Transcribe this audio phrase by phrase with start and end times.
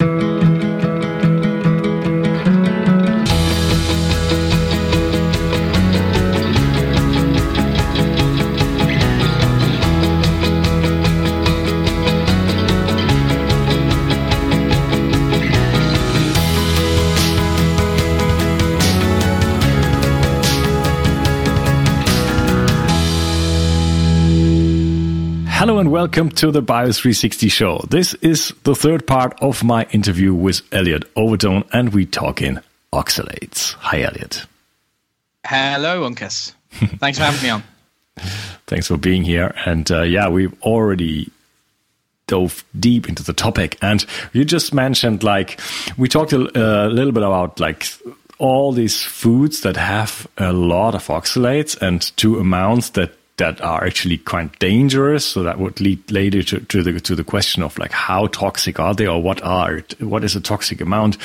[0.00, 0.37] Hello and
[25.98, 27.84] welcome to the Bio 360 show.
[27.90, 32.60] This is the third part of my interview with Elliot Overton, and we talk in
[32.92, 33.72] oxalates.
[33.72, 34.46] Hi, Elliot.
[35.44, 36.52] Hello, Uncas.
[36.70, 37.64] Thanks for having me on.
[38.68, 39.52] Thanks for being here.
[39.66, 41.32] And uh, yeah, we've already
[42.28, 43.76] dove deep into the topic.
[43.82, 45.60] And you just mentioned, like,
[45.96, 47.88] we talked a, a little bit about, like,
[48.38, 53.84] all these foods that have a lot of oxalates and to amounts that that are
[53.84, 55.24] actually quite dangerous.
[55.24, 58.78] So that would lead later to, to, the to the question of like how toxic
[58.78, 61.16] are they or what are what is a toxic amount.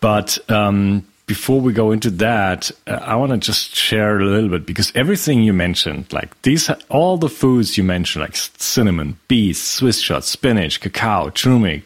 [0.00, 4.50] But um, before we go into that, uh, I want to just share a little
[4.50, 9.60] bit because everything you mentioned, like these, all the foods you mentioned, like cinnamon, bees,
[9.60, 11.84] Swiss chard, spinach, cacao, turmeric,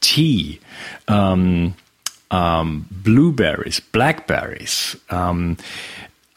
[0.00, 0.60] tea.
[1.08, 1.74] Um,
[2.30, 5.56] um, blueberries, blackberries, um,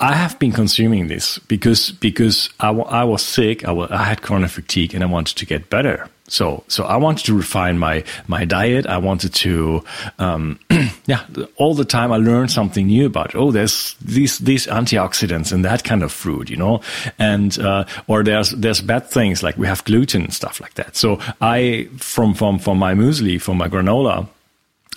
[0.01, 3.67] I have been consuming this because because I, I was sick.
[3.67, 6.09] I, I had chronic fatigue and I wanted to get better.
[6.27, 8.87] So so I wanted to refine my my diet.
[8.87, 9.83] I wanted to
[10.17, 10.59] um,
[11.05, 11.23] yeah
[11.55, 15.83] all the time I learned something new about oh there's these these antioxidants and that
[15.83, 16.81] kind of fruit you know
[17.19, 20.95] and uh, or there's there's bad things like we have gluten and stuff like that.
[20.95, 24.27] So I from from from my muesli from my granola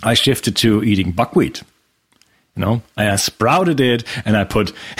[0.02, 1.62] I shifted to eating buckwheat
[2.56, 4.72] you know, I sprouted it and I put,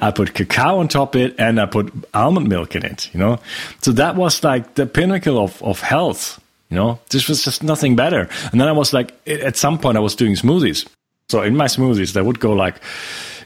[0.00, 3.18] I put cacao on top of it and I put almond milk in it, you
[3.18, 3.38] know.
[3.80, 7.00] So that was like the pinnacle of, of health, you know.
[7.10, 8.28] This was just nothing better.
[8.52, 10.86] And then I was like, at some point I was doing smoothies.
[11.28, 12.76] So in my smoothies, there would go like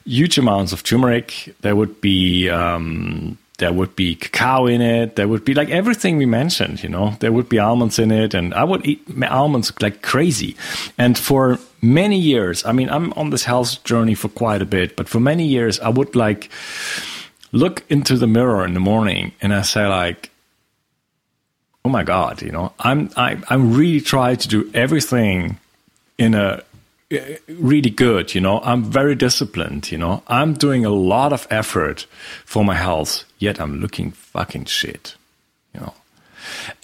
[0.04, 1.54] huge amounts of turmeric.
[1.62, 5.16] There would be, um, there would be cacao in it.
[5.16, 8.34] There would be like everything we mentioned, you know, there would be almonds in it.
[8.34, 10.56] And I would eat almonds like crazy.
[10.98, 14.96] And for many years, I mean, I'm on this health journey for quite a bit,
[14.96, 16.50] but for many years, I would like
[17.52, 20.30] look into the mirror in the morning and I say like,
[21.84, 25.58] oh my God, you know, I'm, I, I'm really trying to do everything
[26.18, 26.62] in a
[27.48, 28.60] really good you know.
[28.62, 30.22] I'm very disciplined you know.
[30.26, 32.06] I'm doing a lot of effort
[32.44, 35.14] for my health yet i'm looking fucking shit
[35.74, 35.94] you know.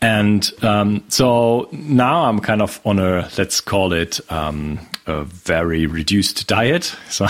[0.01, 5.87] And um, so now i'm kind of on a let's call it um, a very
[5.87, 6.95] reduced diet.
[7.11, 7.27] So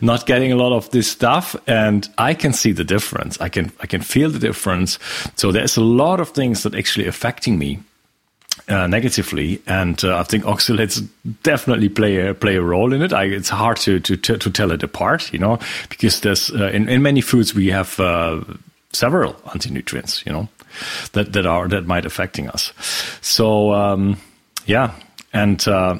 [0.00, 1.54] not getting a lot of this stuff.
[1.66, 3.40] And i can see the difference.
[3.40, 4.98] I can i can feel the difference.
[5.36, 7.78] So there's a lot of things that actually affecting me
[8.68, 11.06] uh, negatively, and uh, I think oxalates
[11.42, 13.12] definitely play a play a role in it.
[13.12, 15.58] I, it's hard to, to to tell it apart, you know,
[15.88, 18.42] because there's uh, in in many foods we have uh,
[18.92, 20.48] several anti-nutrients, you know,
[21.12, 22.72] that that are that might affecting us.
[23.20, 24.16] So um,
[24.66, 24.92] yeah,
[25.32, 25.98] and uh,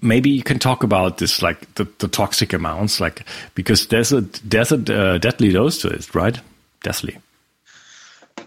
[0.00, 3.24] maybe you can talk about this, like the, the toxic amounts, like
[3.54, 6.40] because there's a there's a uh, deadly dose to it, right?
[6.82, 7.18] Deathly.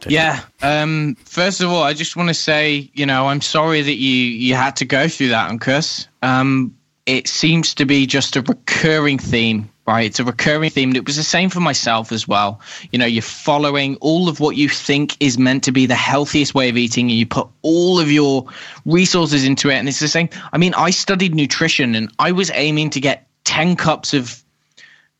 [0.07, 0.41] Yeah.
[0.61, 4.15] Um, first of all, I just want to say, you know, I'm sorry that you
[4.15, 6.07] you had to go through that, Uncas.
[6.21, 10.05] Um, it seems to be just a recurring theme, right?
[10.05, 10.95] It's a recurring theme.
[10.95, 12.61] It was the same for myself as well.
[12.91, 16.55] You know, you're following all of what you think is meant to be the healthiest
[16.55, 18.45] way of eating, and you put all of your
[18.85, 19.75] resources into it.
[19.75, 20.29] And it's the same.
[20.53, 24.41] I mean, I studied nutrition, and I was aiming to get ten cups of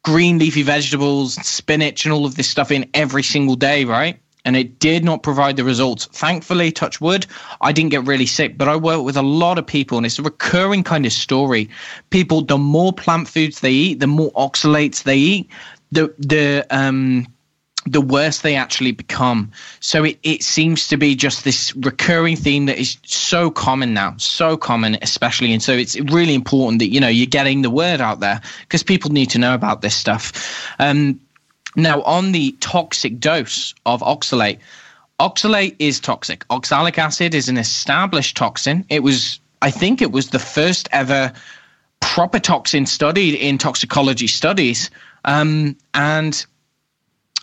[0.04, 4.20] green leafy vegetables, spinach, and all of this stuff in every single day, right?
[4.46, 6.06] And it did not provide the results.
[6.06, 7.26] Thankfully, touch wood,
[7.62, 10.20] I didn't get really sick, but I work with a lot of people and it's
[10.20, 11.70] a recurring kind of story.
[12.10, 15.50] People, the more plant foods they eat, the more oxalates they eat,
[15.92, 17.28] the, the, um,
[17.86, 19.52] the worse they actually become.
[19.80, 24.16] So it, it seems to be just this recurring theme that is so common now,
[24.18, 25.54] so common, especially.
[25.54, 28.84] And so it's really important that, you know, you're getting the word out there because
[28.84, 30.76] people need to know about this stuff.
[30.80, 31.20] Um,
[31.76, 34.60] now, on the toxic dose of oxalate,
[35.20, 36.46] oxalate is toxic.
[36.50, 38.86] Oxalic acid is an established toxin.
[38.90, 41.34] It was, I think, it was the first ever
[42.00, 44.92] proper toxin studied in toxicology studies.
[45.26, 46.46] Um, and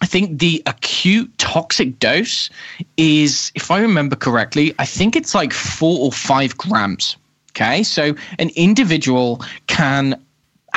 [0.03, 2.51] I think the acute toxic dose
[2.97, 7.17] is, if I remember correctly, I think it's like four or five grams.
[7.53, 10.20] Okay, so an individual can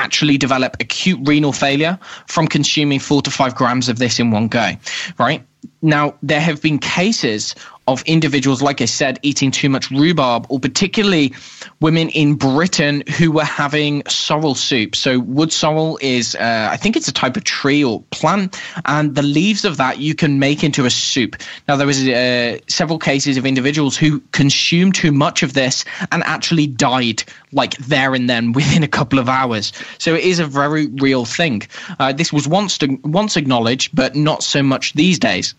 [0.03, 1.97] actually develop acute renal failure
[2.27, 4.71] from consuming four to five grams of this in one go,
[5.17, 5.41] right?
[5.81, 7.55] Now, there have been cases
[7.87, 11.33] of individuals, like I said, eating too much rhubarb, or particularly
[11.81, 14.95] women in Britain who were having sorrel soup.
[14.95, 19.15] So, wood sorrel is, uh, I think it's a type of tree or plant, and
[19.15, 21.35] the leaves of that you can make into a soup.
[21.67, 26.23] Now, there was uh, several cases of individuals who consumed too much of this and
[26.23, 29.73] actually died like there and then within a couple of hours.
[29.97, 31.63] So, it is a very real thing.
[31.99, 35.53] Uh, this was once once acknowledged, but not so much these days.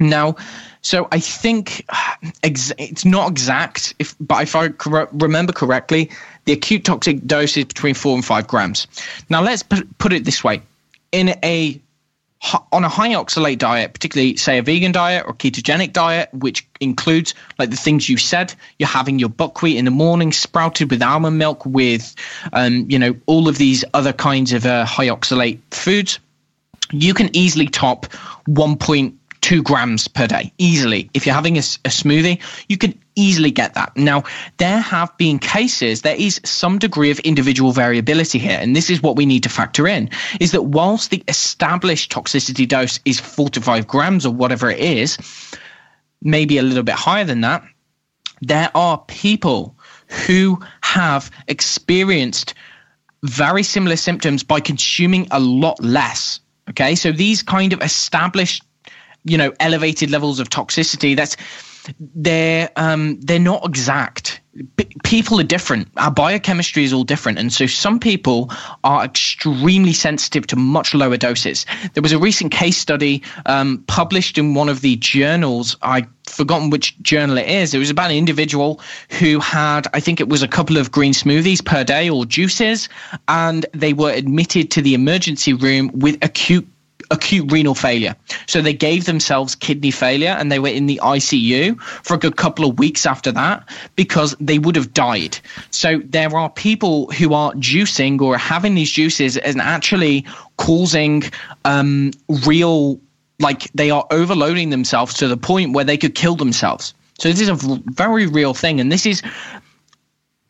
[0.00, 0.36] Now,
[0.82, 1.86] so I think
[2.42, 6.10] ex- it's not exact, if, but if I cor- remember correctly,
[6.44, 8.86] the acute toxic dose is between four and five grams.
[9.28, 10.62] Now let's put, put it this way:
[11.12, 11.80] in a
[12.72, 17.34] on a high oxalate diet, particularly say a vegan diet or ketogenic diet, which includes
[17.58, 21.36] like the things you said, you're having your buckwheat in the morning sprouted with almond
[21.36, 22.14] milk, with
[22.54, 26.18] um, you know all of these other kinds of uh, high oxalate foods,
[26.90, 28.06] you can easily top
[28.46, 31.10] one point two grams per day easily.
[31.14, 33.96] If you're having a, a, smoothie, you can easily get that.
[33.96, 34.24] Now,
[34.58, 38.58] there have been cases, there is some degree of individual variability here.
[38.60, 40.10] And this is what we need to factor in
[40.40, 44.78] is that whilst the established toxicity dose is four to five grams or whatever it
[44.78, 45.18] is,
[46.22, 47.62] maybe a little bit higher than that,
[48.42, 49.76] there are people
[50.26, 52.54] who have experienced
[53.22, 56.40] very similar symptoms by consuming a lot less.
[56.70, 58.62] Okay, so these kind of established
[59.24, 61.36] you know elevated levels of toxicity that's
[62.14, 64.40] they're um, they're not exact.
[65.04, 65.88] People are different.
[65.96, 68.50] Our biochemistry is all different, and so some people
[68.84, 71.66] are extremely sensitive to much lower doses.
[71.94, 75.76] There was a recent case study um, published in one of the journals.
[75.82, 77.74] I forgotten which journal it is.
[77.74, 78.80] It was about an individual
[79.18, 82.88] who had, I think it was a couple of green smoothies per day or juices,
[83.28, 86.66] and they were admitted to the emergency room with acute
[87.10, 88.14] acute renal failure.
[88.46, 92.36] So they gave themselves kidney failure and they were in the ICU for a good
[92.36, 95.38] couple of weeks after that because they would have died.
[95.70, 100.24] So there are people who are juicing or having these juices and actually
[100.56, 101.24] causing
[101.64, 102.12] um,
[102.46, 103.00] real,
[103.38, 106.94] like they are overloading themselves to the point where they could kill themselves.
[107.18, 107.54] So this is a
[107.86, 108.80] very real thing.
[108.80, 109.22] And this is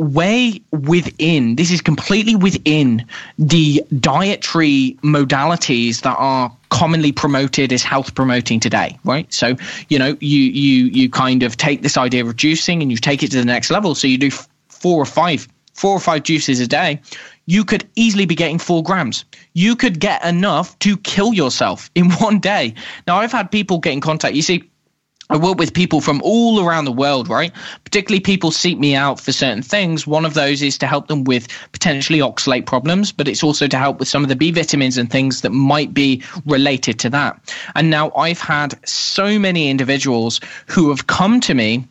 [0.01, 3.05] way within, this is completely within
[3.39, 9.31] the dietary modalities that are commonly promoted as health promoting today, right?
[9.33, 9.57] So,
[9.89, 13.23] you know, you you you kind of take this idea of juicing and you take
[13.23, 13.95] it to the next level.
[13.95, 14.31] So you do
[14.69, 17.01] four or five, four or five juices a day.
[17.47, 19.25] You could easily be getting four grams.
[19.53, 22.75] You could get enough to kill yourself in one day.
[23.07, 24.35] Now, I've had people get in contact.
[24.35, 24.70] You see,
[25.31, 27.53] I work with people from all around the world, right?
[27.85, 30.05] Particularly people seek me out for certain things.
[30.05, 33.79] One of those is to help them with potentially oxalate problems, but it's also to
[33.79, 37.55] help with some of the B vitamins and things that might be related to that.
[37.77, 41.87] And now I've had so many individuals who have come to me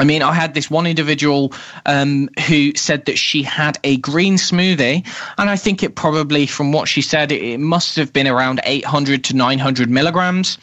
[0.00, 1.52] I mean, I had this one individual
[1.84, 5.04] um, who said that she had a green smoothie,
[5.38, 8.60] and I think it probably, from what she said, it, it must have been around
[8.62, 10.56] 800 to 900 milligrams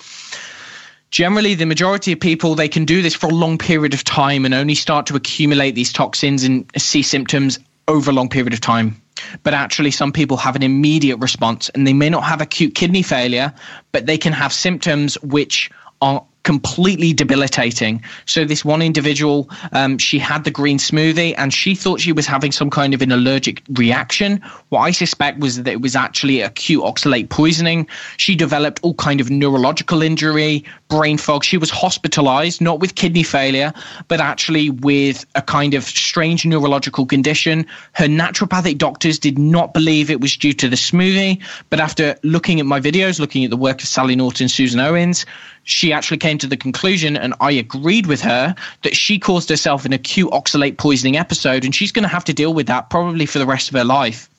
[1.15, 4.44] generally the majority of people they can do this for a long period of time
[4.44, 7.57] and only start to accumulate these toxins and see symptoms
[7.88, 9.01] over a long period of time.
[9.41, 13.01] But actually some people have an immediate response and they may not have acute kidney
[13.01, 13.53] failure
[13.94, 15.71] but they can have symptoms which
[16.01, 18.01] are completely debilitating.
[18.25, 22.27] So this one individual, um, she had the green smoothie and she thought she was
[22.27, 24.41] having some kind of an allergic reaction.
[24.70, 27.88] What I suspect was that it was actually acute oxalate poisoning.
[28.17, 31.43] She developed all kind of neurological injury, brain fog.
[31.43, 33.74] She was hospitalized, not with kidney failure,
[34.08, 37.65] but actually with a kind of strange neurological condition.
[37.93, 41.41] Her naturopathic doctors did not believe it was due to the smoothie,
[41.72, 45.25] but after looking at my videos, looking at the work of Sally Norton, Susan Owens,
[45.65, 49.84] she actually came to the conclusion, and I agreed with her, that she caused herself
[49.84, 53.25] an acute oxalate poisoning episode, and she's going to have to deal with that probably
[53.25, 54.29] for the rest of her life.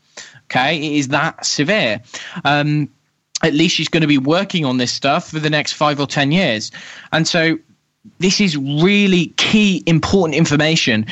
[0.45, 2.01] Okay, it is that severe.
[2.45, 2.89] Um,
[3.43, 6.07] at least she's going to be working on this stuff for the next five or
[6.07, 6.71] 10 years.
[7.13, 7.59] And so
[8.21, 11.07] this is really key, important information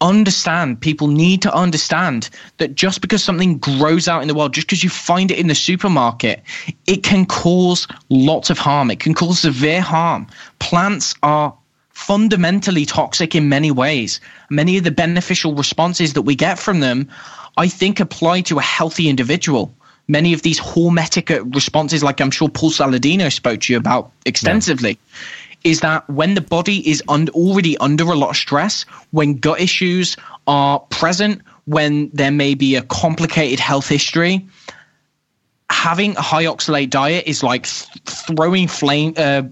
[0.00, 4.66] understand people need to understand that just because something grows out in the world just
[4.66, 6.42] because you find it in the supermarket
[6.86, 8.90] it can cause lots of harm.
[8.90, 10.26] It can cause severe harm.
[10.58, 11.54] Plants are
[11.90, 14.20] fundamentally toxic in many ways.
[14.50, 17.08] Many of the beneficial responses that we get from them
[17.56, 19.74] i think apply to a healthy individual.
[20.08, 24.90] Many of these hormetic responses like i'm sure paul saladino spoke to you about extensively
[24.90, 29.34] yeah is that when the body is un- already under a lot of stress, when
[29.34, 34.46] gut issues are present, when there may be a complicated health history,
[35.68, 39.42] having a high oxalate diet is like th- throwing flame, uh,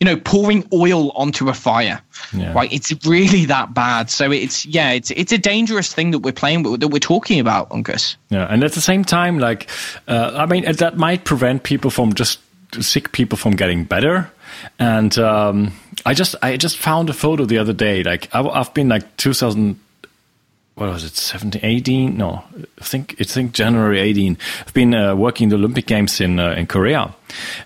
[0.00, 2.00] you know, pouring oil onto a fire.
[2.32, 2.52] Yeah.
[2.52, 2.72] Right?
[2.72, 4.10] It's really that bad.
[4.10, 7.38] So it's yeah, it's it's a dangerous thing that we're playing with, that we're talking
[7.38, 8.16] about, Uncas.
[8.30, 9.68] Yeah, and at the same time, like,
[10.08, 12.40] uh, I mean, that might prevent people from just
[12.80, 14.30] sick people from getting better.
[14.78, 15.72] And um,
[16.06, 18.02] I just I just found a photo the other day.
[18.02, 19.78] Like I've, I've been like 2000
[20.74, 22.42] what was it 17 18 no
[22.80, 26.52] i think i think january 18 i've been uh, working the olympic games in uh,
[26.52, 27.14] in korea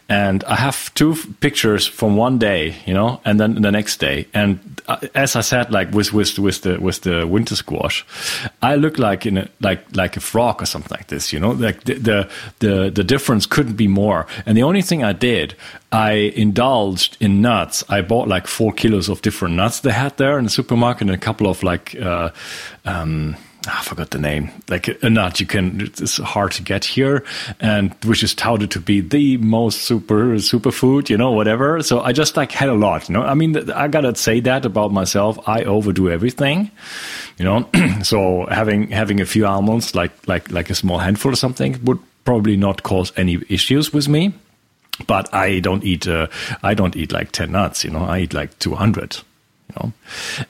[0.09, 4.27] and i have two pictures from one day you know and then the next day.
[4.35, 4.59] And
[4.89, 8.05] uh, as i said like with with with the with the winter squash
[8.63, 11.51] i look like in a like like a frog or something like this you know?
[11.51, 14.27] Like the the the, the difference couldn't be more.
[14.47, 15.55] And the only thing i did
[15.93, 17.85] I indulged in nuts.
[17.89, 21.11] I bought like four kilos of different nuts they had there in the supermarket and
[21.13, 22.31] a couple of like, uh,
[22.85, 23.37] um,
[23.69, 27.25] I forgot the name, like a nut you can, it's hard to get here
[27.61, 31.83] and which is touted to be the most super, super food, you know, whatever.
[31.83, 34.65] So I just like had a lot, you know, I mean, I gotta say that
[34.65, 35.39] about myself.
[35.49, 36.71] I overdo everything,
[37.39, 37.69] you know,
[38.03, 41.99] so having, having a few almonds, like, like, like a small handful or something would
[42.25, 44.33] probably not cause any issues with me
[45.07, 46.29] but I don't eat uh,
[46.63, 48.05] I don't eat like 10 nuts, you know.
[48.05, 49.23] I eat like 200 you
[49.81, 49.93] know,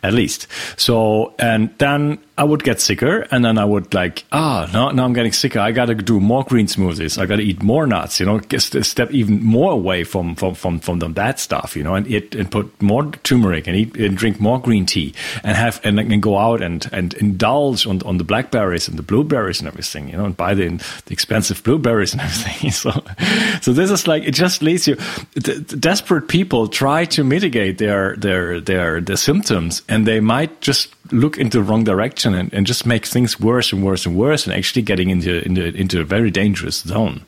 [0.02, 0.47] at least.
[0.76, 5.04] So, and then I would get sicker, and then I would like, ah, now, now
[5.04, 5.59] I'm getting sicker.
[5.59, 7.18] I got to do more green smoothies.
[7.18, 8.21] I got to eat more nuts.
[8.21, 11.75] You know, step even more away from from from from the bad stuff.
[11.75, 15.14] You know, and eat and put more turmeric and eat and drink more green tea
[15.42, 19.02] and have and, and go out and and indulge on on the blackberries and the
[19.02, 20.11] blueberries and everything.
[20.11, 20.68] You know, and buy the,
[21.06, 22.71] the expensive blueberries and everything.
[22.71, 22.90] so,
[23.62, 24.97] so this is like it just leads you.
[25.78, 31.38] Desperate people try to mitigate their their their their symptoms, and they might just look
[31.38, 34.54] into the wrong direction and, and just make things worse and worse and worse, and
[34.54, 37.25] actually getting into into into a very dangerous zone.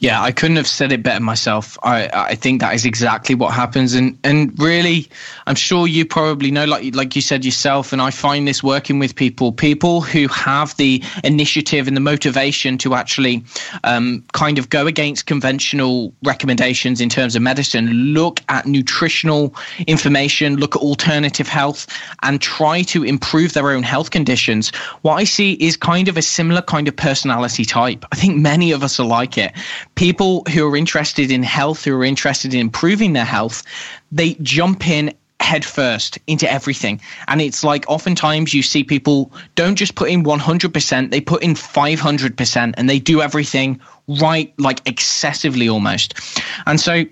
[0.00, 1.76] Yeah, I couldn't have said it better myself.
[1.82, 5.06] I I think that is exactly what happens, and and really,
[5.46, 8.98] I'm sure you probably know, like like you said yourself, and I find this working
[8.98, 13.44] with people, people who have the initiative and the motivation to actually
[13.84, 19.54] um, kind of go against conventional recommendations in terms of medicine, look at nutritional
[19.86, 21.86] information, look at alternative health,
[22.22, 24.70] and try to improve their own health conditions.
[25.02, 28.06] What I see is kind of a similar kind of personality type.
[28.12, 29.52] I think many of us are like it
[29.94, 33.62] people who are interested in health, who are interested in improving their health,
[34.10, 37.00] they jump in head first into everything.
[37.28, 41.54] And it's like oftentimes you see people don't just put in 100%, they put in
[41.54, 46.18] 500% and they do everything right, like excessively almost.
[46.66, 47.04] And so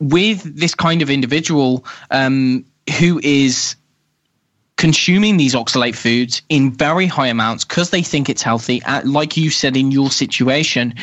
[0.00, 2.64] with this kind of individual um,
[2.98, 3.76] who is
[4.80, 9.36] consuming these oxalate foods in very high amounts because they think it's healthy, uh, like
[9.36, 10.94] you said in your situation,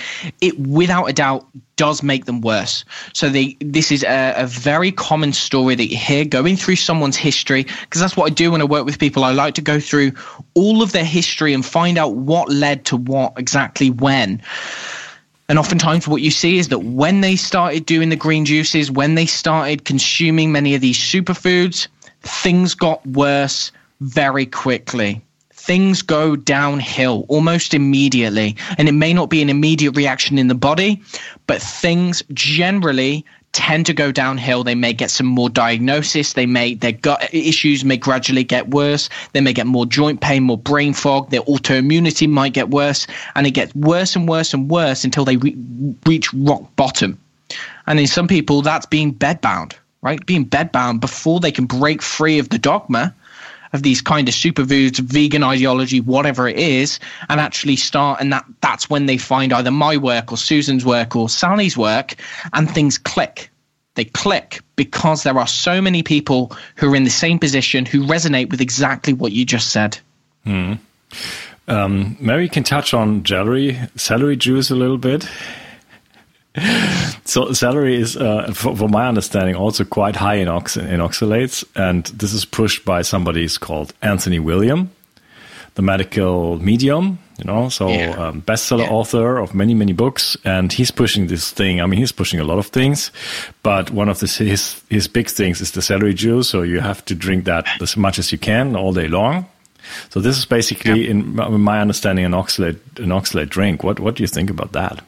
[0.42, 2.84] it without a doubt does make them worse.
[3.14, 7.18] So they this is a, a very common story that you hear going through someone's
[7.18, 9.24] history because that's what I do when I work with people.
[9.24, 10.12] I like to go through
[10.56, 14.42] all of their history and find out what led to what exactly when.
[15.50, 19.14] And oftentimes, what you see is that when they started doing the green juices, when
[19.14, 21.88] they started consuming many of these superfoods,
[22.28, 25.22] things got worse very quickly.
[25.54, 28.56] Things go downhill almost immediately.
[28.78, 31.02] And it may not be an immediate reaction in the body,
[31.46, 34.64] but things generally tend to go downhill.
[34.64, 36.34] They may get some more diagnosis.
[36.34, 39.10] They may their gut issues may gradually get worse.
[39.34, 41.32] They may get more joint pain, more brain fog.
[41.32, 45.38] Their autoimmunity might get worse, and it gets worse and worse and worse until they
[45.38, 45.58] re-
[46.06, 47.18] reach rock bottom.
[47.88, 50.24] And in some people, that's being bedbound right?
[50.26, 53.14] Being bedbound before they can break free of the dogma
[53.74, 57.00] of these kind of superfoods, vegan ideology, whatever it is,
[57.30, 58.22] and actually start.
[58.22, 62.16] And that that's when they find either my work or Susan's work or Sally's work,
[62.54, 63.50] and things click.
[63.96, 68.06] They click because there are so many people who are in the same position who
[68.06, 69.98] resonate with exactly what you just said.
[70.44, 70.74] Hmm.
[71.68, 75.28] Um, Mary can touch on celery, celery juice a little bit
[77.26, 78.54] so celery is, uh,
[78.90, 83.48] my understanding, also quite high in, ox- in oxalates, and this is pushed by somebody
[83.60, 84.90] called Anthony William,
[85.76, 87.20] the medical medium.
[87.38, 88.16] You know, so yeah.
[88.16, 88.90] um, bestseller yeah.
[88.90, 91.80] author of many many books, and he's pushing this thing.
[91.80, 93.12] I mean, he's pushing a lot of things,
[93.62, 96.50] but one of the, his his big things is the celery juice.
[96.50, 99.46] So you have to drink that as much as you can all day long.
[100.10, 101.12] So this is basically, yeah.
[101.12, 103.84] in my understanding, an oxalate an oxalate drink.
[103.84, 105.04] What what do you think about that?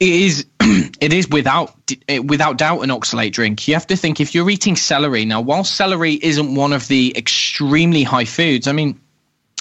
[0.00, 0.46] It is
[1.00, 1.74] it is without
[2.24, 3.66] without doubt an oxalate drink.
[3.66, 7.16] You have to think if you're eating celery now, while celery isn't one of the
[7.16, 9.00] extremely high foods, I mean,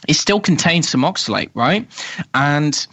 [0.07, 1.87] it still contains some oxalate, right?
[2.33, 2.85] And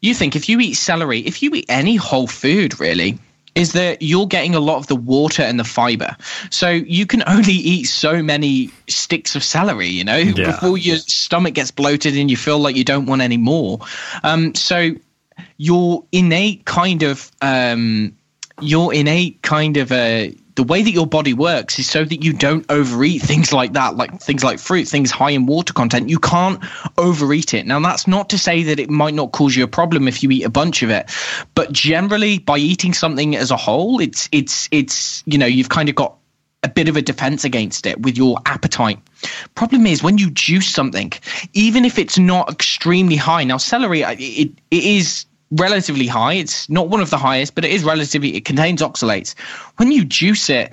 [0.00, 3.18] you think if you eat celery, if you eat any whole food, really,
[3.54, 6.14] is that you're getting a lot of the water and the fiber.
[6.50, 10.52] So you can only eat so many sticks of celery, you know, yeah.
[10.52, 13.80] before your stomach gets bloated and you feel like you don't want any more.
[14.22, 14.94] Um, so
[15.56, 18.16] your innate kind of um,
[18.60, 22.32] your innate kind of uh, the way that your body works is so that you
[22.32, 26.08] don't overeat things like that, like things like fruit, things high in water content.
[26.08, 26.62] You can't
[26.96, 27.66] overeat it.
[27.66, 30.30] Now, that's not to say that it might not cause you a problem if you
[30.30, 31.10] eat a bunch of it,
[31.54, 35.90] but generally, by eating something as a whole, it's it's it's you know you've kind
[35.90, 36.16] of got
[36.62, 38.98] a bit of a defense against it with your appetite.
[39.54, 41.12] Problem is when you juice something,
[41.52, 43.44] even if it's not extremely high.
[43.44, 46.34] Now, celery it, it is relatively high.
[46.34, 49.34] It's not one of the highest, but it is relatively, it contains oxalates.
[49.76, 50.72] When you juice it,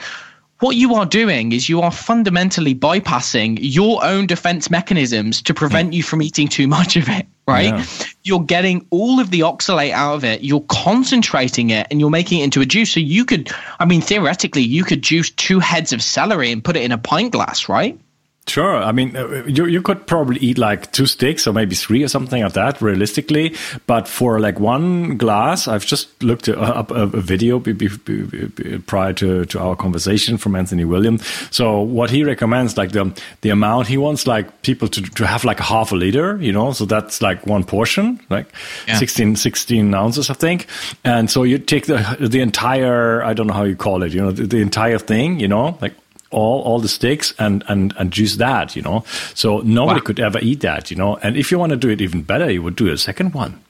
[0.60, 5.92] what you are doing is you are fundamentally bypassing your own defense mechanisms to prevent
[5.92, 5.96] mm.
[5.96, 7.74] you from eating too much of it, right?
[7.74, 7.86] Yeah.
[8.24, 12.40] You're getting all of the oxalate out of it, you're concentrating it, and you're making
[12.40, 12.92] it into a juice.
[12.92, 16.78] So you could, I mean, theoretically, you could juice two heads of celery and put
[16.78, 18.00] it in a pint glass, right?
[18.46, 18.76] Sure.
[18.76, 22.10] I mean, uh, you you could probably eat like two sticks or maybe three or
[22.10, 23.56] something like that, realistically.
[23.88, 29.14] But for like one glass, I've just looked up a, video b- b- b- prior
[29.14, 31.26] to, to our conversation from Anthony Williams.
[31.52, 35.46] So what he recommends, like the the amount he wants, like people to to have
[35.46, 36.74] like half a liter, you know.
[36.74, 38.48] So that's like one portion, like
[38.88, 38.98] yeah.
[38.98, 40.68] 16, 16 ounces, I think.
[41.06, 44.22] And so you take the the entire, I don't know how you call it, you
[44.22, 45.94] know, the, the entire thing, you know, like
[46.34, 49.06] all all the sticks and and and juice that you know?
[49.34, 50.06] So nobody wow.
[50.06, 51.18] could ever eat that you know?
[51.18, 53.62] And if you want to do it even better you would do a second one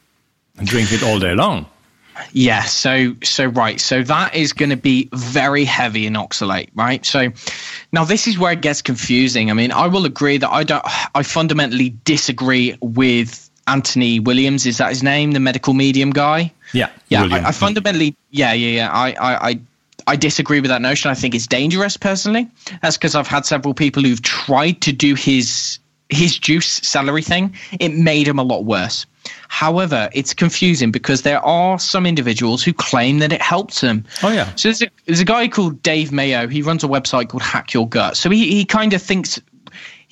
[0.58, 1.68] and drink it all day long.
[2.32, 3.80] Yeah so so right.
[3.80, 7.06] So that is going to be very heavy in oxalate right?
[7.06, 7.32] So
[7.92, 9.52] now this is where it gets confusing.
[9.52, 10.84] I mean i will agree that i don't
[11.16, 16.52] i fundamentally disagree with anthony williams is that his name the medical medium guy?
[16.74, 18.90] Yeah yeah I, I, fundamentally yeah yeah yeah.
[18.92, 19.60] I, I i
[20.08, 21.12] I disagree with that notion.
[21.12, 22.48] I think it's dangerous personally.
[22.82, 25.80] That's because I've had several people who've tried to do his
[26.10, 27.56] his juice celery thing.
[27.80, 29.06] It made him a lot worse.
[29.48, 34.04] However, it's confusing because there are some individuals who claim that it helps them.
[34.22, 34.54] Oh yeah.
[34.56, 36.48] So there's a, there's a guy called Dave Mayo.
[36.48, 38.18] He runs a website called Hack Your Gut.
[38.18, 39.40] So he he kind of thinks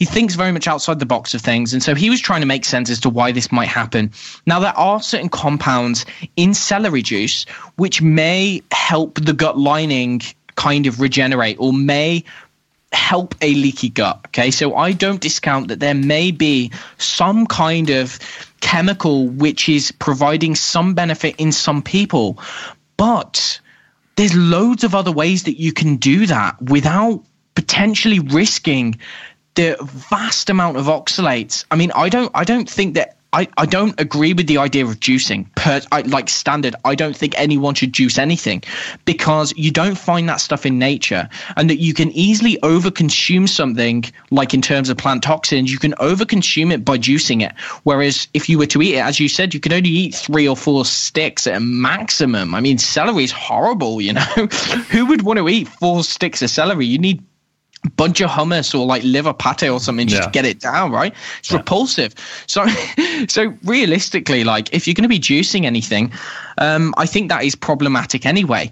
[0.01, 1.73] he thinks very much outside the box of things.
[1.73, 4.09] And so he was trying to make sense as to why this might happen.
[4.47, 7.43] Now, there are certain compounds in celery juice
[7.75, 10.23] which may help the gut lining
[10.55, 12.23] kind of regenerate or may
[12.91, 14.21] help a leaky gut.
[14.29, 14.49] Okay.
[14.49, 18.17] So I don't discount that there may be some kind of
[18.61, 22.39] chemical which is providing some benefit in some people.
[22.97, 23.59] But
[24.15, 28.97] there's loads of other ways that you can do that without potentially risking
[29.55, 31.65] the vast amount of oxalates.
[31.71, 34.85] I mean, I don't I don't think that I, I don't agree with the idea
[34.85, 36.75] of juicing per I, like standard.
[36.83, 38.61] I don't think anyone should juice anything
[39.05, 44.03] because you don't find that stuff in nature, and that you can easily overconsume something.
[44.31, 47.57] Like in terms of plant toxins, you can overconsume it by juicing it.
[47.83, 50.47] Whereas if you were to eat it, as you said, you can only eat three
[50.47, 52.53] or four sticks at a maximum.
[52.53, 54.01] I mean, celery is horrible.
[54.01, 54.21] You know,
[54.91, 56.85] who would want to eat four sticks of celery?
[56.85, 57.23] You need
[57.89, 60.25] bunch of hummus or like liver pate or something just yeah.
[60.25, 61.13] to get it down, right?
[61.39, 61.57] It's yeah.
[61.57, 62.13] repulsive.
[62.47, 62.67] So,
[63.27, 66.11] so realistically, like if you're going to be juicing anything,
[66.57, 68.71] um, I think that is problematic anyway.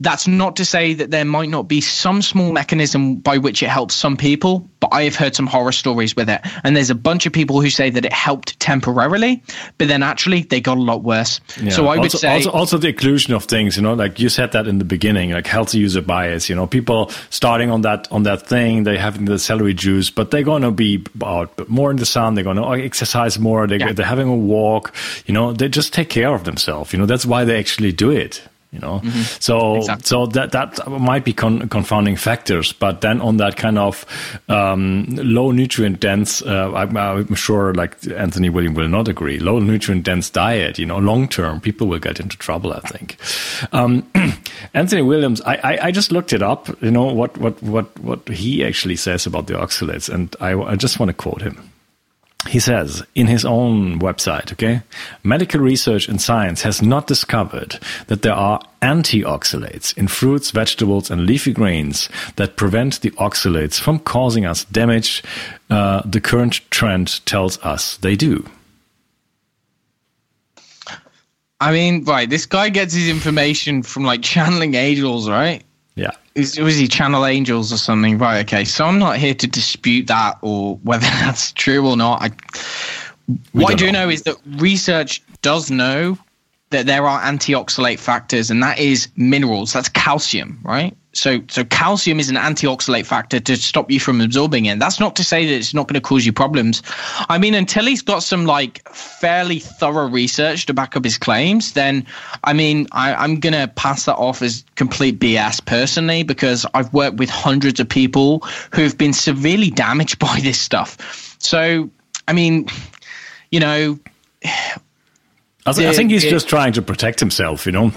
[0.00, 3.68] That's not to say that there might not be some small mechanism by which it
[3.68, 6.40] helps some people, but I have heard some horror stories with it.
[6.62, 9.42] And there's a bunch of people who say that it helped temporarily,
[9.76, 11.40] but then actually they got a lot worse.
[11.60, 11.70] Yeah.
[11.70, 14.28] So I would also, say also, also the inclusion of things, you know, like you
[14.28, 18.06] said that in the beginning, like healthy user bias, you know, people starting on that
[18.12, 21.96] on that thing, they having the celery juice, but they're gonna be out more in
[21.96, 23.92] the sun, they're gonna oh, exercise more, they, yeah.
[23.92, 24.94] they're having a walk,
[25.26, 26.92] you know, they just take care of themselves.
[26.92, 29.22] You know, that's why they actually do it you know mm-hmm.
[29.40, 30.04] so exactly.
[30.04, 34.04] so that that might be con- confounding factors but then on that kind of
[34.48, 39.58] um, low nutrient dense uh, I'm, I'm, sure like anthony william will not agree low
[39.58, 43.16] nutrient dense diet you know long term people will get into trouble i think
[43.72, 44.08] um,
[44.74, 48.28] anthony williams I, I, I just looked it up you know what what what what
[48.28, 51.70] he actually says about the oxalates and i, I just want to quote him
[52.48, 54.82] he says in his own website, okay,
[55.22, 61.26] medical research and science has not discovered that there are antioxalates in fruits, vegetables, and
[61.26, 65.22] leafy grains that prevent the oxalates from causing us damage.
[65.68, 68.48] Uh, the current trend tells us they do.
[71.60, 75.64] I mean, right, this guy gets his information from like channeling angels, right?
[76.38, 78.16] Is, was he channel angels or something?
[78.16, 78.40] Right.
[78.40, 78.64] Okay.
[78.64, 82.22] So I'm not here to dispute that or whether that's true or not.
[82.22, 82.30] I,
[83.52, 86.16] what I do know is that research does know
[86.70, 89.72] that there are antioxalate factors, and that is minerals.
[89.72, 90.94] That's calcium, right?
[91.14, 94.78] So, so calcium is an antioxalate factor to stop you from absorbing it.
[94.78, 96.82] That's not to say that it's not going to cause you problems.
[97.28, 101.72] I mean, until he's got some like fairly thorough research to back up his claims,
[101.72, 102.06] then
[102.44, 106.92] I mean, I, I'm going to pass that off as complete BS personally because I've
[106.92, 108.40] worked with hundreds of people
[108.72, 111.36] who've been severely damaged by this stuff.
[111.38, 111.90] So,
[112.28, 112.66] I mean,
[113.50, 113.98] you know.
[115.68, 117.92] I, th- I think he's just trying to protect himself, you know.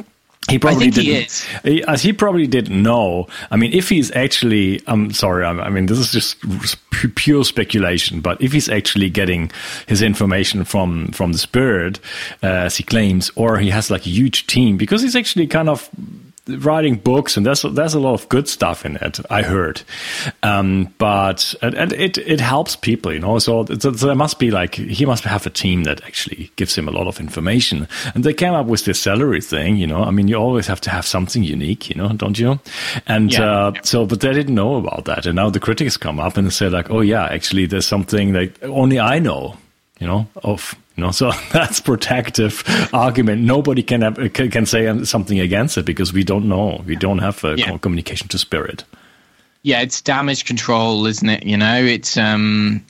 [0.50, 1.48] He probably didn't.
[1.64, 3.28] He, as he probably didn't know.
[3.52, 5.46] I mean, if he's actually, I'm sorry.
[5.46, 6.38] I mean, this is just
[7.16, 8.22] pure speculation.
[8.22, 9.52] But if he's actually getting
[9.88, 12.00] his information from from the spirit,
[12.42, 15.70] uh, as he claims, or he has like a huge team, because he's actually kind
[15.70, 15.88] of
[16.48, 19.82] writing books and there's there's a lot of good stuff in it i heard.
[20.44, 24.76] Um, but and, it it helps people you know so, so, there must be like
[24.76, 27.88] he must have a team that actually gives him a lot of information.
[28.16, 30.82] And they came up with this celery thing you know i mean you always have
[30.82, 32.60] to have something unique you know don't you?
[33.08, 33.68] And yeah.
[33.68, 35.26] uh, so but they didn't know about that.
[35.26, 38.64] And now the critics come up and say like oh yeah actually there's something that
[38.64, 39.58] only i know
[40.00, 43.42] you know of know, so that's protective argument.
[43.42, 46.82] Nobody can have, can say something against it because we don't know.
[46.86, 47.78] We don't have a yeah.
[47.78, 48.86] communication to spirit.
[49.64, 51.44] Yeah, it's damage control, isn't it?
[51.44, 52.84] You know, it's um,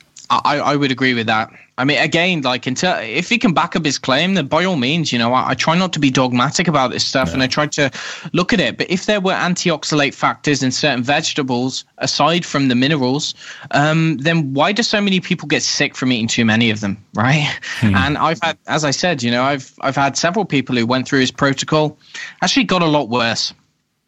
[0.44, 1.50] I, I would agree with that.
[1.78, 4.76] I mean, again, like until if he can back up his claim, then by all
[4.76, 7.34] means, you know, I, I try not to be dogmatic about this stuff, yeah.
[7.34, 7.90] and I try to
[8.32, 8.76] look at it.
[8.76, 13.34] But if there were antioxalate factors in certain vegetables aside from the minerals,
[13.72, 17.02] um, then why do so many people get sick from eating too many of them,
[17.14, 17.48] right?
[17.80, 17.94] Hmm.
[17.94, 21.08] And I've had, as I said, you know, I've I've had several people who went
[21.08, 21.98] through his protocol,
[22.42, 23.54] actually got a lot worse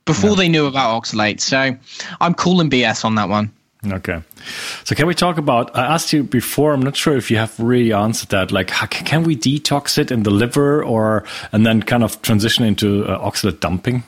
[0.04, 0.36] before yeah.
[0.36, 1.40] they knew about oxalate.
[1.40, 1.76] So
[2.20, 3.52] I'm calling BS on that one.
[3.86, 4.22] Okay.
[4.84, 5.76] So can we talk about?
[5.76, 6.72] I asked you before.
[6.72, 8.52] I'm not sure if you have really answered that.
[8.52, 12.64] Like, how, can we detox it in the liver, or and then kind of transition
[12.64, 14.02] into uh, oxalate dumping?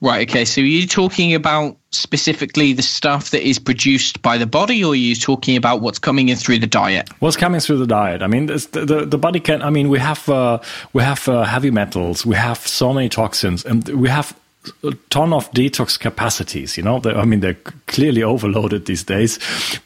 [0.00, 0.28] Right.
[0.28, 0.44] Okay.
[0.44, 4.92] So are you talking about specifically the stuff that is produced by the body, or
[4.92, 7.08] are you talking about what's coming in through the diet?
[7.20, 8.22] What's coming through the diet?
[8.22, 9.62] I mean, the, the, the body can.
[9.62, 10.60] I mean, we have uh,
[10.92, 14.34] we have uh, heavy metals, we have so many toxins, and we have
[14.82, 16.76] a ton of detox capacities.
[16.76, 19.38] You know, I mean, they're clearly overloaded these days,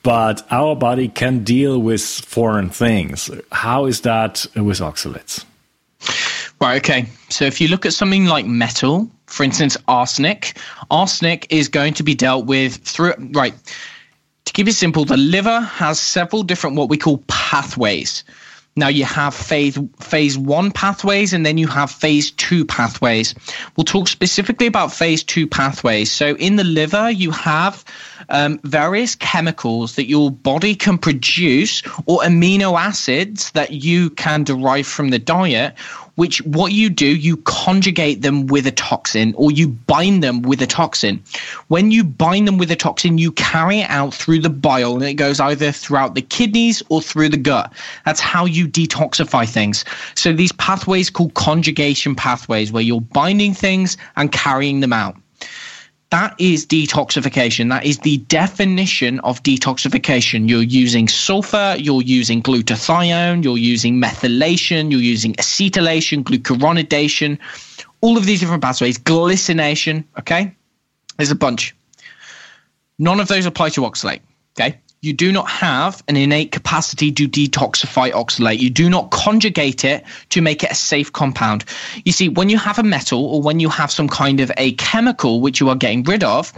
[0.02, 3.30] but our body can deal with foreign things.
[3.52, 5.44] How is that with oxalates?
[6.60, 6.76] Right.
[6.76, 7.06] Okay.
[7.30, 10.58] So if you look at something like metal, for instance, arsenic,
[10.90, 13.54] arsenic is going to be dealt with through right.
[14.46, 18.24] To keep it simple, the liver has several different what we call pathways.
[18.76, 23.34] Now you have phase phase one pathways and then you have phase two pathways.
[23.76, 26.10] We'll talk specifically about phase two pathways.
[26.12, 27.84] So in the liver, you have
[28.28, 34.86] um, various chemicals that your body can produce or amino acids that you can derive
[34.86, 35.74] from the diet
[36.14, 40.62] which what you do, you conjugate them with a toxin or you bind them with
[40.62, 41.22] a toxin.
[41.68, 45.04] When you bind them with a toxin, you carry it out through the bile and
[45.04, 47.72] it goes either throughout the kidneys or through the gut.
[48.04, 49.84] That's how you detoxify things.
[50.14, 55.16] So these pathways called conjugation pathways where you're binding things and carrying them out.
[56.10, 57.68] That is detoxification.
[57.68, 60.48] That is the definition of detoxification.
[60.48, 67.38] You're using sulfur, you're using glutathione, you're using methylation, you're using acetylation, glucuronidation,
[68.00, 70.04] all of these different pathways, glycination.
[70.18, 70.52] Okay.
[71.16, 71.76] There's a bunch.
[72.98, 74.20] None of those apply to oxalate.
[74.58, 78.58] Okay you do not have an innate capacity to detoxify oxalate.
[78.58, 81.64] You do not conjugate it to make it a safe compound.
[82.04, 84.72] You see, when you have a metal or when you have some kind of a
[84.72, 86.52] chemical which you are getting rid of,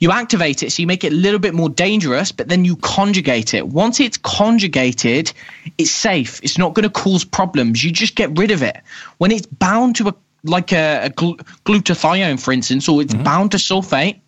[0.00, 2.76] you activate it so you make it a little bit more dangerous, but then you
[2.76, 3.68] conjugate it.
[3.68, 5.32] Once it's conjugated,
[5.78, 6.40] it's safe.
[6.42, 7.82] It's not going to cause problems.
[7.82, 8.76] You just get rid of it.
[9.16, 13.24] When it's bound to a like a, a glutathione, for instance, or it's mm-hmm.
[13.24, 14.20] bound to sulfate,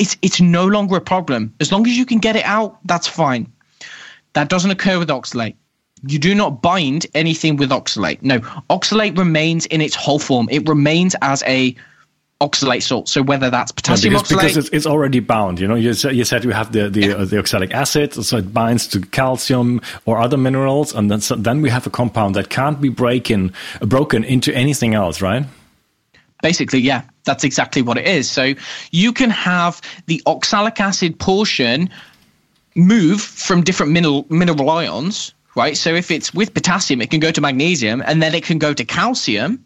[0.00, 1.54] it's it's no longer a problem.
[1.60, 3.52] As long as you can get it out, that's fine.
[4.32, 5.54] That doesn't occur with oxalate.
[6.06, 8.22] You do not bind anything with oxalate.
[8.22, 10.48] No, oxalate remains in its whole form.
[10.50, 11.76] It remains as a
[12.40, 13.06] oxalate salt.
[13.10, 15.60] So whether that's potassium yeah, because, oxalate, because it's, it's, already bound.
[15.60, 17.12] You know, you, you said you have the the, yeah.
[17.12, 21.36] uh, the, oxalic acid, so it binds to calcium or other minerals, and then so
[21.36, 25.44] then we have a compound that can't be breaking broken into anything else, right?
[26.42, 28.30] Basically, yeah, that's exactly what it is.
[28.30, 28.54] So
[28.92, 31.90] you can have the oxalic acid portion
[32.74, 35.76] move from different mineral mineral ions, right?
[35.76, 38.72] So if it's with potassium, it can go to magnesium, and then it can go
[38.72, 39.64] to calcium.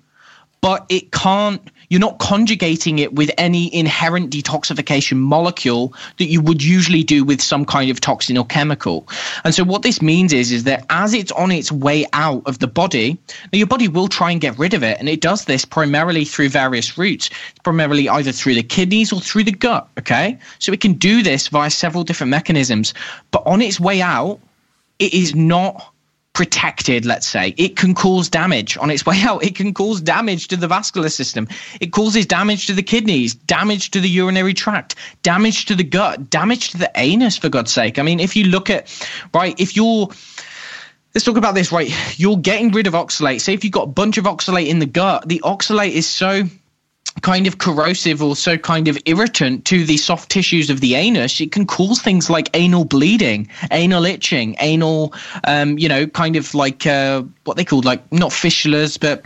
[0.64, 6.62] but it can't you're not conjugating it with any inherent detoxification molecule that you would
[6.62, 9.06] usually do with some kind of toxin or chemical.
[9.44, 12.58] And so what this means is is that as it's on its way out of
[12.58, 13.18] the body,
[13.52, 16.24] now your body will try and get rid of it, and it does this primarily
[16.24, 17.30] through various routes,
[17.62, 19.88] primarily either through the kidneys or through the gut.
[19.98, 22.94] Okay, so it can do this via several different mechanisms,
[23.30, 24.40] but on its way out,
[24.98, 25.93] it is not
[26.34, 29.42] protected, let's say, it can cause damage on its way out.
[29.42, 31.48] It can cause damage to the vascular system.
[31.80, 36.28] It causes damage to the kidneys, damage to the urinary tract, damage to the gut,
[36.28, 37.98] damage to the anus, for God's sake.
[37.98, 38.92] I mean, if you look at,
[39.32, 40.08] right, if you're,
[41.14, 43.40] let's talk about this, right, you're getting rid of oxalate.
[43.40, 46.42] Say if you've got a bunch of oxalate in the gut, the oxalate is so
[47.22, 51.40] kind of corrosive or so kind of irritant to the soft tissues of the anus,
[51.40, 56.54] it can cause things like anal bleeding, anal itching, anal, um, you know, kind of
[56.54, 59.24] like uh, what they call like not fistulas, but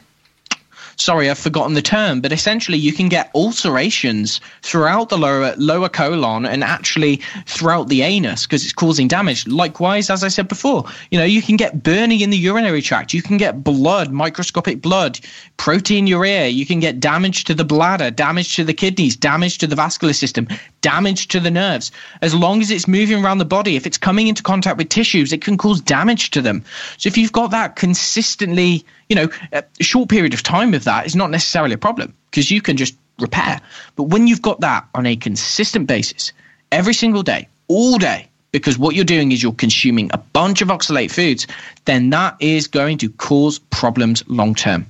[0.98, 5.88] sorry, I've forgotten the term, but essentially you can get ulcerations throughout the lower lower
[5.88, 9.46] colon and actually throughout the anus because it's causing damage.
[9.46, 13.14] Likewise, as I said before, you know, you can get burning in the urinary tract,
[13.14, 15.20] you can get blood, microscopic blood,
[15.56, 19.76] proteinuria, you can get damage to the bladder, damage to the kidneys, damage to the
[19.76, 20.48] vascular system,
[20.80, 21.90] damage to the nerves.
[22.22, 25.32] As long as it's moving around the body, if it's coming into contact with tissues,
[25.32, 26.64] it can cause damage to them.
[26.96, 31.06] So if you've got that consistently you know, a short period of time of that
[31.06, 33.60] is not necessarily a problem because you can just repair.
[33.96, 36.32] But when you've got that on a consistent basis,
[36.70, 40.68] every single day, all day, because what you're doing is you're consuming a bunch of
[40.68, 41.46] oxalate foods,
[41.84, 44.86] then that is going to cause problems long term.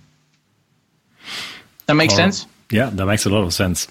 [1.87, 2.47] That makes oh, sense?
[2.71, 3.89] Yeah, that makes a lot of sense.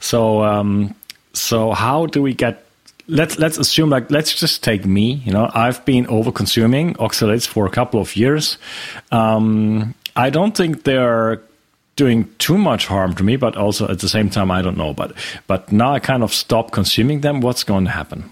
[0.00, 0.94] So, um,
[1.32, 2.64] so how do we get
[3.08, 7.46] let's let's assume like let's just take me you know i've been over consuming oxalates
[7.46, 8.58] for a couple of years.
[9.10, 11.40] Um, i don't think they're
[11.96, 14.92] doing too much harm to me but also at the same time i don't know.
[14.92, 15.12] But
[15.46, 17.40] but now i kind of stop consuming them.
[17.40, 18.30] What's going to happen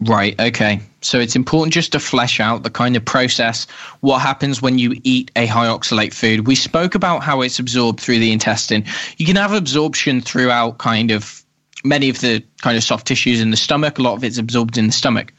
[0.00, 0.38] Right.
[0.40, 0.80] Okay.
[1.00, 3.66] So it's important just to flesh out the kind of process.
[4.00, 6.46] What happens when you eat a high oxalate food?
[6.46, 8.84] We spoke about how it's absorbed through the intestine.
[9.18, 11.44] You can have absorption throughout kind of
[11.84, 14.78] many of the kind of soft tissues in the stomach, a lot of it's absorbed
[14.78, 15.32] in the stomach.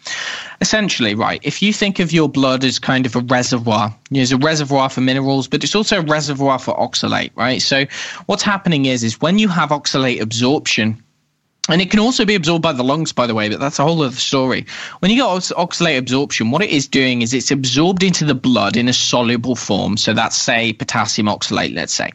[0.62, 4.38] Essentially, right, if you think of your blood as kind of a reservoir, there's a
[4.38, 7.62] reservoir for minerals, but it's also a reservoir for oxalate, right?
[7.62, 7.86] So
[8.28, 11.04] what's happening is, is when you have oxalate absorption,
[11.68, 13.84] and it can also be absorbed by the lungs, by the way, but that's a
[13.84, 14.66] whole other story.
[15.00, 18.78] When you get oxalate absorption, what it is doing is it's absorbed into the blood
[18.78, 19.98] in a soluble form.
[19.98, 22.12] So that's, say, potassium oxalate, let's say.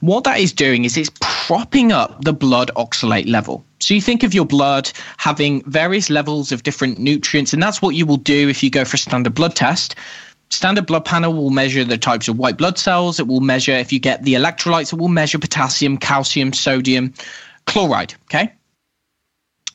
[0.00, 3.62] What that is doing is it's propping up the blood oxalate level.
[3.80, 7.94] So you think of your blood having various levels of different nutrients, and that's what
[7.94, 9.96] you will do if you go for a standard blood test
[10.50, 13.20] standard blood panel will measure the types of white blood cells.
[13.20, 14.94] It will measure if you get the electrolytes.
[14.94, 17.12] It will measure potassium, calcium, sodium,
[17.66, 18.14] chloride.
[18.24, 18.50] Okay.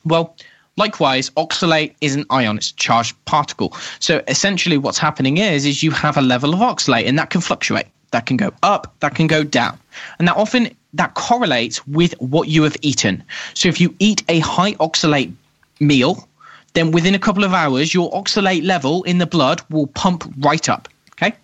[0.04, 0.36] Well,
[0.76, 3.76] likewise, oxalate is an ion, it's a charged particle.
[4.00, 7.40] So essentially what's happening is, is you have a level of oxalate and that can
[7.40, 7.86] fluctuate.
[8.10, 9.78] That can go up, that can go down.
[10.18, 13.24] And that often that correlates with what you have eaten.
[13.54, 15.32] So if you eat a high oxalate
[15.80, 16.28] meal,
[16.74, 20.68] then within a couple of hours, your oxalate level in the blood will pump right
[20.68, 20.88] up.
[21.12, 21.34] Okay.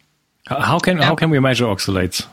[0.47, 2.27] How can how can we measure oxalates?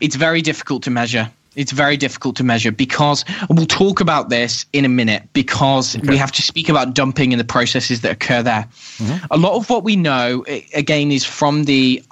[0.00, 1.30] It's very difficult to measure.
[1.58, 6.08] It's very difficult to measure because we'll talk about this in a minute because okay.
[6.08, 8.68] we have to speak about dumping and the processes that occur there.
[8.98, 9.26] Mm-hmm.
[9.32, 12.02] A lot of what we know, again, is from the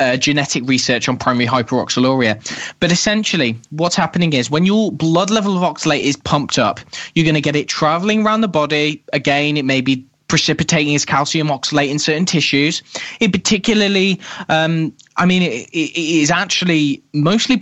[0.00, 2.34] uh, genetic research on primary hyperoxaluria.
[2.80, 6.80] But essentially, what's happening is when your blood level of oxalate is pumped up,
[7.14, 9.02] you're going to get it traveling around the body.
[9.12, 12.82] Again, it may be precipitating as calcium oxalate in certain tissues.
[13.20, 17.56] It particularly, um, I mean, it, it is actually mostly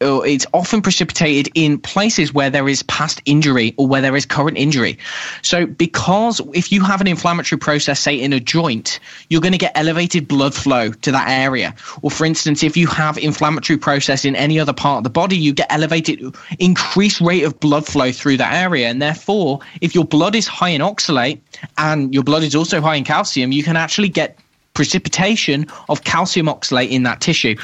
[0.00, 4.56] it's often precipitated in places where there is past injury or where there is current
[4.56, 4.98] injury.
[5.42, 9.58] So, because if you have an inflammatory process, say in a joint, you're going to
[9.58, 11.74] get elevated blood flow to that area.
[12.00, 15.36] Or, for instance, if you have inflammatory process in any other part of the body,
[15.36, 18.88] you get elevated, increased rate of blood flow through that area.
[18.88, 21.40] And therefore, if your blood is high in oxalate
[21.76, 24.38] and your blood is also high in calcium, you can actually get
[24.72, 27.54] precipitation of calcium oxalate in that tissue.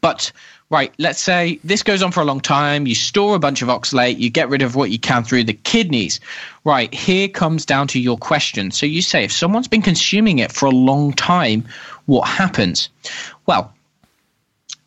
[0.00, 0.32] But
[0.70, 3.68] right, let's say this goes on for a long time, you store a bunch of
[3.68, 6.20] oxalate, you get rid of what you can through the kidneys.
[6.64, 8.70] Right, here comes down to your question.
[8.70, 11.66] So you say if someone's been consuming it for a long time,
[12.06, 12.88] what happens?
[13.46, 13.72] Well,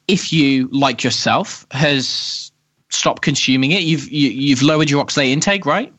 [0.07, 2.51] if you, like yourself, has
[2.89, 5.93] stopped consuming it, you've you, have you have lowered your oxalate intake, right?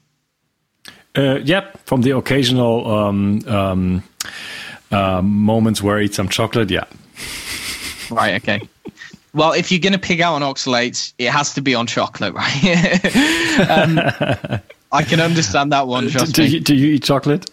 [1.16, 4.02] Uh, yep, from the occasional um, um,
[4.90, 6.84] uh, moments where I eat some chocolate, yeah.
[8.10, 8.34] right.
[8.42, 8.68] Okay.
[9.34, 12.34] Well, if you're going to pick out on oxalates, it has to be on chocolate,
[12.34, 13.04] right?
[13.68, 14.60] um,
[14.92, 16.06] I can understand that one.
[16.06, 17.50] Do, do, you, do you eat chocolate?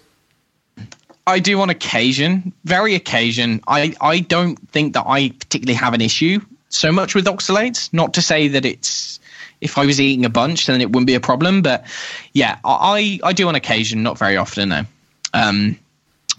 [1.28, 3.62] I do on occasion, very occasion.
[3.68, 6.40] I, I don't think that I particularly have an issue
[6.70, 7.92] so much with oxalates.
[7.94, 9.20] Not to say that it's
[9.62, 11.62] if I was eating a bunch, then it wouldn't be a problem.
[11.62, 11.86] But
[12.34, 14.86] yeah, I I do on occasion, not very often though.
[15.34, 15.78] Um,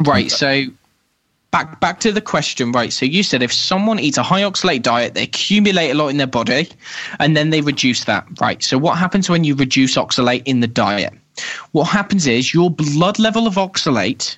[0.01, 0.31] right.
[0.31, 0.65] So
[1.53, 2.93] back back to the question, right?
[2.93, 6.17] So you said if someone eats a high oxalate diet, they accumulate a lot in
[6.17, 6.69] their body,
[7.21, 8.61] and then they reduce that, right?
[8.61, 11.13] So what happens when you reduce oxalate in the diet?
[11.71, 14.37] What happens is your blood level of oxalate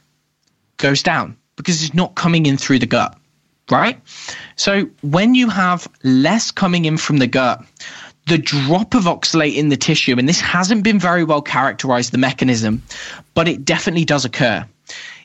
[0.77, 3.16] goes down because it's not coming in through the gut,
[3.70, 3.98] right?
[4.57, 7.64] So when you have less coming in from the gut,
[8.27, 12.18] the drop of oxalate in the tissue, and this hasn't been very well characterized, the
[12.18, 12.83] mechanism,
[13.35, 14.66] but it definitely does occur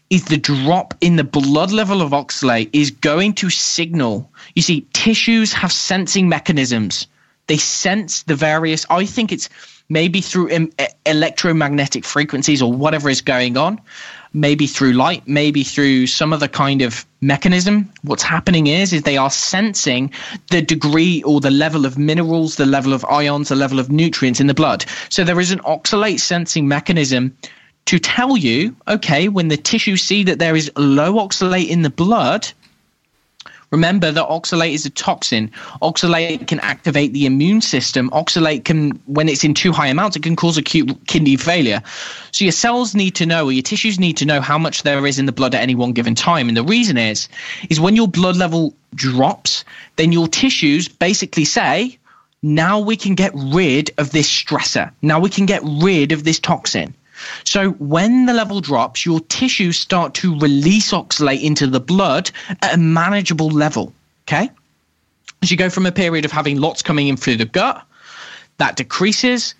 [0.09, 4.31] is the drop in the blood level of oxalate is going to signal.
[4.55, 7.07] You see, tissues have sensing mechanisms.
[7.47, 9.49] They sense the various, I think it's
[9.89, 10.71] maybe through em-
[11.05, 13.81] electromagnetic frequencies or whatever is going on,
[14.33, 17.91] maybe through light, maybe through some other kind of mechanism.
[18.03, 20.11] What's happening is, is they are sensing
[20.51, 24.39] the degree or the level of minerals, the level of ions, the level of nutrients
[24.39, 24.85] in the blood.
[25.09, 27.35] So there is an oxalate sensing mechanism
[27.89, 31.89] to tell you, okay, when the tissues see that there is low oxalate in the
[31.89, 32.47] blood,
[33.71, 35.49] remember that oxalate is a toxin.
[35.81, 38.11] Oxalate can activate the immune system.
[38.11, 41.81] Oxalate can, when it's in too high amounts, it can cause acute kidney failure.
[42.31, 45.07] So your cells need to know, or your tissues need to know how much there
[45.07, 46.47] is in the blood at any one given time.
[46.47, 47.27] And the reason is,
[47.71, 51.97] is when your blood level drops, then your tissues basically say,
[52.43, 54.91] now we can get rid of this stressor.
[55.01, 56.93] Now we can get rid of this toxin.
[57.43, 62.75] So when the level drops, your tissues start to release oxalate into the blood at
[62.75, 63.93] a manageable level.
[64.27, 64.49] Okay.
[65.41, 67.85] As you go from a period of having lots coming in through the gut,
[68.57, 69.55] that decreases.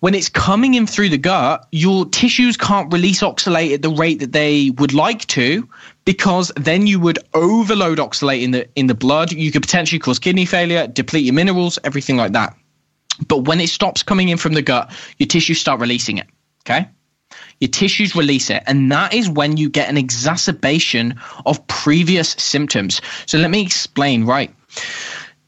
[0.00, 4.20] When it's coming in through the gut, your tissues can't release oxalate at the rate
[4.20, 5.66] that they would like to,
[6.04, 9.32] because then you would overload oxalate in the in the blood.
[9.32, 12.54] You could potentially cause kidney failure, deplete your minerals, everything like that.
[13.28, 16.26] But when it stops coming in from the gut, your tissues start releasing it.
[16.66, 16.88] Okay
[17.60, 23.00] your tissues release it, and that is when you get an exacerbation of previous symptoms.
[23.26, 24.54] So let me explain, right?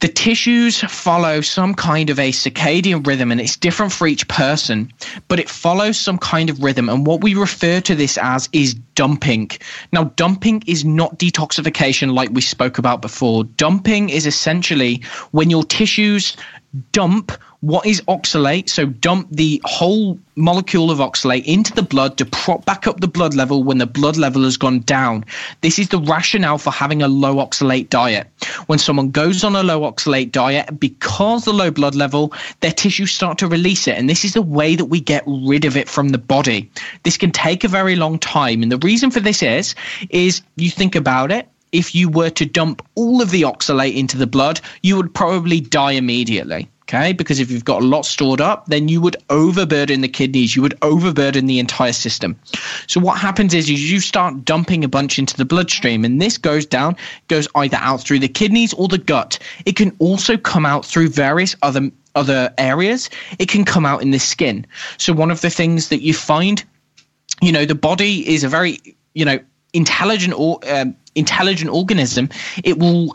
[0.01, 4.93] The tissues follow some kind of a circadian rhythm, and it's different for each person,
[5.27, 6.91] but it follows some kind of rhythm.
[6.91, 9.53] And what we refer to this as is dumping.
[9.93, 13.45] Now, dumping is not detoxification like we spoke about before.
[13.45, 16.37] Dumping is essentially when your tissues
[16.93, 17.33] dump
[17.67, 18.69] what is oxalate?
[18.69, 23.09] So dump the whole molecule of oxalate into the blood to prop back up the
[23.09, 25.25] blood level when the blood level has gone down.
[25.63, 28.29] This is the rationale for having a low oxalate diet.
[28.67, 33.13] When someone goes on a low oxalate diet, because the low blood level, their tissues
[33.13, 33.99] start to release it.
[33.99, 36.71] And this is the way that we get rid of it from the body.
[37.03, 38.63] This can take a very long time.
[38.63, 39.75] And the reason for this is,
[40.11, 44.17] is you think about it, if you were to dump all of the oxalate into
[44.17, 46.69] the blood, you would probably die immediately.
[46.89, 50.55] Okay, because if you've got a lot stored up, then you would overburden the kidneys,
[50.55, 52.39] you would overburden the entire system.
[52.87, 56.65] So what happens is, you start dumping a bunch into the bloodstream, and this goes
[56.65, 59.37] down, goes either out through the kidneys or the gut.
[59.65, 63.11] It can also come out through various other other areas.
[63.41, 64.65] It can come out in the skin.
[64.97, 66.65] So one of the things that you find,
[67.43, 68.79] you know, the body is a very,
[69.15, 69.41] you know,
[69.73, 72.29] intelligent or um, intelligent organism.
[72.63, 73.13] It will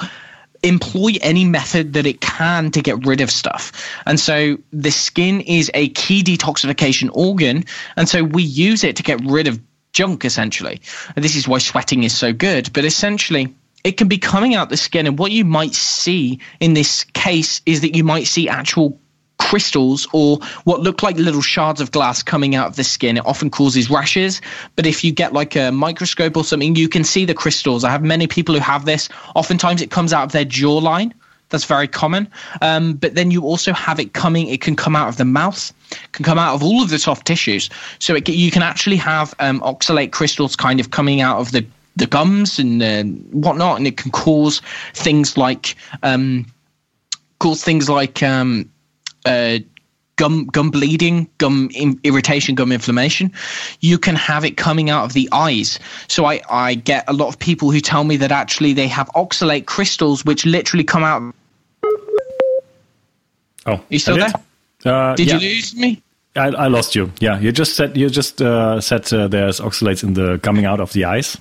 [0.64, 3.72] employ any method that it can to get rid of stuff.
[4.06, 7.66] And so the skin is a key detoxification organ.
[7.98, 9.60] And so we use it to get rid of
[9.94, 10.82] junk, essentially.
[11.16, 12.72] And this is why sweating is so good.
[12.74, 15.08] But essentially, it can be coming out the skin.
[15.08, 19.00] And what you might see in this case is that you might see actual
[19.52, 23.18] crystals or what look like little shards of glass coming out of the skin.
[23.18, 24.40] It often causes rashes,
[24.78, 27.84] but if you get like a microscope or something, you can see the crystals.
[27.84, 29.10] I have many people who have this.
[29.36, 31.12] Oftentimes it comes out of their jawline.
[31.50, 32.30] That's very common.
[32.62, 35.74] Um, but then you also have it coming, it can come out of the mouth,
[36.14, 37.70] can come out of all of the soft tissues.
[38.00, 41.66] So it, you can actually have um, oxalate crystals kind of coming out of the,
[41.98, 44.62] the gums and uh, whatnot, and it can cause
[44.94, 46.46] things like um,
[47.40, 48.70] cause things like um,
[49.26, 49.60] uh,
[50.22, 53.32] gum gum bleeding, gum in, irritation, gum inflammation.
[53.80, 55.80] You can have it coming out of the eyes.
[56.08, 59.08] So I I get a lot of people who tell me that actually they have
[59.16, 61.36] oxalate crystals which literally come out.
[63.66, 64.34] Oh, you still there?
[64.86, 65.38] Uh, Did yeah.
[65.38, 66.02] you lose me?
[66.36, 67.12] I, I, lost you.
[67.20, 70.80] Yeah, you just said you just uh, said uh, there's oxalates in the coming out
[70.80, 71.38] of the eyes.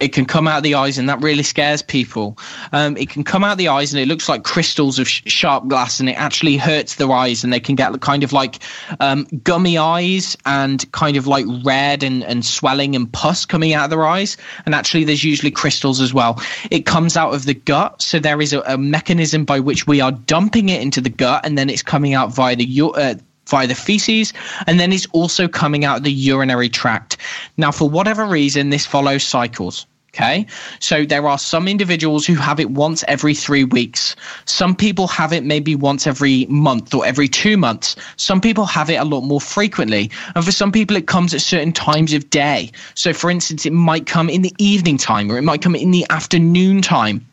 [0.00, 2.38] It can come out of the eyes, and that really scares people.
[2.72, 5.22] Um, it can come out of the eyes, and it looks like crystals of sh-
[5.26, 8.58] sharp glass, and it actually hurts their eyes, and they can get kind of like
[9.00, 13.84] um, gummy eyes and kind of like red and, and swelling and pus coming out
[13.84, 14.36] of their eyes.
[14.66, 16.40] And actually, there's usually crystals as well.
[16.70, 20.00] It comes out of the gut, so there is a, a mechanism by which we
[20.00, 23.14] are dumping it into the gut, and then it's coming out via the uh,
[23.48, 24.32] via the feces,
[24.66, 27.16] and then it's also coming out of the urinary tract.
[27.56, 29.86] Now, for whatever reason, this follows cycles.
[30.16, 30.46] Okay.
[30.80, 34.16] So there are some individuals who have it once every three weeks.
[34.46, 37.96] Some people have it maybe once every month or every two months.
[38.16, 40.10] Some people have it a lot more frequently.
[40.34, 42.72] And for some people, it comes at certain times of day.
[42.94, 45.90] So, for instance, it might come in the evening time or it might come in
[45.90, 47.26] the afternoon time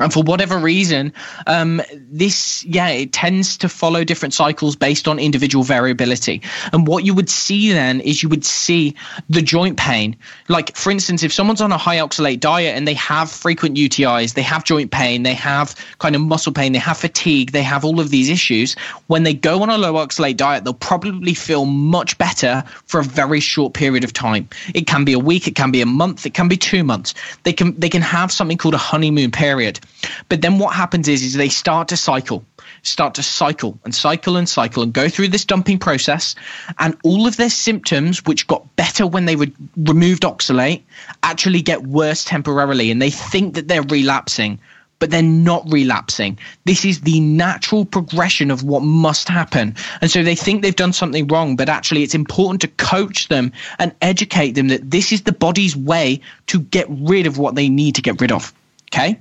[0.00, 1.12] and for whatever reason,
[1.46, 6.42] um, this yeah, it tends to follow different cycles based on individual variability.
[6.72, 8.94] And what you would see then is you would see
[9.28, 10.16] the joint pain.
[10.48, 14.34] Like for instance, if someone's on a high oxalate diet and they have frequent UTIs,
[14.34, 17.84] they have joint pain, they have kind of muscle pain, they have fatigue, they have
[17.84, 18.74] all of these issues.
[19.08, 23.04] When they go on a low oxalate diet, they'll probably feel much better for a
[23.04, 24.48] very short period of time.
[24.74, 27.12] It can be a week, it can be a month, it can be two months.
[27.42, 29.78] They can they can have something called a honeymoon period
[30.28, 32.44] but then what happens is, is they start to cycle,
[32.82, 36.34] start to cycle and cycle and cycle and go through this dumping process.
[36.78, 40.82] And all of their symptoms, which got better when they re- removed oxalate,
[41.22, 42.90] actually get worse temporarily.
[42.90, 44.58] And they think that they're relapsing
[45.00, 46.38] but they're not relapsing.
[46.66, 49.74] This is the natural progression of what must happen.
[50.02, 53.50] And so they think they've done something wrong, but actually it's important to coach them
[53.78, 57.68] and educate them that this is the body's way to get rid of what they
[57.68, 58.52] need to get rid of.
[58.92, 59.18] Okay?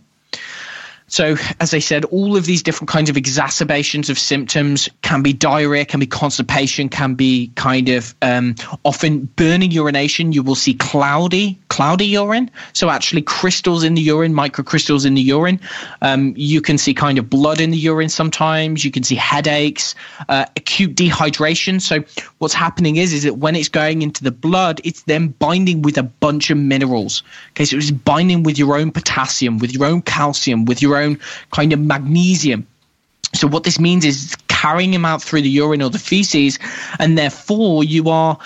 [1.09, 5.33] So, as I said, all of these different kinds of exacerbations of symptoms can be
[5.33, 8.55] diarrhea, can be constipation, can be kind of um,
[8.85, 10.31] often burning urination.
[10.31, 12.51] You will see cloudy, cloudy urine.
[12.73, 15.59] So, actually, crystals in the urine, microcrystals in the urine.
[16.01, 18.85] Um, you can see kind of blood in the urine sometimes.
[18.85, 19.95] You can see headaches,
[20.29, 21.81] uh, acute dehydration.
[21.81, 22.03] So,
[22.37, 25.97] what's happening is, is that when it's going into the blood, it's then binding with
[25.97, 27.23] a bunch of minerals.
[27.51, 30.98] Okay, so it's binding with your own potassium, with your own calcium, with your
[31.51, 32.67] kind of magnesium.
[33.33, 36.59] So what this means is carrying him out through the urine or the feces,
[36.99, 38.37] and therefore you are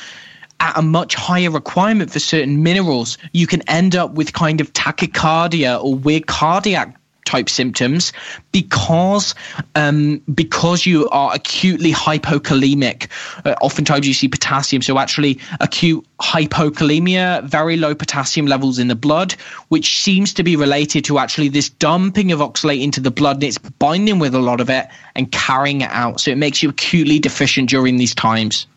[0.59, 3.17] at a much higher requirement for certain minerals.
[3.33, 8.13] You can end up with kind of tachycardia or weird cardiac type symptoms
[8.51, 9.35] because
[9.75, 13.07] um, because you are acutely hypokalemic.
[13.45, 18.95] Uh, oftentimes you see potassium, so actually acute hypokalemia, very low potassium levels in the
[18.95, 19.33] blood,
[19.69, 23.43] which seems to be related to actually this dumping of oxalate into the blood and
[23.43, 26.19] it's binding with a lot of it and carrying it out.
[26.19, 28.67] So it makes you acutely deficient during these times.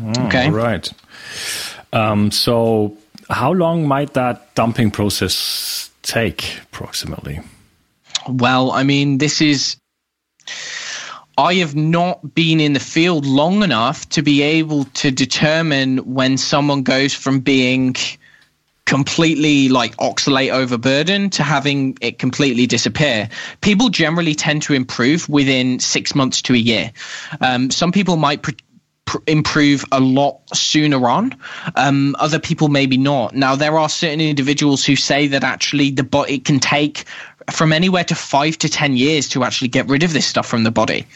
[0.00, 0.50] Oh, okay.
[0.50, 0.90] Right.
[1.92, 2.96] Um, so
[3.28, 7.40] how long might that dumping process take approximately?
[8.28, 9.76] Well, I mean, this is.
[11.36, 16.36] I have not been in the field long enough to be able to determine when
[16.36, 17.94] someone goes from being
[18.86, 23.28] completely like oxalate overburden to having it completely disappear.
[23.60, 26.90] People generally tend to improve within six months to a year.
[27.42, 28.56] Um, some people might pre-
[29.08, 31.34] pr- improve a lot sooner on.
[31.76, 33.34] Um, other people maybe not.
[33.34, 37.04] Now there are certain individuals who say that actually the body it can take
[37.50, 40.64] from anywhere to five to 10 years to actually get rid of this stuff from
[40.64, 41.06] the body.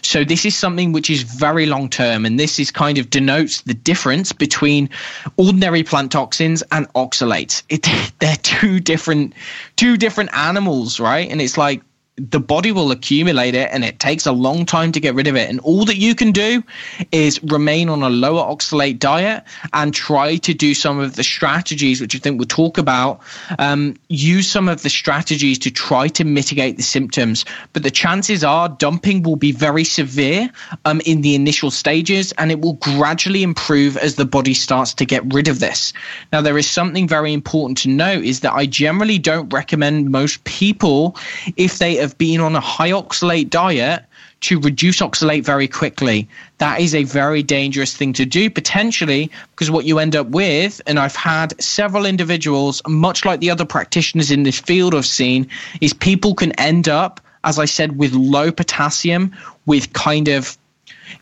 [0.00, 3.60] So, this is something which is very long term, and this is kind of denotes
[3.60, 4.88] the difference between
[5.36, 7.62] ordinary plant toxins and oxalates.
[7.68, 7.86] It,
[8.20, 9.34] they're two different,
[9.76, 11.30] two different animals, right?
[11.30, 11.82] And it's like
[12.30, 15.34] the body will accumulate it and it takes a long time to get rid of
[15.34, 15.50] it.
[15.50, 16.62] And all that you can do
[17.10, 19.42] is remain on a lower oxalate diet
[19.72, 23.20] and try to do some of the strategies, which I think we'll talk about.
[23.58, 27.44] Um, use some of the strategies to try to mitigate the symptoms.
[27.72, 30.48] But the chances are dumping will be very severe
[30.84, 35.04] um, in the initial stages and it will gradually improve as the body starts to
[35.04, 35.92] get rid of this.
[36.32, 40.44] Now, there is something very important to note is that I generally don't recommend most
[40.44, 41.16] people
[41.56, 44.04] if they have been on a high oxalate diet
[44.42, 46.28] to reduce oxalate very quickly.
[46.58, 50.80] That is a very dangerous thing to do, potentially, because what you end up with,
[50.86, 55.46] and I've had several individuals, much like the other practitioners in this field I've seen,
[55.80, 59.32] is people can end up, as I said, with low potassium,
[59.66, 60.58] with kind of,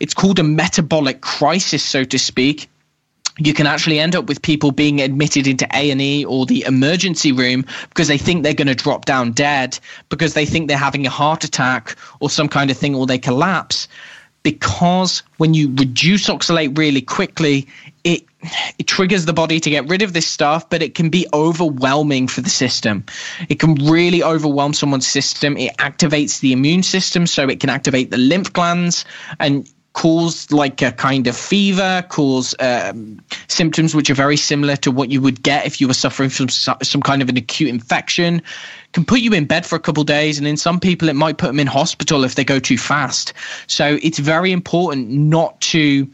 [0.00, 2.70] it's called a metabolic crisis, so to speak,
[3.40, 7.64] you can actually end up with people being admitted into A&E or the emergency room
[7.88, 9.78] because they think they're going to drop down dead
[10.08, 13.18] because they think they're having a heart attack or some kind of thing or they
[13.18, 13.88] collapse
[14.42, 17.68] because when you reduce oxalate really quickly,
[18.04, 18.24] it
[18.78, 22.26] it triggers the body to get rid of this stuff, but it can be overwhelming
[22.26, 23.04] for the system.
[23.50, 25.58] It can really overwhelm someone's system.
[25.58, 29.04] It activates the immune system, so it can activate the lymph glands
[29.38, 29.68] and
[30.00, 35.10] cause like a kind of fever, cause um, symptoms which are very similar to what
[35.10, 38.40] you would get if you were suffering from some kind of an acute infection.
[38.94, 41.36] Can put you in bed for a couple days, and in some people, it might
[41.36, 43.34] put them in hospital if they go too fast.
[43.66, 46.08] So it's very important not to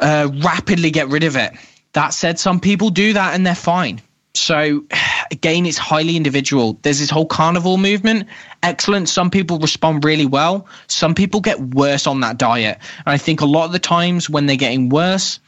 [0.00, 1.52] uh, rapidly get rid of it.
[1.92, 4.00] That said, some people do that and they're fine.
[4.34, 4.84] So
[5.30, 6.78] again, it's highly individual.
[6.82, 8.28] There's this whole carnivore movement.
[8.62, 9.08] Excellent.
[9.08, 10.66] Some people respond really well.
[10.88, 12.78] Some people get worse on that diet.
[12.98, 15.38] And I think a lot of the times when they're getting worse,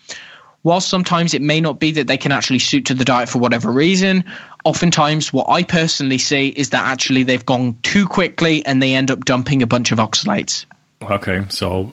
[0.62, 3.38] while sometimes it may not be that they can actually suit to the diet for
[3.38, 4.24] whatever reason,
[4.64, 9.10] oftentimes what I personally see is that actually they've gone too quickly and they end
[9.10, 10.64] up dumping a bunch of oxalates.
[11.02, 11.92] Okay, so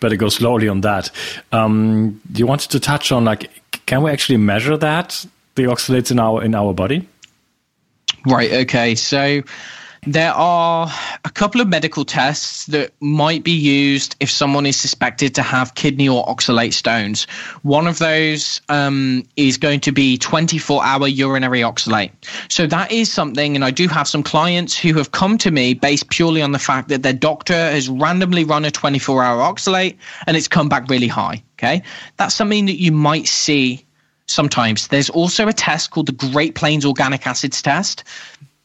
[0.00, 1.10] better go slowly on that.
[1.52, 3.50] Um, you wanted to touch on like,
[3.86, 7.08] can we actually measure that the oxalates in our in our body?
[8.26, 8.52] Right.
[8.52, 8.94] Okay.
[8.94, 9.42] So
[10.04, 10.90] there are
[11.24, 15.76] a couple of medical tests that might be used if someone is suspected to have
[15.76, 17.24] kidney or oxalate stones.
[17.62, 22.10] One of those um, is going to be 24 hour urinary oxalate.
[22.48, 25.72] So that is something, and I do have some clients who have come to me
[25.72, 29.96] based purely on the fact that their doctor has randomly run a 24 hour oxalate
[30.26, 31.40] and it's come back really high.
[31.58, 31.80] Okay.
[32.16, 33.84] That's something that you might see
[34.26, 34.88] sometimes.
[34.88, 38.04] There's also a test called the Great Plains Organic Acids Test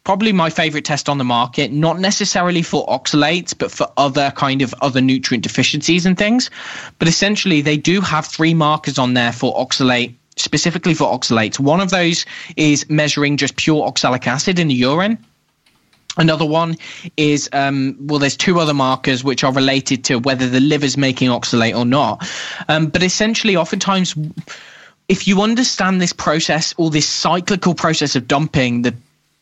[0.08, 4.62] probably my favorite test on the market, not necessarily for oxalates, but for other kind
[4.62, 6.50] of other nutrient deficiencies and things.
[6.98, 11.60] But essentially, they do have three markers on there for oxalate specifically for oxalates.
[11.60, 15.18] One of those is measuring just pure oxalic acid in the urine.
[16.16, 16.78] Another one
[17.18, 21.30] is, um, well, there's two other markers which are related to whether the liver's making
[21.30, 22.26] oxalate or not.
[22.70, 24.16] Um, but essentially, oftentimes,
[25.08, 28.94] if you understand this process or this cyclical process of dumping, the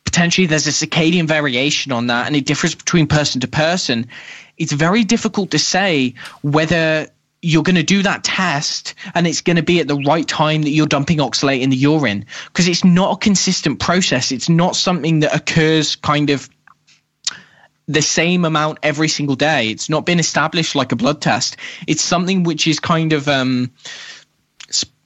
[0.04, 4.06] potentially there's a circadian variation on that and it differs between person to person.
[4.56, 7.08] It's very difficult to say whether
[7.42, 10.62] you're going to do that test and it's going to be at the right time
[10.62, 14.32] that you're dumping oxalate in the urine because it's not a consistent process.
[14.32, 16.48] It's not something that occurs kind of
[17.88, 19.68] the same amount every single day.
[19.68, 21.56] It's not been established like a blood test.
[21.86, 23.70] It's something which is kind of um,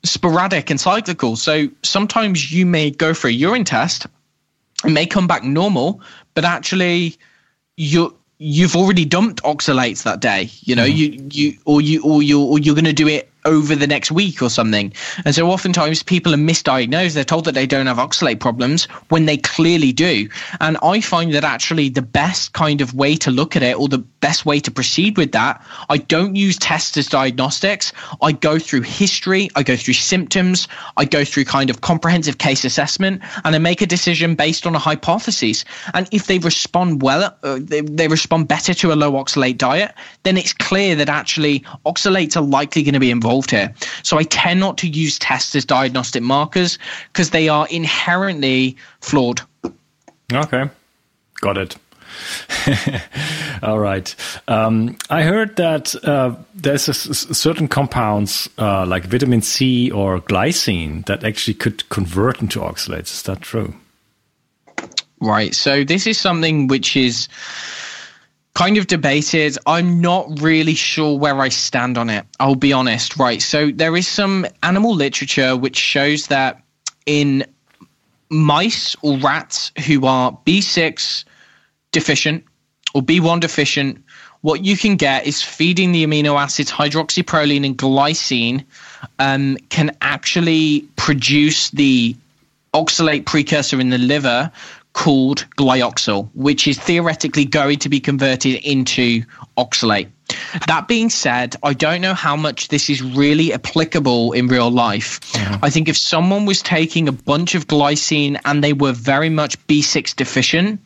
[0.02, 1.36] sporadic and cyclical.
[1.36, 4.06] So sometimes you may go for a urine test
[4.84, 6.00] it may come back normal,
[6.34, 7.16] but actually
[7.76, 10.50] you you've already dumped oxalates that day.
[10.62, 10.96] You know, mm.
[10.96, 14.10] you you or you or you or you're going to do it over the next
[14.10, 14.92] week or something.
[15.24, 17.14] And so oftentimes people are misdiagnosed.
[17.14, 20.28] They're told that they don't have oxalate problems when they clearly do.
[20.60, 23.88] And I find that actually the best kind of way to look at it or
[23.88, 27.92] the best way to proceed with that, I don't use tests as diagnostics.
[28.22, 32.64] I go through history, I go through symptoms, I go through kind of comprehensive case
[32.64, 35.64] assessment, and I make a decision based on a hypothesis.
[35.94, 39.94] And if they respond well, uh, they, they respond better to a low oxalate diet,
[40.22, 43.72] then it's clear that actually oxalates are likely going to be involved involved here.
[44.02, 46.78] So I tend not to use tests as diagnostic markers
[47.12, 49.40] because they are inherently flawed.
[50.32, 50.68] Okay,
[51.40, 51.76] got it.
[53.62, 54.14] All right.
[54.48, 61.24] Um, I heard that uh, there's certain compounds uh, like vitamin C or glycine that
[61.24, 63.12] actually could convert into oxalates.
[63.12, 63.74] Is that true?
[65.20, 65.54] Right.
[65.54, 67.28] So this is something which is
[68.54, 69.56] kind of debated.
[69.66, 72.26] I'm not really sure where I stand on it.
[72.40, 73.16] I'll be honest.
[73.16, 73.42] Right.
[73.42, 76.62] So there is some animal literature which shows that
[77.06, 77.44] in
[78.30, 81.24] mice or rats who are B6
[81.92, 82.44] deficient
[82.94, 84.02] or B1 deficient,
[84.42, 88.64] what you can get is feeding the amino acids hydroxyproline and glycine
[89.18, 92.16] um, can actually produce the
[92.72, 94.50] oxalate precursor in the liver
[94.92, 99.22] called glyoxal, which is theoretically going to be converted into
[99.56, 100.08] oxalate.
[100.66, 105.20] That being said, I don't know how much this is really applicable in real life.
[105.20, 105.64] Mm-hmm.
[105.64, 109.58] I think if someone was taking a bunch of glycine and they were very much
[109.66, 110.80] B6 deficient,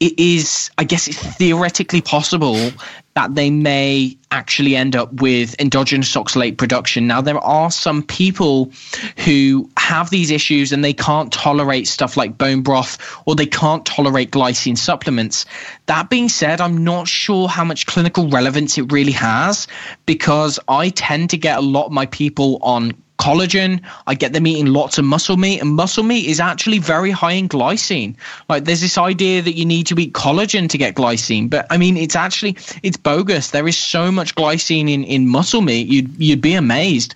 [0.00, 2.70] it is, I guess, it's theoretically possible
[3.14, 7.06] that they may actually end up with endogenous oxalate production.
[7.06, 8.70] Now, there are some people
[9.18, 13.84] who have these issues and they can't tolerate stuff like bone broth or they can't
[13.84, 15.44] tolerate glycine supplements.
[15.86, 19.66] That being said, I'm not sure how much clinical relevance it really has
[20.06, 23.80] because I tend to get a lot of my people on collagen.
[24.06, 27.32] I get them eating lots of muscle meat, and muscle meat is actually very high
[27.32, 28.16] in glycine.
[28.48, 31.76] Like there's this idea that you need to eat collagen to get glycine, but I
[31.76, 33.50] mean it's actually it's bogus.
[33.50, 35.86] There is so much glycine in in muscle meat.
[35.86, 37.14] You'd you'd be amazed.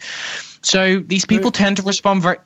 [0.62, 2.38] So these people tend to respond very.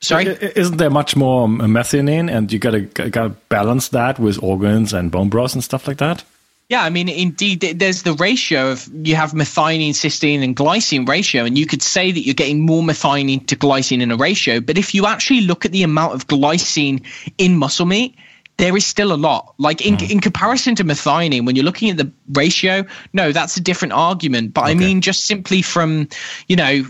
[0.00, 5.12] Sorry, isn't there much more methionine, and you gotta gotta balance that with organs and
[5.12, 6.24] bone broth and stuff like that?
[6.72, 11.44] Yeah, I mean, indeed, there's the ratio of you have methionine, cysteine, and glycine ratio,
[11.44, 14.58] and you could say that you're getting more methionine to glycine in a ratio.
[14.58, 17.04] But if you actually look at the amount of glycine
[17.36, 18.16] in muscle meat,
[18.56, 19.54] there is still a lot.
[19.58, 20.10] Like in, mm.
[20.10, 24.54] in comparison to methionine, when you're looking at the ratio, no, that's a different argument.
[24.54, 24.70] But okay.
[24.70, 26.08] I mean, just simply from,
[26.48, 26.86] you know,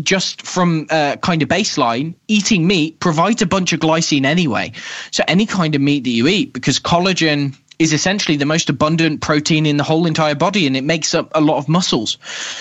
[0.00, 4.72] just from uh, kind of baseline, eating meat provides a bunch of glycine anyway.
[5.10, 9.20] So any kind of meat that you eat, because collagen is essentially the most abundant
[9.20, 12.16] protein in the whole entire body and it makes up a lot of muscles.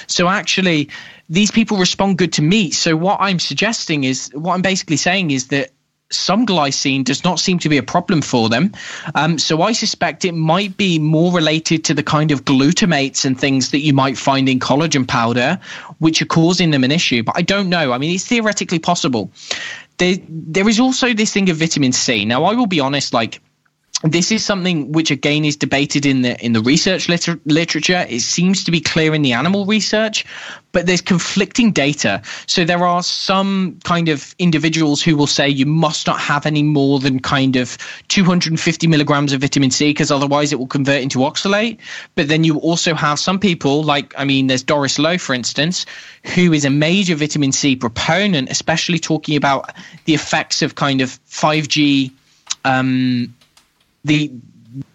[0.08, 0.90] So actually,
[1.30, 2.74] these people respond good to meat.
[2.74, 5.72] So what I'm suggesting is what I'm basically saying is that
[6.10, 8.74] some glycine does not seem to be a problem for them.
[9.16, 13.40] Um, so I suspect it might be more related to the kind of glutamates and
[13.40, 15.60] things that you might find in collagen powder,
[16.00, 17.24] which are causing them an issue.
[17.24, 17.94] But I don't know.
[17.94, 19.32] I mean, it's theoretically possible.
[19.98, 22.26] There, there is also this thing of vitamin C.
[22.26, 23.40] Now, I will be honest, like,
[24.04, 28.06] this is something which again is debated in the in the research liter- literature.
[28.10, 30.26] It seems to be clear in the animal research
[30.72, 32.22] but there's conflicting data.
[32.48, 36.64] So there are some kind of individuals who will say you must not have any
[36.64, 37.78] more than kind of
[38.08, 41.78] 250 milligrams of vitamin c because otherwise it will convert into oxalate.
[42.16, 45.86] But then you also have some people like i mean there's Doris Loh for instance
[46.36, 49.74] who is a major vitamin c proponent especially talking about
[50.06, 52.12] the effects of kind of 5g
[52.64, 53.34] um,
[54.04, 54.32] the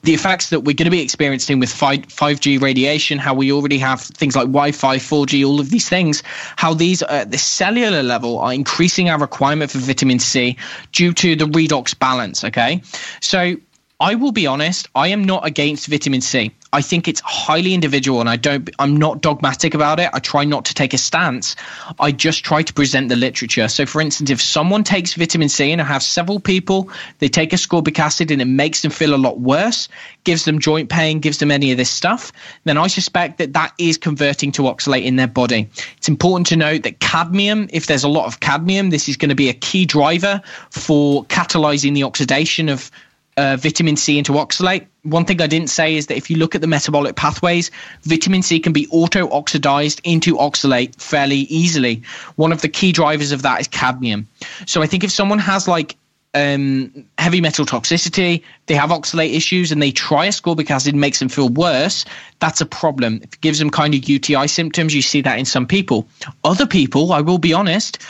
[0.03, 3.77] the effects that we're going to be experiencing with 5, 5G radiation, how we already
[3.79, 6.23] have things like Wi Fi, 4G, all of these things,
[6.57, 10.57] how these at the cellular level are increasing our requirement for vitamin C
[10.93, 12.43] due to the redox balance.
[12.43, 12.81] Okay.
[13.21, 13.57] So
[13.99, 16.53] I will be honest, I am not against vitamin C.
[16.71, 20.11] I think it's highly individual and I don't I'm not dogmatic about it.
[20.13, 21.57] I try not to take a stance.
[21.99, 23.69] I just try to present the literature.
[23.69, 26.91] So for instance, if someone takes vitamin C and I have several people,
[27.21, 29.89] they take ascorbic acid and it makes them feel a lot worse,
[30.25, 32.33] gives them joint pain, gives them any of this stuff,
[32.65, 35.71] then I suspect that that is converting to oxalate in their body.
[35.97, 39.31] It's important to note that cadmium, if there's a lot of cadmium, this is going
[39.31, 42.91] to be a key driver for catalyzing the oxidation of
[43.37, 44.87] uh, vitamin C into oxalate.
[45.03, 47.71] One thing I didn't say is that if you look at the metabolic pathways,
[48.03, 52.03] vitamin C can be auto oxidized into oxalate fairly easily.
[52.37, 54.27] One of the key drivers of that is cadmium.
[54.67, 55.97] So I think if someone has like
[56.35, 61.29] um, heavy metal toxicity, they have oxalate issues, and they try ascorbic acid makes them
[61.29, 62.05] feel worse,
[62.41, 63.21] that's a problem.
[63.23, 66.09] If it gives them kind of UTI symptoms, you see that in some people.
[66.45, 68.03] Other people, I will be honest,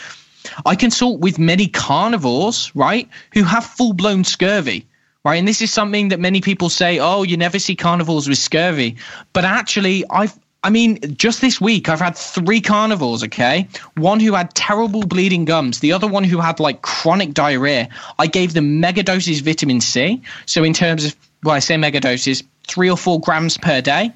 [0.65, 4.85] I consult with many carnivores, right, who have full blown scurvy
[5.27, 5.35] right?
[5.35, 8.95] And this is something that many people say, oh, you never see carnivores with scurvy.
[9.33, 13.67] But actually, I've I mean, just this week, I've had three carnivores, okay?
[13.95, 17.89] One who had terrible bleeding gums, the other one who had like chronic diarrhea.
[18.17, 20.21] I gave them mega doses vitamin C.
[20.45, 24.11] So, in terms of, well, I say mega doses, three or four grams per day.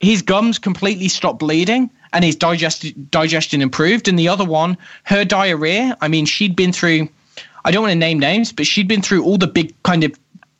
[0.00, 4.08] His gums completely stopped bleeding and his digest- digestion improved.
[4.08, 7.08] And the other one, her diarrhea, I mean, she'd been through
[7.64, 10.12] I don't want to name names, but she'd been through all the big kind of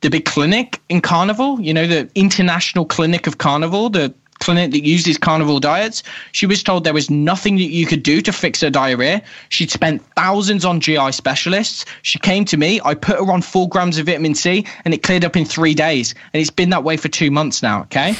[0.03, 4.83] the big clinic in Carnivore, you know, the international clinic of Carnivore, the clinic that
[4.83, 6.03] uses carnivore diets.
[6.33, 9.21] She was told there was nothing that you could do to fix her diarrhea.
[9.47, 11.85] She'd spent thousands on GI specialists.
[12.01, 12.81] She came to me.
[12.83, 15.73] I put her on four grams of vitamin C and it cleared up in three
[15.73, 16.13] days.
[16.33, 17.83] And it's been that way for two months now.
[17.83, 18.15] Okay.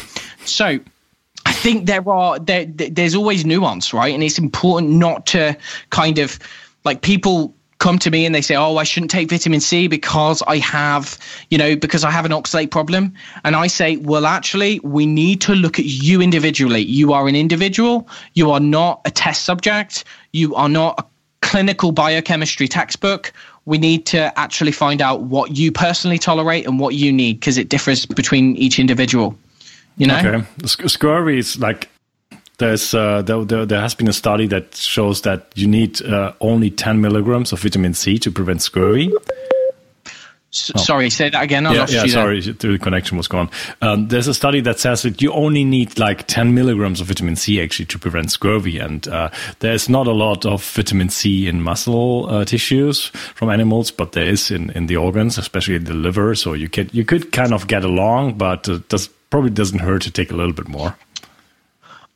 [0.46, 0.80] So
[1.46, 4.14] I think there are, there, there's always nuance, right?
[4.14, 5.58] And it's important not to
[5.90, 6.40] kind of
[6.86, 7.54] like people
[7.84, 11.20] come to me and they say, "Oh, I shouldn't take vitamin C because I have,
[11.50, 13.14] you know, because I have an oxalate problem."
[13.44, 16.80] And I say, "Well, actually, we need to look at you individually.
[16.80, 18.08] You are an individual.
[18.36, 20.06] You are not a test subject.
[20.32, 21.06] You are not a
[21.42, 23.34] clinical biochemistry textbook.
[23.66, 27.58] We need to actually find out what you personally tolerate and what you need because
[27.58, 29.38] it differs between each individual."
[29.98, 30.18] You know?
[30.18, 30.44] Okay.
[30.66, 31.90] Scurvy is like
[32.58, 36.34] there's uh, there, there, there, has been a study that shows that you need uh,
[36.40, 39.12] only 10 milligrams of vitamin C to prevent scurvy.
[40.54, 40.80] S- oh.
[40.80, 41.66] Sorry, say that again.
[41.66, 43.50] I yeah, yeah sorry, the connection was gone.
[43.82, 47.36] Um, there's a study that says that you only need like 10 milligrams of vitamin
[47.36, 51.64] C actually to prevent scurvy, and uh, there's not a lot of vitamin C in
[51.64, 55.96] muscle uh, tissues from animals, but there is in, in the organs, especially in the
[55.96, 56.36] liver.
[56.36, 60.04] So you could you could kind of get along, but it does probably doesn't hurt
[60.04, 60.96] to take a little bit more.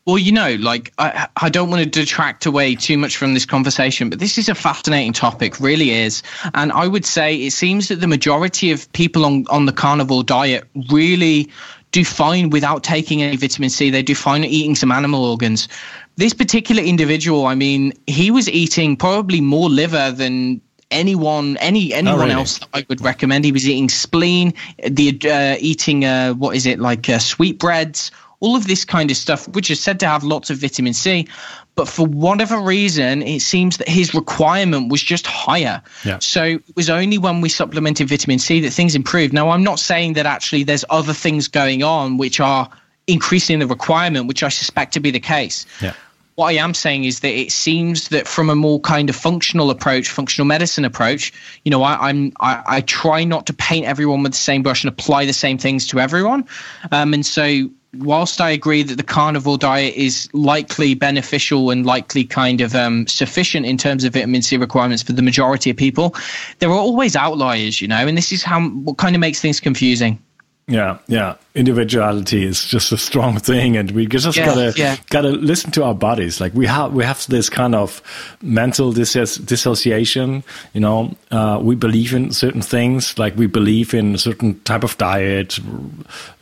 [0.07, 3.45] Well, you know, like I, I don't want to detract away too much from this
[3.45, 6.23] conversation, but this is a fascinating topic, really is.
[6.53, 10.23] And I would say it seems that the majority of people on, on the carnivore
[10.23, 11.49] diet really
[11.91, 13.89] do fine without taking any vitamin C.
[13.89, 15.67] They do fine eating some animal organs.
[16.15, 22.17] This particular individual, I mean, he was eating probably more liver than anyone any anyone
[22.17, 22.31] oh, really?
[22.31, 23.43] else that I would recommend.
[23.43, 24.53] He was eating spleen,
[24.87, 28.09] the uh, eating uh, what is it like uh, sweetbreads,
[28.39, 31.27] all of this kind of stuff, which is said to have lots of vitamin C.
[31.75, 35.81] But for whatever reason, it seems that his requirement was just higher.
[36.05, 36.19] Yeah.
[36.19, 39.33] So it was only when we supplemented vitamin C that things improved.
[39.33, 42.69] Now, I'm not saying that actually there's other things going on which are
[43.07, 45.65] increasing the requirement, which I suspect to be the case.
[45.81, 45.93] Yeah
[46.37, 49.71] what I am saying is that it seems that from a more kind of functional
[49.71, 51.33] approach, functional medicine approach,
[51.65, 54.83] you know, I, am I, I, try not to paint everyone with the same brush
[54.83, 56.45] and apply the same things to everyone.
[56.91, 62.23] Um, and so, whilst I agree that the carnivore diet is likely beneficial and likely
[62.23, 66.15] kind of um, sufficient in terms of vitamin C requirements for the majority of people,
[66.59, 69.59] there are always outliers, you know, and this is how what kind of makes things
[69.59, 70.21] confusing.
[70.69, 71.35] Yeah, yeah.
[71.55, 74.97] Individuality is just a strong thing, and we just yeah, gotta yeah.
[75.09, 76.41] gotta listen to our bodies.
[76.41, 78.01] Like we have we have this kind of
[78.41, 80.43] mental dis- dissociation.
[80.73, 84.83] You know, uh, we believe in certain things, like we believe in a certain type
[84.83, 85.53] of diet,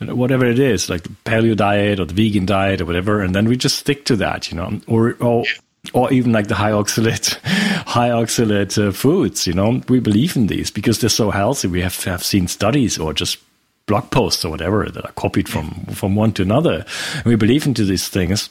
[0.00, 3.46] whatever it is, like the paleo diet or the vegan diet or whatever, and then
[3.46, 4.50] we just stick to that.
[4.50, 5.44] You know, or or
[5.92, 7.38] or even like the high oxalate,
[7.86, 9.46] high oxalate uh, foods.
[9.46, 11.68] You know, we believe in these because they're so healthy.
[11.68, 13.38] We have have seen studies or just
[13.86, 16.84] blog posts or whatever that are copied from from one to another.
[17.14, 18.50] And we believe into these things,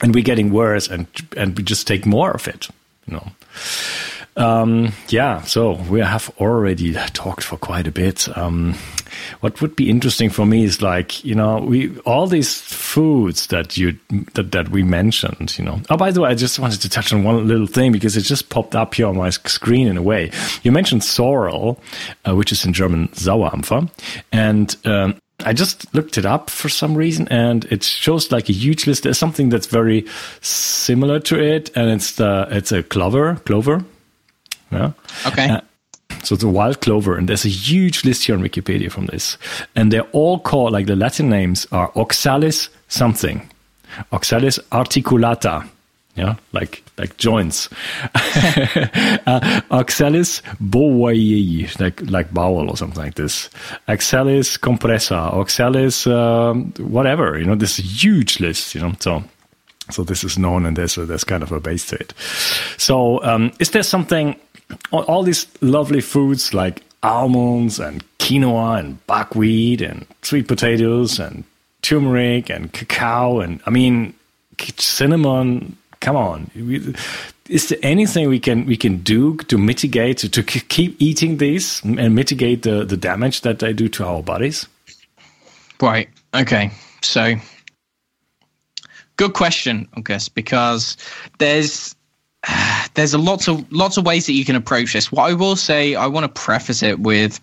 [0.00, 1.06] and we're getting worse, and
[1.36, 2.68] and we just take more of it.
[3.06, 3.32] You know.
[4.36, 8.28] Um, yeah, so we have already talked for quite a bit.
[8.36, 8.74] Um,
[9.40, 13.76] what would be interesting for me is like you know we all these foods that
[13.76, 13.98] you
[14.34, 17.12] that, that we mentioned you know oh by the way i just wanted to touch
[17.12, 20.02] on one little thing because it just popped up here on my screen in a
[20.02, 20.30] way
[20.62, 21.80] you mentioned sorrel
[22.26, 23.90] uh, which is in german sauerampfer
[24.32, 28.52] and um, I just looked it up for some reason, and it shows like a
[28.52, 29.04] huge list.
[29.04, 30.06] There's something that's very
[30.42, 33.82] similar to it, and it's the it's a clover, clover.
[34.70, 34.92] Yeah.
[35.26, 35.48] Okay.
[35.48, 35.60] Uh,
[36.22, 39.38] so it's a wild clover, and there's a huge list here on Wikipedia from this.
[39.74, 43.48] And they're all called, like the Latin names are Oxalis something,
[44.12, 45.68] Oxalis articulata,
[46.16, 47.68] yeah, like like joints.
[48.14, 53.48] uh, Oxalis bowiei, like like bowel or something like this.
[53.88, 57.38] Oxalis compressa, Oxalis um, whatever.
[57.38, 58.74] You know, this huge list.
[58.74, 59.22] You know, so
[59.90, 62.12] so this is known, and there's a, there's kind of a base to it.
[62.76, 64.36] So um, is there something?
[64.92, 71.44] All these lovely foods like almonds and quinoa and buckwheat and sweet potatoes and
[71.82, 74.14] turmeric and cacao and I mean
[74.76, 75.76] cinnamon.
[76.00, 76.50] Come on,
[77.50, 82.14] is there anything we can we can do to mitigate to, keep eating these and
[82.14, 84.66] mitigate the the damage that they do to our bodies?
[85.80, 86.08] Right.
[86.34, 86.70] Okay.
[87.02, 87.34] So,
[89.16, 90.96] good question, I guess, because
[91.38, 91.96] there's
[92.94, 95.12] there's a lots of lots of ways that you can approach this.
[95.12, 97.40] What I will say, I want to preface it with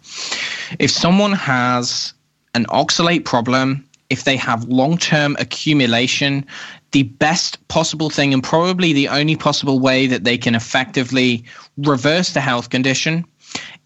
[0.79, 2.13] if someone has
[2.53, 6.45] an oxalate problem, if they have long-term accumulation,
[6.91, 11.43] the best possible thing and probably the only possible way that they can effectively
[11.77, 13.25] reverse the health condition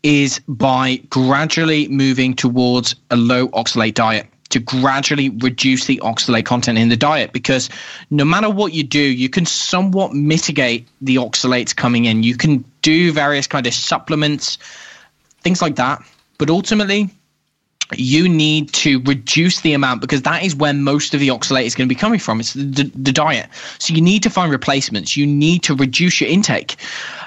[0.03, 6.78] is by gradually moving towards a low oxalate diet to gradually reduce the oxalate content
[6.78, 7.70] in the diet because
[8.10, 12.64] no matter what you do you can somewhat mitigate the oxalates coming in you can
[12.82, 14.58] do various kind of supplements
[15.41, 16.02] things like that
[16.38, 17.10] but ultimately
[17.95, 21.76] you need to reduce the amount because that is where most of the oxalate is
[21.76, 22.39] going to be coming from.
[22.39, 23.49] It's the, the, diet.
[23.80, 25.18] So you need to find replacements.
[25.18, 26.78] You need to reduce your intake.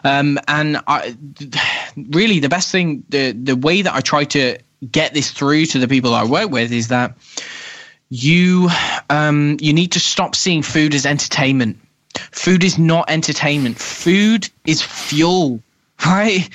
[0.05, 1.17] Um, and I,
[1.97, 4.59] really, the best thing, the the way that I try to
[4.91, 7.17] get this through to the people I work with is that
[8.11, 8.69] you
[9.11, 11.79] um, you need to stop seeing food as entertainment.
[12.31, 13.79] Food is not entertainment.
[13.79, 15.61] Food is fuel,
[16.07, 16.49] right?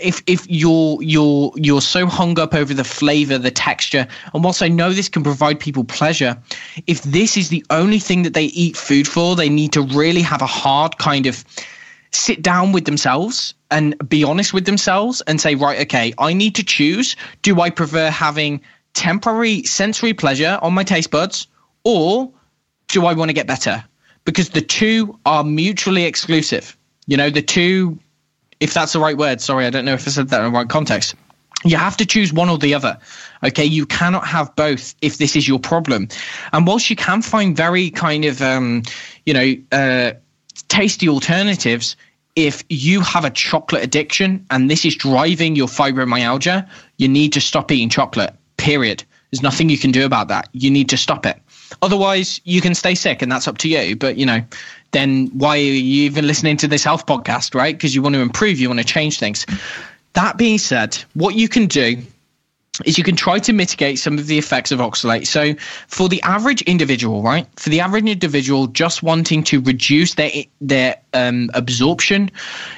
[0.00, 4.62] If if you're you're you're so hung up over the flavor, the texture, and whilst
[4.62, 6.38] I know this can provide people pleasure,
[6.86, 10.22] if this is the only thing that they eat food for, they need to really
[10.22, 11.44] have a hard kind of
[12.12, 16.54] sit down with themselves and be honest with themselves and say, right, okay, I need
[16.56, 17.16] to choose.
[17.42, 18.60] Do I prefer having
[18.94, 21.46] temporary sensory pleasure on my taste buds
[21.84, 22.30] or
[22.88, 23.84] do I want to get better?
[24.24, 26.76] Because the two are mutually exclusive.
[27.06, 27.98] You know, the two,
[28.58, 30.58] if that's the right word, sorry, I don't know if I said that in the
[30.58, 31.14] right context.
[31.64, 32.98] You have to choose one or the other.
[33.44, 36.08] Okay, you cannot have both if this is your problem.
[36.52, 38.82] And whilst you can find very kind of, um,
[39.26, 40.12] you know, uh,
[40.70, 41.96] tasty alternatives,
[42.36, 46.66] if you have a chocolate addiction and this is driving your fibromyalgia,
[46.96, 48.32] you need to stop eating chocolate.
[48.56, 49.04] Period.
[49.30, 50.48] There's nothing you can do about that.
[50.52, 51.36] You need to stop it.
[51.82, 53.94] Otherwise, you can stay sick, and that's up to you.
[53.94, 54.42] But you know,
[54.92, 57.76] then why are you even listening to this health podcast, right?
[57.76, 59.46] Because you want to improve, you want to change things.
[60.14, 61.98] That being said, what you can do
[62.84, 65.26] is you can try to mitigate some of the effects of oxalate.
[65.26, 65.54] So,
[65.88, 70.96] for the average individual, right, for the average individual just wanting to reduce their their
[71.12, 72.30] um, absorption,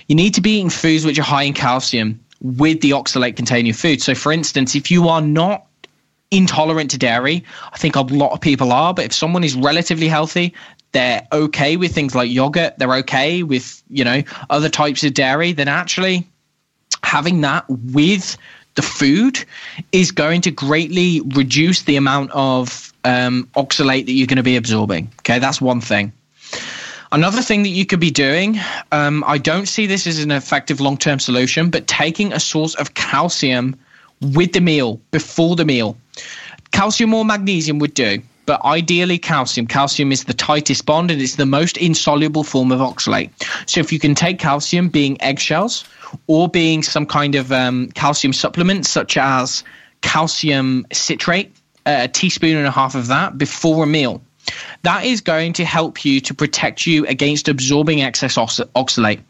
[0.09, 3.73] you need to be eating foods which are high in calcium with the oxalate containing
[3.73, 4.03] food.
[4.03, 5.67] So, for instance, if you are not
[6.31, 10.09] intolerant to dairy, I think a lot of people are, but if someone is relatively
[10.09, 10.55] healthy,
[10.93, 15.53] they're okay with things like yogurt, they're okay with, you know, other types of dairy,
[15.53, 16.27] then actually
[17.03, 18.37] having that with
[18.75, 19.45] the food
[19.93, 24.57] is going to greatly reduce the amount of um, oxalate that you're going to be
[24.57, 25.11] absorbing.
[25.21, 26.13] Okay, that's one thing.
[27.11, 28.59] Another thing that you could be doing,
[28.91, 32.75] um, I don't see this as an effective long term solution, but taking a source
[32.77, 33.77] of calcium
[34.21, 35.97] with the meal, before the meal.
[36.71, 39.67] Calcium or magnesium would do but ideally calcium.
[39.67, 43.31] Calcium is the tightest bond and it's the most insoluble form of oxalate.
[43.67, 45.85] So if you can take calcium being eggshells
[46.27, 49.65] or being some kind of um, calcium supplement such as
[50.01, 51.55] calcium citrate,
[51.87, 54.21] a teaspoon and a half of that before a meal
[54.83, 59.21] that is going to help you to protect you against absorbing excess oxalate.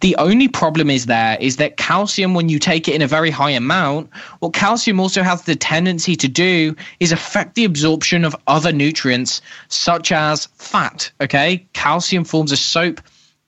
[0.00, 3.30] The only problem is there is that calcium, when you take it in a very
[3.30, 8.34] high amount, what calcium also has the tendency to do is affect the absorption of
[8.46, 11.10] other nutrients, such as fat.
[11.20, 13.00] Okay, calcium forms a soap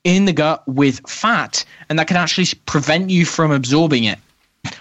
[0.05, 4.19] in the gut with fat, and that can actually prevent you from absorbing it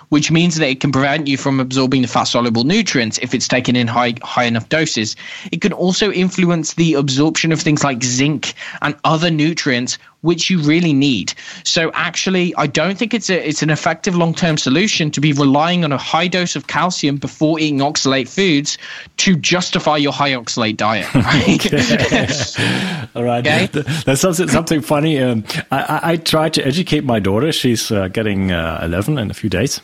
[0.09, 3.47] which means that it can prevent you from absorbing the fat soluble nutrients if it's
[3.47, 5.15] taken in high high enough doses.
[5.51, 10.59] It can also influence the absorption of things like zinc and other nutrients which you
[10.59, 11.33] really need.
[11.63, 15.33] So actually, I don't think it's a it's an effective long term solution to be
[15.33, 18.77] relying on a high dose of calcium before eating oxalate foods
[19.17, 21.07] to justify your high oxalate diet.
[21.23, 21.73] Right?
[23.15, 23.45] All right.
[23.45, 23.67] Okay?
[24.05, 25.19] That's something, something funny.
[25.19, 27.51] Um, I, I tried to educate my daughter.
[27.51, 29.81] She's uh, getting uh, 11 in a few days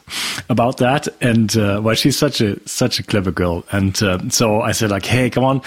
[0.50, 4.62] about that, and uh, well, she's such a such a clever girl, and uh, so
[4.62, 5.62] I said like, hey, come on,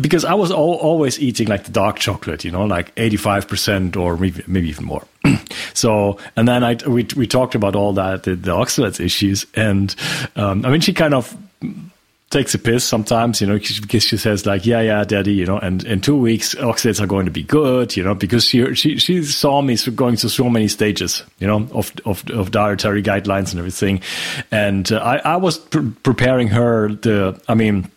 [0.00, 3.96] because I was all, always eating like the dark chocolate, you know, like 85 percent
[3.96, 5.06] or or maybe, maybe even more.
[5.74, 9.94] so, and then I we we talked about all that the, the oxalates issues, and
[10.36, 11.36] um, I mean she kind of
[12.32, 15.58] takes a piss sometimes, you know, because she says like, yeah, yeah, daddy, you know,
[15.58, 18.98] and in two weeks oxalates are going to be good, you know, because she she
[18.98, 23.50] she saw me going through so many stages, you know, of of, of dietary guidelines
[23.50, 24.00] and everything,
[24.50, 27.90] and uh, I I was pr- preparing her the, I mean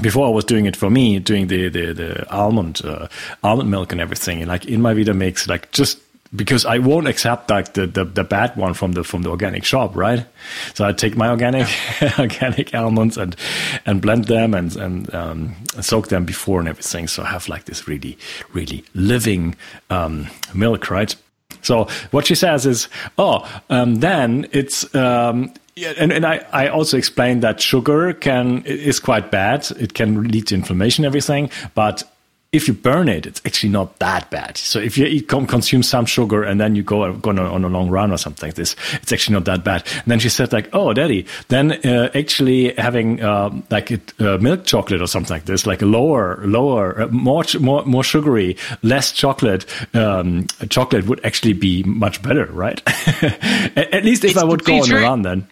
[0.00, 3.08] before I was doing it for me, doing the the, the almond uh,
[3.42, 6.00] almond milk and everything, like in my Vitamix, like just
[6.34, 9.64] because I won't accept like the, the, the bad one from the from the organic
[9.64, 10.26] shop, right?
[10.74, 11.68] So I take my organic
[12.18, 13.36] organic almonds and
[13.84, 17.08] and blend them and and um, soak them before and everything.
[17.08, 18.18] So I have like this really
[18.52, 19.56] really living
[19.90, 21.14] um, milk, right?
[21.62, 22.88] So what she says is,
[23.18, 28.64] oh, um, then it's um, yeah, and, and I, I also explained that sugar can
[28.64, 29.70] is quite bad.
[29.78, 31.50] It can lead to inflammation, everything.
[31.74, 32.02] But
[32.50, 34.56] if you burn it, it's actually not that bad.
[34.56, 37.64] So if you eat, consume some sugar and then you go, go on, a, on
[37.64, 39.86] a long run or something like this, it's actually not that bad.
[39.92, 44.38] And then she said like, oh, daddy, then uh, actually having uh, like a, uh,
[44.38, 48.56] milk chocolate or something like this, like a lower, lower, uh, more, more, more sugary,
[48.82, 52.80] less chocolate, um, chocolate would actually be much better, right?
[53.22, 55.46] at, at, least if it's I would go on a run then.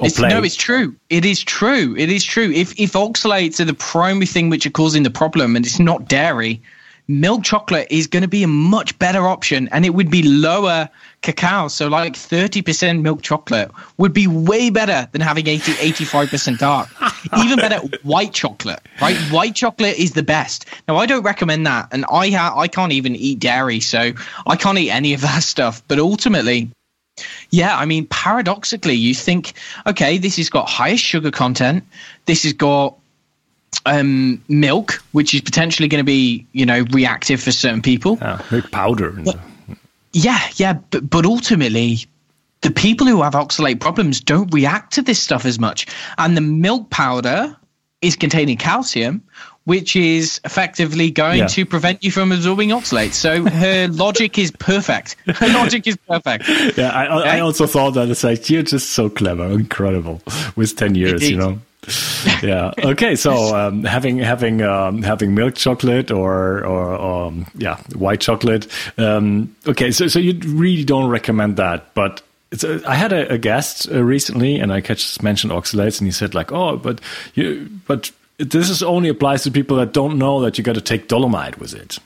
[0.00, 0.94] It's, no, it's true.
[1.10, 1.94] It is true.
[1.96, 2.50] It is true.
[2.52, 6.08] If if oxalates are the primary thing which are causing the problem, and it's not
[6.08, 6.60] dairy,
[7.08, 10.88] milk chocolate is going to be a much better option, and it would be lower
[11.22, 11.68] cacao.
[11.68, 16.60] So like thirty percent milk chocolate would be way better than having 80, 85 percent
[16.60, 16.88] dark.
[17.38, 18.80] Even better, white chocolate.
[19.00, 20.66] Right, white chocolate is the best.
[20.88, 24.12] Now I don't recommend that, and I ha- I can't even eat dairy, so
[24.46, 25.82] I can't eat any of that stuff.
[25.88, 26.70] But ultimately
[27.50, 29.54] yeah, I mean, paradoxically, you think,
[29.86, 31.84] okay, this has got highest sugar content.
[32.26, 32.96] This has got
[33.84, 38.18] um, milk, which is potentially going to be, you know, reactive for certain people.
[38.20, 39.12] Yeah, milk powder.
[39.12, 39.38] But,
[40.12, 41.98] yeah, yeah, but, but ultimately,
[42.62, 45.86] the people who have oxalate problems don't react to this stuff as much.
[46.18, 47.56] And the milk powder
[48.02, 49.22] is containing calcium,
[49.66, 51.46] which is effectively going yeah.
[51.48, 53.14] to prevent you from absorbing oxalates.
[53.14, 55.16] So her logic is perfect.
[55.26, 56.48] Her logic is perfect.
[56.78, 57.30] Yeah, I, okay?
[57.30, 60.22] I also thought that it's like you're just so clever, incredible
[60.54, 61.30] with ten years, Indeed.
[61.30, 61.58] you know.
[62.44, 62.72] yeah.
[62.78, 63.16] Okay.
[63.16, 68.68] So um, having having um, having milk chocolate or or um, yeah white chocolate.
[68.96, 69.90] Um, okay.
[69.90, 72.22] So so you really don't recommend that, but.
[72.62, 76.12] A, I had a, a guest uh, recently, and I just mentioned oxalates, and he
[76.12, 77.00] said like, "Oh, but
[77.34, 80.80] you, but this is only applies to people that don't know that you got to
[80.80, 81.98] take dolomite with it."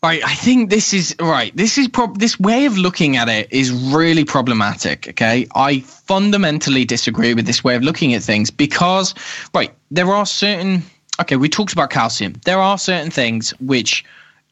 [0.00, 1.54] Right, I think this is right.
[1.56, 5.08] This is prob- this way of looking at it is really problematic.
[5.08, 9.12] Okay, I fundamentally disagree with this way of looking at things because,
[9.52, 10.84] right, there are certain.
[11.20, 12.34] Okay, we talked about calcium.
[12.44, 14.04] There are certain things which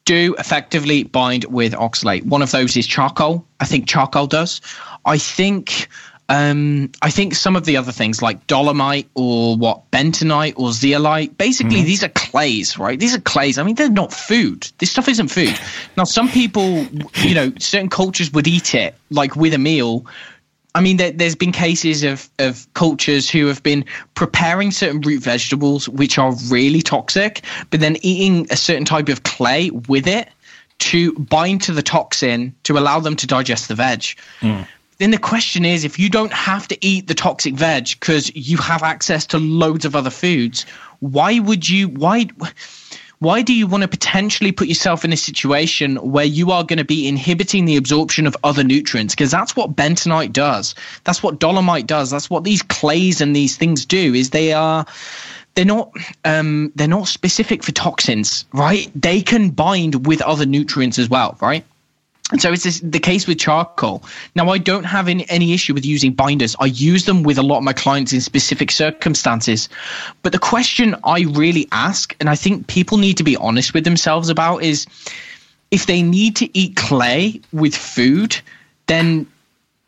[0.05, 2.25] do effectively bind with oxalate.
[2.25, 3.47] One of those is charcoal.
[3.61, 4.61] I think charcoal does.
[5.05, 5.89] I think
[6.29, 11.39] um, I think some of the other things like dolomite or what bentonite or zeolite,
[11.39, 11.87] basically mm-hmm.
[11.87, 12.99] these are clays, right?
[12.99, 13.59] These are clays.
[13.59, 14.71] I mean, they're not food.
[14.79, 15.59] This stuff isn't food.
[15.97, 16.85] Now, some people,
[17.23, 20.05] you know, certain cultures would eat it like with a meal.
[20.75, 25.23] I mean, there, has been cases of, of cultures who have been preparing certain root
[25.23, 30.29] vegetables which are really toxic, but then eating a certain type of clay with it
[30.79, 34.01] to bind to the toxin to allow them to digest the veg.
[34.41, 34.67] Mm
[34.99, 38.57] then the question is if you don't have to eat the toxic veg because you
[38.57, 40.65] have access to loads of other foods
[41.01, 42.27] why would you why
[43.19, 46.79] why do you want to potentially put yourself in a situation where you are going
[46.79, 49.15] to be inhibiting the absorption of other nutrients?
[49.15, 50.75] Because that's what bentonite does.
[51.05, 52.11] That's what dolomite does.
[52.11, 54.85] That's what these clays and these things do is they are
[55.55, 55.91] they're not
[56.27, 58.91] um, they're not specific for toxins right?
[58.95, 61.65] They can bind with other nutrients as well right
[62.33, 64.03] and so it's this, the case with charcoal.
[64.35, 66.57] Now, I don't have any, any issue with using binders.
[66.59, 69.69] I use them with a lot of my clients in specific circumstances.
[70.23, 73.85] But the question I really ask, and I think people need to be honest with
[73.85, 74.87] themselves about, is
[75.71, 78.37] if they need to eat clay with food,
[78.87, 79.29] then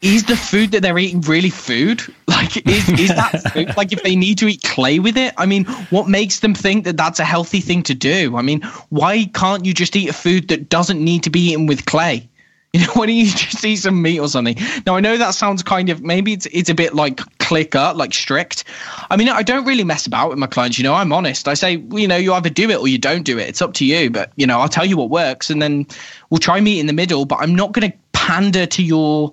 [0.01, 2.03] is the food that they're eating really food?
[2.29, 3.77] Like, is, is that food?
[3.77, 6.85] Like, if they need to eat clay with it, I mean, what makes them think
[6.85, 8.37] that that's a healthy thing to do?
[8.37, 11.67] I mean, why can't you just eat a food that doesn't need to be eaten
[11.67, 12.29] with clay?
[12.75, 14.55] You know, why don't you just eat some meat or something?
[14.85, 18.13] Now, I know that sounds kind of maybe it's it's a bit like clicker, like
[18.13, 18.65] strict.
[19.09, 20.79] I mean, I don't really mess about with my clients.
[20.79, 21.49] You know, I'm honest.
[21.49, 23.49] I say, well, you know, you either do it or you don't do it.
[23.49, 24.11] It's up to you.
[24.11, 25.87] But you know, I'll tell you what works, and then
[26.29, 27.25] we'll try meet in the middle.
[27.25, 29.33] But I'm not going to pander to your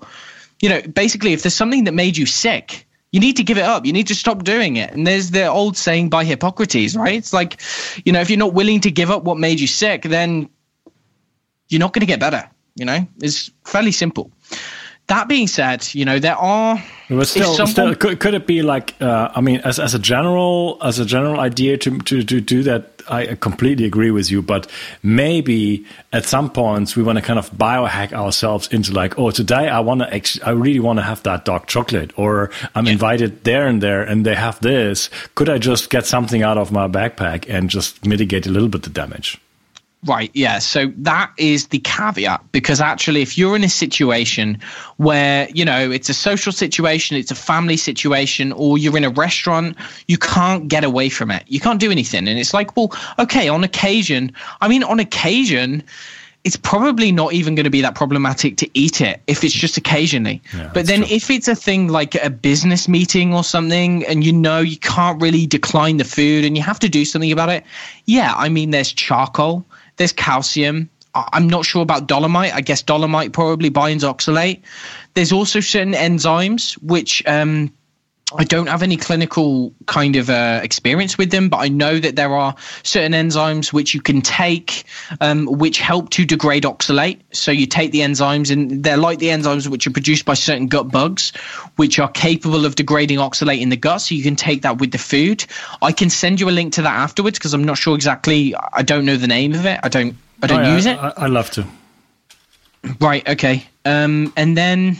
[0.59, 3.63] you know, basically, if there's something that made you sick, you need to give it
[3.63, 3.85] up.
[3.85, 4.91] You need to stop doing it.
[4.91, 7.15] And there's the old saying by Hippocrates, right?
[7.15, 7.61] It's like,
[8.05, 10.49] you know, if you're not willing to give up what made you sick, then
[11.69, 12.49] you're not going to get better.
[12.75, 14.31] You know, it's fairly simple.
[15.07, 16.83] That being said, you know there are.
[17.21, 18.95] Still, someone, still could, could it be like?
[18.99, 22.63] Uh, I mean, as as a general as a general idea to to to do
[22.63, 24.41] that, I completely agree with you.
[24.41, 24.69] But
[25.03, 29.67] maybe at some points we want to kind of biohack ourselves into like, oh, today
[29.69, 32.93] I want to, actually, I really want to have that dark chocolate, or I'm yeah.
[32.93, 35.09] invited there and there, and they have this.
[35.35, 38.83] Could I just get something out of my backpack and just mitigate a little bit
[38.83, 39.39] the damage?
[40.05, 40.59] Right, yeah.
[40.59, 44.59] So that is the caveat because actually, if you're in a situation
[44.97, 49.09] where, you know, it's a social situation, it's a family situation, or you're in a
[49.09, 49.75] restaurant,
[50.07, 51.43] you can't get away from it.
[51.47, 52.27] You can't do anything.
[52.27, 54.31] And it's like, well, okay, on occasion,
[54.61, 55.81] I mean, on occasion,
[56.43, 59.75] it's probably not even going to be that problematic to eat it if it's just
[59.77, 60.39] occasionally.
[60.55, 61.15] Yeah, but then true.
[61.15, 65.19] if it's a thing like a business meeting or something and you know you can't
[65.19, 67.63] really decline the food and you have to do something about it,
[68.05, 69.65] yeah, I mean there's charcoal
[69.97, 70.89] there's calcium.
[71.13, 72.53] I'm not sure about dolomite.
[72.53, 74.61] I guess dolomite probably binds oxalate.
[75.13, 77.71] There's also certain enzymes which um,
[78.33, 82.15] I don't have any clinical kind of uh, experience with them, but I know that
[82.15, 84.83] there are certain enzymes which you can take
[85.21, 87.19] um, which help to degrade oxalate.
[87.33, 90.65] So you take the enzymes, and they're like the enzymes which are produced by certain
[90.65, 91.33] gut bugs,
[91.75, 94.01] which are capable of degrading oxalate in the gut.
[94.01, 95.45] So you can take that with the food.
[95.83, 98.55] I can send you a link to that afterwards because I'm not sure exactly.
[98.73, 99.79] I don't know the name of it.
[99.83, 100.17] I don't.
[100.41, 100.97] I don't oh, yeah, use it.
[100.97, 101.67] I, I love to.
[102.99, 103.27] Right.
[103.29, 103.67] Okay.
[103.85, 104.97] Um, and then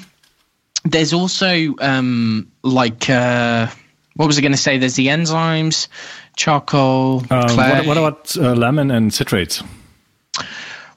[0.85, 3.67] there's also um, like uh,
[4.15, 4.77] what was I going to say?
[4.77, 5.87] There's the enzymes,
[6.35, 7.23] charcoal.
[7.29, 9.65] Um, what, what, about uh, lemon and citrates?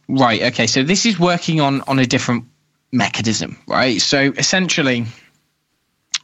[0.09, 0.43] Right.
[0.43, 0.67] Okay.
[0.67, 2.45] So this is working on on a different
[2.91, 4.01] mechanism, right?
[4.01, 5.05] So essentially,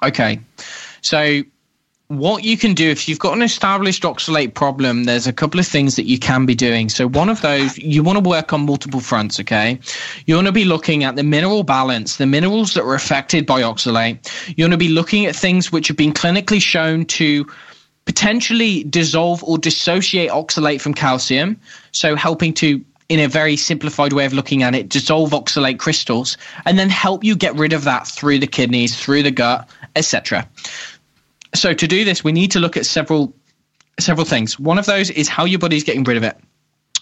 [0.02, 0.40] okay.
[1.02, 1.42] So
[2.18, 5.66] what you can do if you've got an established oxalate problem, there's a couple of
[5.66, 6.88] things that you can be doing.
[6.88, 9.78] So, one of those, you want to work on multiple fronts, okay?
[10.26, 13.62] You want to be looking at the mineral balance, the minerals that are affected by
[13.62, 14.18] oxalate.
[14.56, 17.46] You want to be looking at things which have been clinically shown to
[18.04, 21.58] potentially dissolve or dissociate oxalate from calcium,
[21.92, 26.36] so helping to in a very simplified way of looking at it, dissolve oxalate crystals,
[26.64, 30.48] and then help you get rid of that through the kidneys, through the gut, etc.
[31.54, 33.34] So to do this, we need to look at several
[34.00, 34.58] several things.
[34.58, 36.36] One of those is how your body's getting rid of it.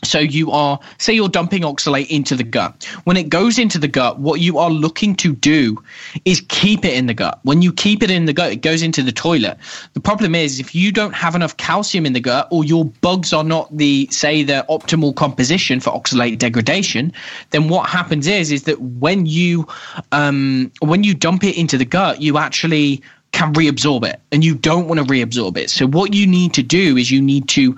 [0.04, 2.84] So you are, say you're dumping oxalate into the gut.
[3.04, 5.80] When it goes into the gut, what you are looking to do
[6.24, 7.38] is keep it in the gut.
[7.44, 9.58] When you keep it in the gut, it goes into the toilet.
[9.94, 13.32] The problem is if you don't have enough calcium in the gut or your bugs
[13.32, 17.12] are not the, say, the optimal composition for oxalate degradation,
[17.50, 19.68] then what happens is, is that when you,
[20.10, 23.00] um, when you dump it into the gut, you actually
[23.32, 25.70] can reabsorb it and you don't want to reabsorb it.
[25.70, 27.76] So what you need to do is you need to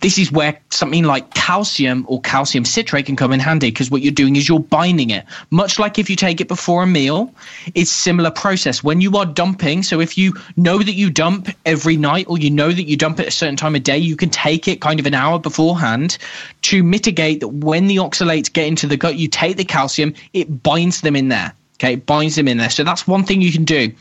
[0.00, 4.02] this is where something like calcium or calcium citrate can come in handy because what
[4.02, 5.26] you're doing is you're binding it.
[5.50, 7.34] Much like if you take it before a meal,
[7.74, 8.82] it's similar process.
[8.82, 12.50] When you are dumping, so if you know that you dump every night or you
[12.50, 15.00] know that you dump at a certain time of day, you can take it kind
[15.00, 16.18] of an hour beforehand
[16.62, 20.62] to mitigate that when the oxalates get into the gut, you take the calcium, it
[20.62, 21.52] binds them in there.
[21.74, 22.70] Okay, binds them in there.
[22.70, 23.92] So that's one thing you can do.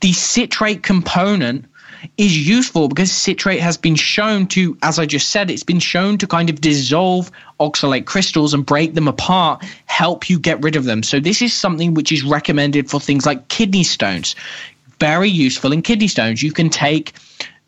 [0.00, 1.64] The citrate component
[2.18, 6.18] is useful because citrate has been shown to, as I just said, it's been shown
[6.18, 10.84] to kind of dissolve oxalate crystals and break them apart, help you get rid of
[10.84, 11.02] them.
[11.02, 14.36] So this is something which is recommended for things like kidney stones.
[15.00, 16.42] Very useful in kidney stones.
[16.42, 17.14] You can take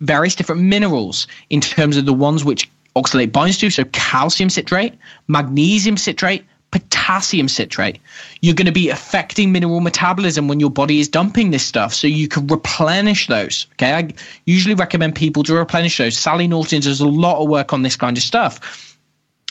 [0.01, 4.95] various different minerals in terms of the ones which oxalate binds to, so calcium citrate,
[5.27, 7.99] magnesium citrate, potassium citrate.
[8.41, 11.95] You're going to be affecting mineral metabolism when your body is dumping this stuff.
[11.95, 13.67] So you can replenish those.
[13.73, 13.93] Okay.
[13.93, 14.11] I
[14.45, 16.17] usually recommend people to replenish those.
[16.17, 18.97] Sally Norton does a lot of work on this kind of stuff.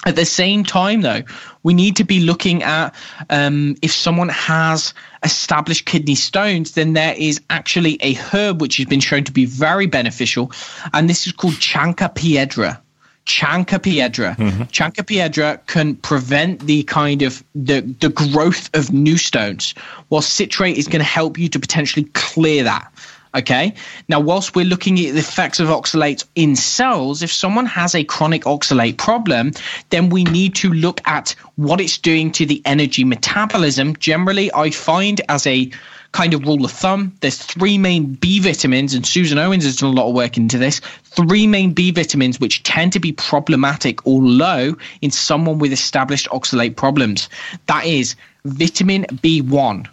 [0.05, 1.23] At the same time, though,
[1.63, 2.93] we need to be looking at
[3.29, 4.93] um, if someone has
[5.23, 9.45] established kidney stones, then there is actually a herb which has been shown to be
[9.45, 10.51] very beneficial,
[10.93, 12.81] and this is called Chanca piedra.
[13.27, 14.35] Chanca piedra.
[14.39, 14.63] Mm-hmm.
[14.63, 19.75] Chanca piedra can prevent the kind of the, the growth of new stones,
[20.07, 22.91] while citrate is going to help you to potentially clear that.
[23.35, 23.73] Okay.
[24.07, 28.05] Now, whilst we're looking at the effects of oxalate in cells, if someone has a
[28.05, 29.51] chronic oxalate problem,
[29.89, 33.95] then we need to look at what it's doing to the energy metabolism.
[33.97, 35.69] Generally, I find as a
[36.11, 37.13] kind of rule of thumb.
[37.21, 40.57] There's three main B vitamins, and Susan Owens has done a lot of work into
[40.57, 40.81] this.
[41.03, 46.27] Three main B vitamins which tend to be problematic or low in someone with established
[46.29, 47.29] oxalate problems.
[47.67, 49.87] That is vitamin B1,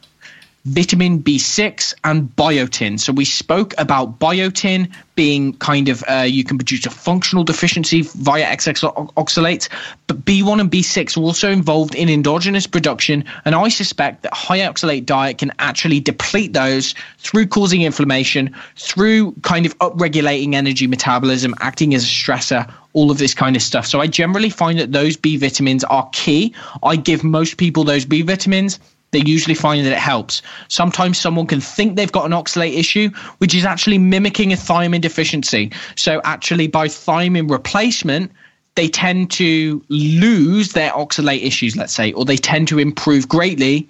[0.64, 2.98] vitamin B6 and biotin.
[2.98, 8.02] So we spoke about biotin being kind of uh, you can produce a functional deficiency
[8.02, 9.68] via XX oxalates,
[10.06, 14.60] but B1 and B6 are also involved in endogenous production, and I suspect that high
[14.60, 21.54] oxalate diet can actually deplete those through causing inflammation, through kind of upregulating energy metabolism,
[21.60, 23.86] acting as a stressor, all of this kind of stuff.
[23.86, 26.54] So I generally find that those B vitamins are key.
[26.82, 28.80] I give most people those B vitamins
[29.14, 30.42] they usually find that it helps.
[30.68, 33.08] Sometimes someone can think they've got an oxalate issue,
[33.38, 35.70] which is actually mimicking a thiamine deficiency.
[35.94, 38.32] So, actually, by thiamine replacement,
[38.74, 43.88] they tend to lose their oxalate issues, let's say, or they tend to improve greatly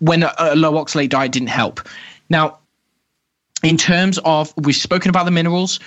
[0.00, 1.86] when a, a low oxalate diet didn't help.
[2.30, 2.58] Now,
[3.62, 5.80] in terms of, we've spoken about the minerals,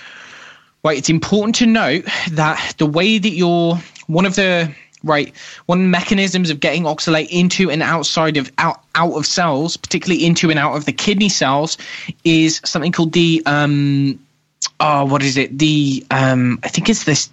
[0.84, 0.96] right?
[0.96, 4.72] It's important to note that the way that you're, one of the
[5.04, 5.34] right?
[5.66, 10.50] One mechanisms of getting oxalate into and outside of out, out of cells particularly into
[10.50, 11.78] and out of the kidney cells
[12.24, 14.18] is something called the um
[14.78, 15.58] oh what is it?
[15.58, 17.30] The um i think it's this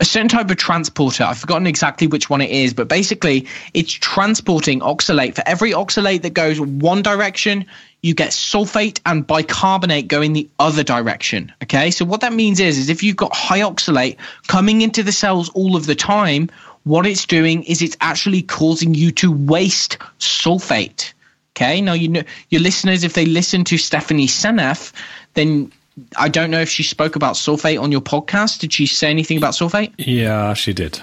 [0.00, 1.24] a certain type of transporter.
[1.24, 5.34] I've forgotten exactly which one it is but basically it's transporting oxalate.
[5.34, 7.66] For every oxalate that goes one direction
[8.00, 11.90] you get sulfate and bicarbonate going the other direction okay?
[11.90, 14.16] So what that means is is if you've got high oxalate
[14.46, 16.48] coming into the cells all of the time
[16.88, 21.12] what it's doing is it's actually causing you to waste sulfate.
[21.52, 24.92] Okay, now you know your listeners, if they listen to Stephanie Seneff,
[25.34, 25.70] then
[26.16, 28.60] I don't know if she spoke about sulfate on your podcast.
[28.60, 29.92] Did she say anything about sulfate?
[29.98, 31.00] Yeah, she did.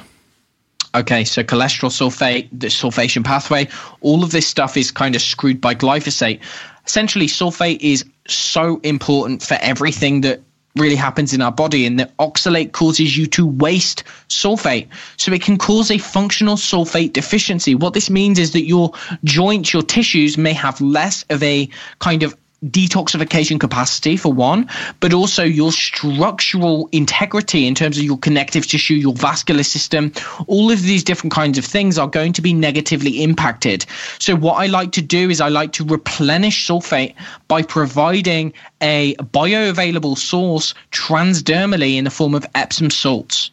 [0.96, 3.68] Okay, so cholesterol sulfate, the sulfation pathway,
[4.00, 6.40] all of this stuff is kind of screwed by glyphosate.
[6.88, 10.42] Essentially, sulfate is so important for everything that
[10.76, 14.88] really happens in our body and that oxalate causes you to waste sulfate.
[15.18, 17.76] So it can cause a functional sulfate deficiency.
[17.76, 18.92] What this means is that your
[19.24, 21.70] joints your tissues may have less of a
[22.00, 22.36] kind of
[22.66, 24.70] detoxification capacity for one,
[25.00, 30.12] but also your structural integrity in terms of your connective tissue, your vascular system.
[30.48, 33.86] All of these different kinds of things are going to be negatively impacted.
[34.20, 37.16] So, what I like to do is I like to replenish sulfate
[37.48, 43.52] by providing a bioavailable source transdermally in the form of Epsom salts.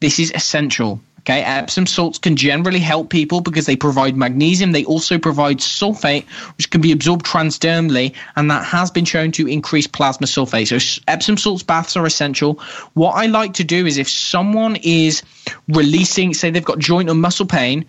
[0.00, 1.00] This is essential.
[1.24, 4.72] Okay, Epsom salts can generally help people because they provide magnesium.
[4.72, 6.24] They also provide sulfate,
[6.58, 10.66] which can be absorbed transdermally, and that has been shown to increase plasma sulfate.
[10.66, 12.54] So Epsom salts baths are essential.
[12.94, 15.22] What I like to do is if someone is
[15.68, 17.84] releasing, say they've got joint or muscle pain,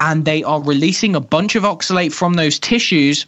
[0.00, 3.24] and they are releasing a bunch of oxalate from those tissues,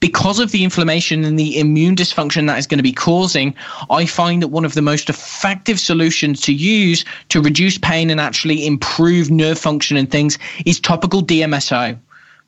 [0.00, 3.54] because of the inflammation and the immune dysfunction that is going to be causing,
[3.90, 8.20] I find that one of the most effective solutions to use to reduce pain and
[8.20, 11.98] actually improve nerve function and things is topical DMSO.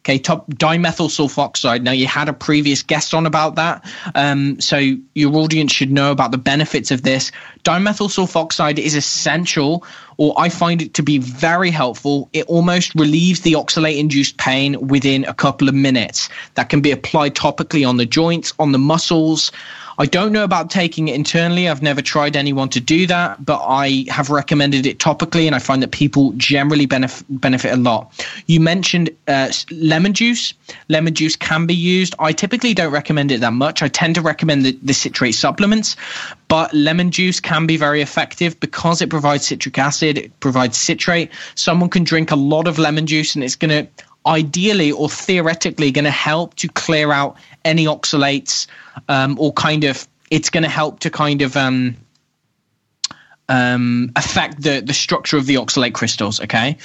[0.06, 1.82] Okay, top dimethyl sulfoxide.
[1.82, 3.84] Now, you had a previous guest on about that,
[4.14, 4.76] um, so
[5.14, 7.32] your audience should know about the benefits of this.
[7.64, 9.84] Dimethyl sulfoxide is essential,
[10.16, 12.28] or I find it to be very helpful.
[12.32, 16.28] It almost relieves the oxalate induced pain within a couple of minutes.
[16.54, 19.50] That can be applied topically on the joints, on the muscles.
[19.98, 21.68] I don't know about taking it internally.
[21.68, 25.58] I've never tried anyone to do that, but I have recommended it topically, and I
[25.58, 28.12] find that people generally benef- benefit a lot.
[28.46, 30.52] You mentioned uh, lemon juice.
[30.88, 32.14] Lemon juice can be used.
[32.18, 33.82] I typically don't recommend it that much.
[33.82, 35.96] I tend to recommend the, the citrate supplements,
[36.48, 41.30] but lemon juice can be very effective because it provides citric acid, it provides citrate.
[41.54, 45.90] Someone can drink a lot of lemon juice, and it's going to ideally or theoretically
[45.90, 48.66] going to help to clear out any oxalates
[49.08, 51.96] um, or kind of it's going to help to kind of um,
[53.48, 56.40] um, affect the the structure of the oxalate crystals.
[56.40, 56.76] Okay.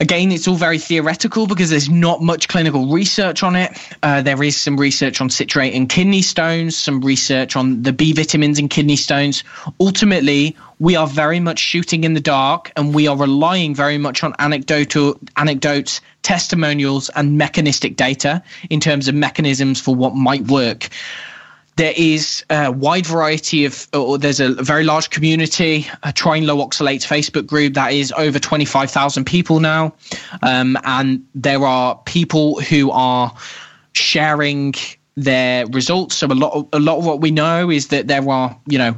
[0.00, 3.76] Again, it's all very theoretical because there's not much clinical research on it.
[4.02, 8.14] Uh, there is some research on citrate and kidney stones, some research on the B
[8.14, 9.44] vitamins in kidney stones.
[9.78, 14.24] Ultimately, we are very much shooting in the dark and we are relying very much
[14.24, 20.88] on anecdotal anecdotes, testimonials, and mechanistic data in terms of mechanisms for what might work
[21.76, 26.58] there is a wide variety of, or there's a very large community, a trying low
[26.58, 29.94] oxalates Facebook group that is over 25,000 people now.
[30.42, 33.34] Um, and there are people who are
[33.94, 34.74] sharing
[35.14, 36.16] their results.
[36.16, 38.76] So a lot of, a lot of what we know is that there are, you
[38.76, 38.94] know,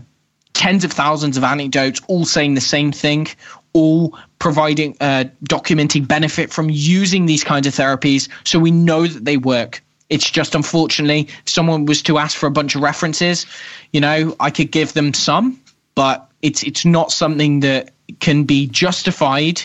[0.62, 3.26] tens of thousands of anecdotes all saying the same thing,
[3.72, 8.28] all providing, uh, documenting benefit from using these kinds of therapies.
[8.44, 9.82] So we know that they work.
[10.08, 13.44] It's just unfortunately, if someone was to ask for a bunch of references,
[13.92, 15.58] you know, I could give them some,
[15.96, 17.90] but it's it's not something that
[18.20, 19.62] can be justified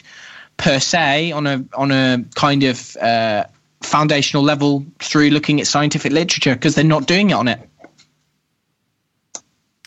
[0.57, 3.43] per se on a on a kind of uh,
[3.83, 7.59] foundational level through looking at scientific literature because they're not doing it on it.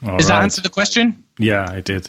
[0.02, 0.36] All Does right.
[0.36, 1.22] that answer the question?
[1.38, 2.08] Yeah, I did.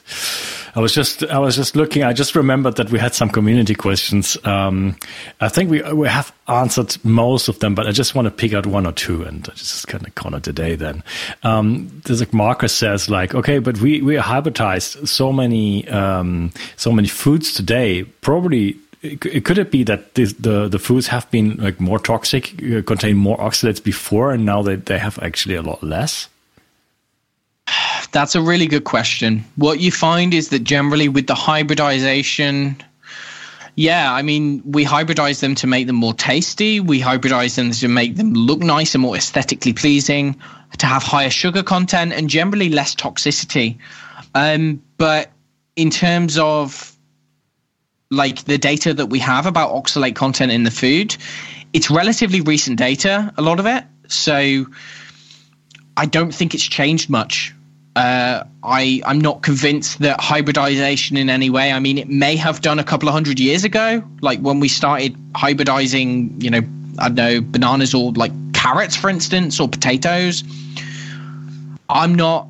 [0.75, 2.03] I was just I was just looking.
[2.03, 4.37] I just remembered that we had some community questions.
[4.45, 4.95] Um,
[5.41, 8.53] I think we we have answered most of them, but I just want to pick
[8.53, 10.75] out one or two and just kind of call it a day.
[10.75, 11.03] Then
[11.43, 16.91] um, there's like Marcus says, like, okay, but we we hybridized so many um, so
[16.91, 18.03] many foods today.
[18.03, 22.53] Probably it, could it be that this, the the foods have been like more toxic,
[22.63, 26.29] uh, contain more oxalates before, and now they they have actually a lot less?
[28.11, 29.45] That's a really good question.
[29.55, 32.75] What you find is that generally with the hybridization,
[33.75, 36.79] yeah, I mean, we hybridize them to make them more tasty.
[36.79, 40.39] We hybridize them to make them look nice and more aesthetically pleasing,
[40.77, 43.77] to have higher sugar content and generally less toxicity.
[44.35, 45.31] Um, but
[45.75, 46.95] in terms of
[48.09, 51.15] like the data that we have about oxalate content in the food,
[51.71, 53.85] it's relatively recent data, a lot of it.
[54.09, 54.65] So
[55.95, 57.53] I don't think it's changed much
[57.95, 61.71] uh, I I'm not convinced that hybridization in any way.
[61.71, 64.67] I mean, it may have done a couple of hundred years ago, like when we
[64.67, 66.41] started hybridizing.
[66.41, 66.61] You know,
[66.99, 70.43] I don't know bananas or like carrots, for instance, or potatoes.
[71.89, 72.47] I'm not.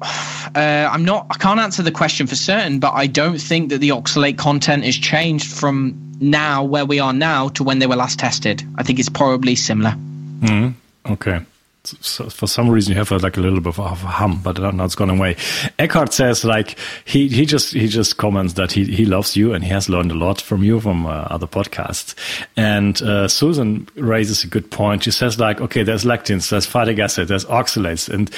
[0.55, 1.25] Uh, I'm not.
[1.31, 4.83] I can't answer the question for certain, but I don't think that the oxalate content
[4.83, 8.63] has changed from now where we are now to when they were last tested.
[8.75, 9.95] I think it's probably similar.
[10.41, 10.73] Mm,
[11.09, 11.39] okay
[11.83, 14.59] so for some reason you have a, like a little bit of a hum, but
[14.59, 15.35] now it's gone away.
[15.79, 19.63] Eckhart says like he he just he just comments that he he loves you and
[19.63, 22.13] he has learned a lot from you from uh, other podcasts.
[22.55, 25.03] And uh, Susan raises a good point.
[25.03, 28.29] She says like okay, there's lectins, there's phytic acid, there's oxalates, and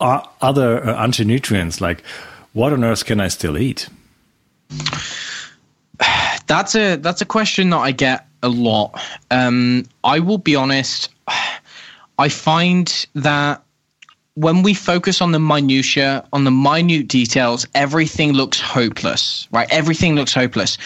[0.00, 1.80] other uh, anti-nutrients.
[1.80, 2.02] Like
[2.54, 3.88] what on earth can I still eat?
[6.46, 8.98] That's a that's a question that I get a lot.
[9.30, 11.10] Um, I will be honest.
[12.18, 13.62] I find that
[14.34, 19.68] when we focus on the minutia, on the minute details, everything looks hopeless, right?
[19.70, 20.78] Everything looks hopeless.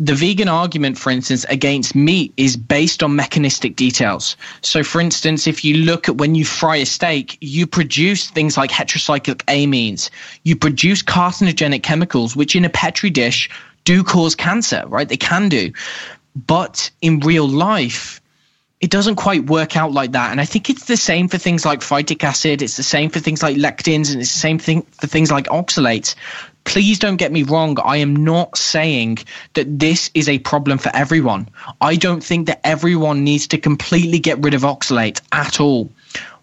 [0.00, 4.36] The vegan argument, for instance, against meat is based on mechanistic details.
[4.62, 8.56] So, for instance, if you look at when you fry a steak, you produce things
[8.56, 10.08] like heterocyclic amines,
[10.44, 13.50] you produce carcinogenic chemicals, which in a Petri dish
[13.84, 15.08] do cause cancer, right?
[15.08, 15.72] They can do.
[16.46, 18.20] But in real life,
[18.80, 20.30] it doesn't quite work out like that.
[20.30, 22.62] And I think it's the same for things like phytic acid.
[22.62, 25.46] It's the same for things like lectins, and it's the same thing for things like
[25.46, 26.14] oxalates.
[26.64, 27.78] Please don't get me wrong.
[27.82, 29.18] I am not saying
[29.54, 31.48] that this is a problem for everyone.
[31.80, 35.90] I don't think that everyone needs to completely get rid of oxalate at all.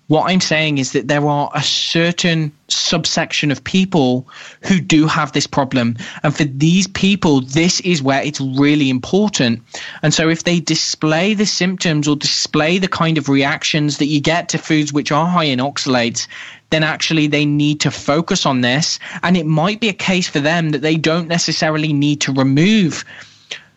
[0.07, 4.27] What I'm saying is that there are a certain subsection of people
[4.61, 5.97] who do have this problem.
[6.21, 9.63] And for these people, this is where it's really important.
[10.03, 14.21] And so if they display the symptoms or display the kind of reactions that you
[14.21, 16.27] get to foods which are high in oxalates,
[16.69, 18.99] then actually they need to focus on this.
[19.23, 23.03] And it might be a case for them that they don't necessarily need to remove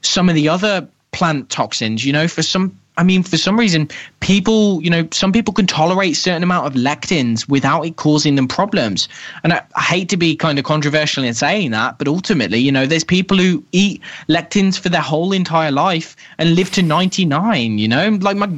[0.03, 2.05] some of the other plant toxins.
[2.05, 3.89] You know, for some I mean, for some reason,
[4.19, 8.49] people, you know, some people can tolerate certain amount of lectins without it causing them
[8.49, 9.09] problems.
[9.45, 12.73] And I, I, hate to be kind of controversial in saying that, but ultimately, you
[12.73, 17.79] know, there's people who eat lectins for their whole entire life and live to 99,
[17.79, 18.51] you know, like my,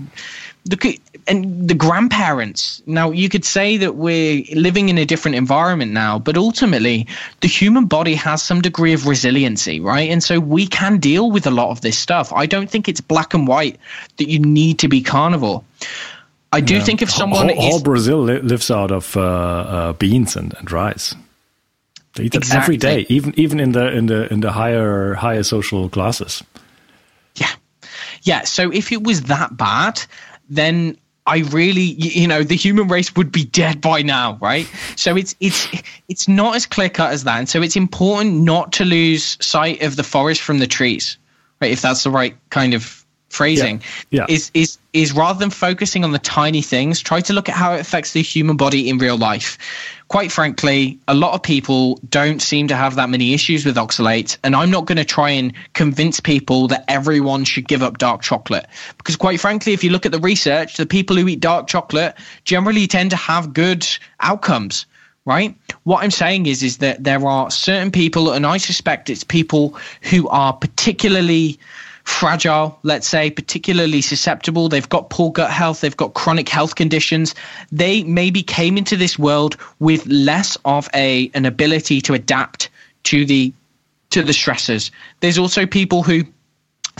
[0.70, 0.96] look at
[1.26, 2.82] and the grandparents.
[2.86, 7.06] Now, you could say that we're living in a different environment now, but ultimately,
[7.40, 10.10] the human body has some degree of resiliency, right?
[10.10, 12.32] And so we can deal with a lot of this stuff.
[12.32, 13.78] I don't think it's black and white
[14.16, 15.62] that you need to be carnivore.
[16.52, 16.84] I do yeah.
[16.84, 20.70] think if someone whole, whole Brazil li- lives out of uh, uh, beans and, and
[20.70, 21.14] rice.
[22.14, 22.74] They eat exactly.
[22.74, 26.42] every day, even even in the in the in the higher higher social classes.
[27.36, 27.52] Yeah,
[28.22, 28.42] yeah.
[28.42, 30.02] So if it was that bad,
[30.48, 30.96] then
[31.30, 34.68] I really, you know, the human race would be dead by now, right?
[34.96, 35.68] So it's it's
[36.08, 39.80] it's not as clear cut as that, and so it's important not to lose sight
[39.82, 41.18] of the forest from the trees,
[41.60, 41.70] right?
[41.70, 43.80] If that's the right kind of phrasing,
[44.10, 44.26] yeah.
[44.28, 44.34] yeah.
[44.34, 47.74] is is is rather than focusing on the tiny things, try to look at how
[47.74, 49.56] it affects the human body in real life
[50.10, 54.36] quite frankly, a lot of people don't seem to have that many issues with oxalate.
[54.42, 58.20] And I'm not going to try and convince people that everyone should give up dark
[58.20, 58.66] chocolate.
[58.98, 62.16] Because, quite frankly, if you look at the research, the people who eat dark chocolate
[62.42, 63.86] generally tend to have good
[64.18, 64.84] outcomes.
[65.26, 65.54] Right.
[65.84, 69.76] What I'm saying is, is that there are certain people, and I suspect it's people
[70.00, 71.60] who are particularly
[72.10, 74.68] fragile, let's say, particularly susceptible.
[74.68, 77.34] They've got poor gut health, they've got chronic health conditions.
[77.72, 82.68] They maybe came into this world with less of a an ability to adapt
[83.04, 83.52] to the
[84.10, 84.90] to the stressors.
[85.20, 86.24] There's also people who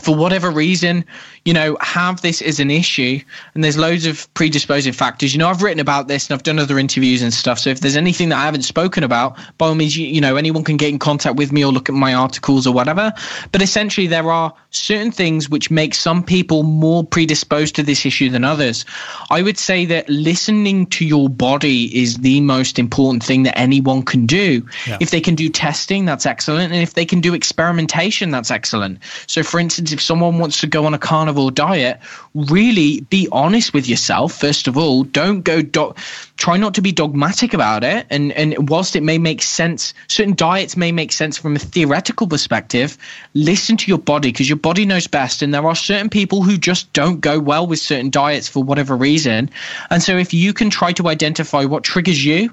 [0.00, 1.04] for whatever reason,
[1.44, 3.20] you know, have this as an issue.
[3.54, 5.32] And there's loads of predisposing factors.
[5.32, 7.58] You know, I've written about this and I've done other interviews and stuff.
[7.58, 10.36] So if there's anything that I haven't spoken about, by all means, you, you know,
[10.36, 13.12] anyone can get in contact with me or look at my articles or whatever.
[13.52, 18.28] But essentially, there are certain things which make some people more predisposed to this issue
[18.28, 18.84] than others.
[19.30, 24.02] I would say that listening to your body is the most important thing that anyone
[24.02, 24.66] can do.
[24.86, 24.98] Yeah.
[25.00, 26.72] If they can do testing, that's excellent.
[26.72, 28.98] And if they can do experimentation, that's excellent.
[29.26, 30.98] So, for instance, if someone wants to go on a
[31.30, 32.00] carnivore diet,
[32.34, 35.04] really be honest with yourself, first of all.
[35.04, 35.94] Don't go, do-
[36.36, 38.06] try not to be dogmatic about it.
[38.10, 42.26] And, and whilst it may make sense, certain diets may make sense from a theoretical
[42.26, 42.98] perspective,
[43.34, 45.42] listen to your body because your body knows best.
[45.42, 48.96] And there are certain people who just don't go well with certain diets for whatever
[48.96, 49.50] reason.
[49.90, 52.50] And so if you can try to identify what triggers you,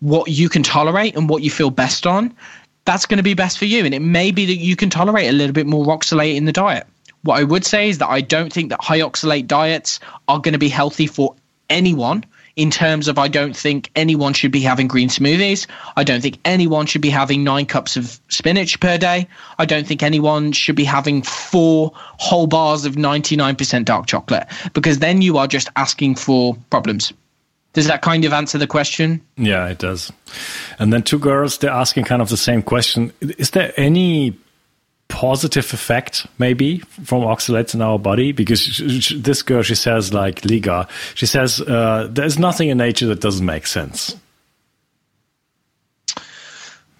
[0.00, 2.34] what you can tolerate and what you feel best on,
[2.84, 3.84] that's going to be best for you.
[3.84, 6.52] And it may be that you can tolerate a little bit more oxalate in the
[6.52, 6.86] diet.
[7.26, 9.98] What I would say is that I don't think that high oxalate diets
[10.28, 11.34] are going to be healthy for
[11.68, 12.24] anyone
[12.54, 15.66] in terms of I don't think anyone should be having green smoothies.
[15.96, 19.26] I don't think anyone should be having nine cups of spinach per day.
[19.58, 25.00] I don't think anyone should be having four whole bars of 99% dark chocolate because
[25.00, 27.12] then you are just asking for problems.
[27.72, 29.20] Does that kind of answer the question?
[29.36, 30.12] Yeah, it does.
[30.78, 33.12] And then two girls, they're asking kind of the same question.
[33.20, 34.38] Is there any
[35.08, 38.82] positive effect maybe from oxalates in our body because
[39.16, 43.46] this girl she says like liga she says uh, there's nothing in nature that doesn't
[43.46, 44.16] make sense.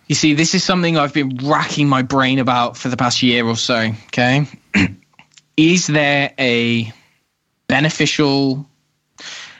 [0.07, 3.45] You see this is something i've been racking my brain about for the past year
[3.45, 4.47] or so okay?
[5.57, 6.93] Is there a
[7.67, 8.67] beneficial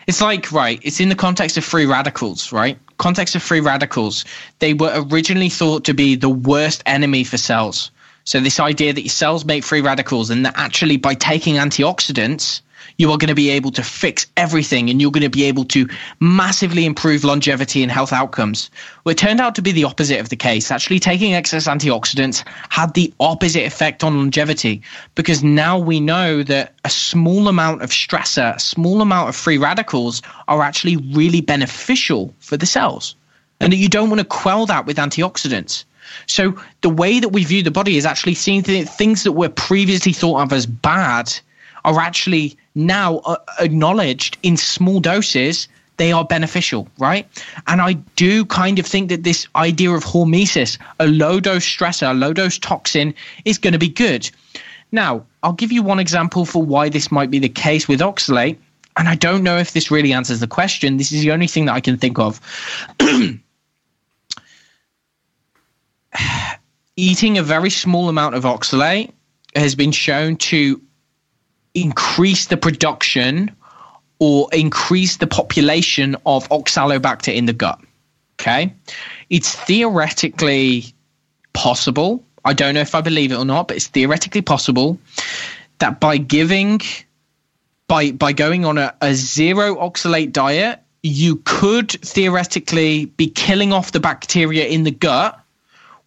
[0.07, 2.79] it's like right it's in the context of free radicals right?
[2.99, 4.25] Context of free radicals.
[4.61, 7.91] They were originally thought to be the worst enemy for cells
[8.27, 12.61] so this idea that your cells make free radicals and that actually by taking antioxidants,
[12.99, 15.65] you are going to be able to fix everything and you're going to be able
[15.67, 15.89] to
[16.19, 18.69] massively improve longevity and health outcomes.
[19.05, 20.73] Well, it turned out to be the opposite of the case.
[20.73, 24.83] Actually, taking excess antioxidants had the opposite effect on longevity
[25.15, 29.59] because now we know that a small amount of stressor, a small amount of free
[29.59, 33.15] radicals are actually really beneficial for the cells
[33.61, 35.85] and that you don't want to quell that with antioxidants.
[36.27, 39.49] So the way that we view the body is actually seeing th- things that were
[39.49, 41.33] previously thought of as bad
[41.85, 47.27] are actually now uh, acknowledged in small doses they are beneficial, right?
[47.67, 52.11] And I do kind of think that this idea of hormesis, a low dose stressor,
[52.11, 53.15] a low dose toxin,
[53.45, 54.31] is going to be good.
[54.93, 58.59] Now, I'll give you one example for why this might be the case with oxalate.
[58.97, 60.97] And I don't know if this really answers the question.
[60.97, 62.41] This is the only thing that I can think of.
[66.97, 69.13] Eating a very small amount of oxalate
[69.55, 70.81] has been shown to
[71.75, 73.55] increase the production
[74.19, 77.79] or increase the population of oxalobacter in the gut.
[78.41, 78.73] Okay.
[79.31, 80.95] It's theoretically
[81.53, 82.25] possible.
[82.45, 84.99] I don't know if I believe it or not, but it's theoretically possible
[85.79, 86.81] that by giving,
[87.89, 93.93] by by going on a, a zero oxalate diet, you could theoretically be killing off
[93.93, 95.41] the bacteria in the gut,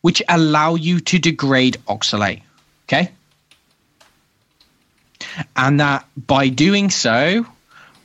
[0.02, 2.42] which allow you to degrade oxalate.
[2.84, 3.12] Okay
[5.56, 7.46] and that by doing so,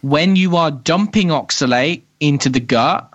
[0.03, 3.11] when you are dumping oxalate into the gut,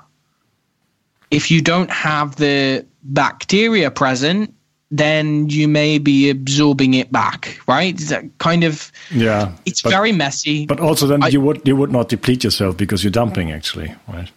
[1.31, 4.53] if you don't have the bacteria present,
[4.91, 7.99] then you may be absorbing it back, right?
[7.99, 9.53] Is that kind of yeah?
[9.65, 10.65] It's but, very messy.
[10.65, 13.93] But also, then I, you would you would not deplete yourself because you're dumping, actually,
[14.07, 14.31] right?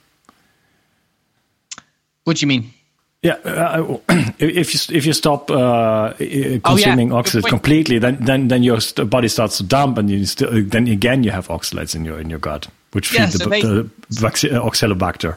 [2.24, 2.70] What do you mean?
[3.23, 3.99] Yeah, uh,
[4.40, 7.23] if you if you stop uh, consuming oh, yeah.
[7.23, 11.23] oxalates completely, then then then your body starts to dump, and you still then again
[11.23, 14.69] you have oxalates in your in your gut, which feed so the, they, the uh,
[14.69, 15.36] oxalobacter.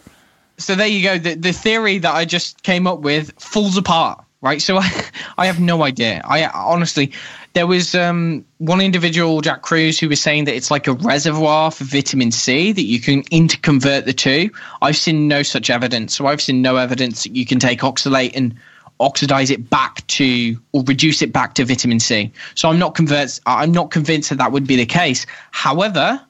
[0.57, 1.19] So there you go.
[1.19, 4.59] The the theory that I just came up with falls apart, right?
[4.59, 5.03] So I
[5.37, 6.23] I have no idea.
[6.25, 7.11] I honestly,
[7.55, 11.71] there was um, one individual, Jack Kruse, who was saying that it's like a reservoir
[11.71, 14.51] for vitamin C that you can interconvert the two.
[14.81, 16.13] I've seen no such evidence.
[16.13, 18.53] So I've seen no evidence that you can take oxalate and
[18.99, 22.29] oxidize it back to or reduce it back to vitamin C.
[22.55, 23.41] So I'm not convinced.
[23.45, 25.25] I'm not convinced that that would be the case.
[25.51, 26.21] However,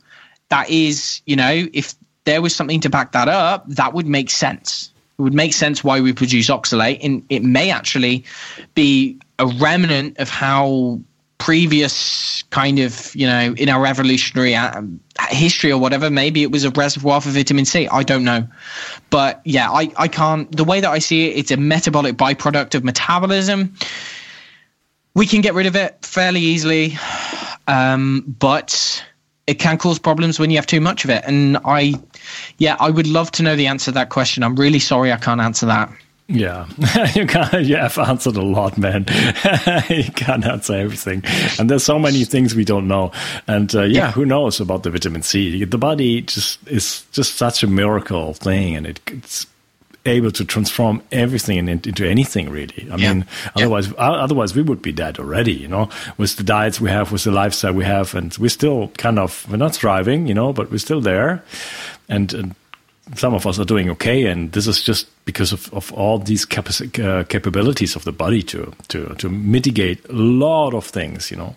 [0.49, 1.95] that is, you know, if
[2.26, 4.91] there was something to back that up, that would make sense.
[5.18, 8.26] It would make sense why we produce oxalate, and it may actually
[8.76, 10.99] be a remnant of how
[11.38, 14.99] previous kind of you know in our evolutionary um,
[15.30, 17.88] history or whatever maybe it was a reservoir for vitamin c.
[17.88, 18.48] I don't know.
[19.10, 22.76] But yeah i i can't the way that i see it it's a metabolic byproduct
[22.76, 23.76] of metabolism.
[25.14, 26.98] We can get rid of it fairly easily
[27.68, 29.03] um, but
[29.48, 31.24] it can cause problems when you have too much of it.
[31.26, 31.94] And i
[32.60, 34.44] yeah i would love to know the answer to that question.
[34.44, 35.91] I'm really sorry i can't answer that
[36.27, 36.68] yeah,
[37.15, 39.06] you can't, You have answered a lot, man.
[39.89, 41.23] you can't answer everything,
[41.60, 43.11] and there's so many things we don't know.
[43.47, 45.64] And uh, yeah, who knows about the vitamin C?
[45.64, 49.45] The body just is just such a miracle thing, and it, it's
[50.07, 53.14] able to transform everything into anything really i yeah.
[53.14, 53.26] mean
[53.56, 53.95] otherwise yeah.
[53.97, 57.31] otherwise we would be dead already you know with the diets we have with the
[57.31, 60.77] lifestyle we have and we're still kind of we're not thriving you know but we're
[60.77, 61.43] still there
[62.07, 62.56] and, and
[63.15, 66.45] some of us are doing okay, and this is just because of, of all these
[66.45, 71.30] capaci- uh, capabilities of the body to to to mitigate a lot of things.
[71.30, 71.56] You know.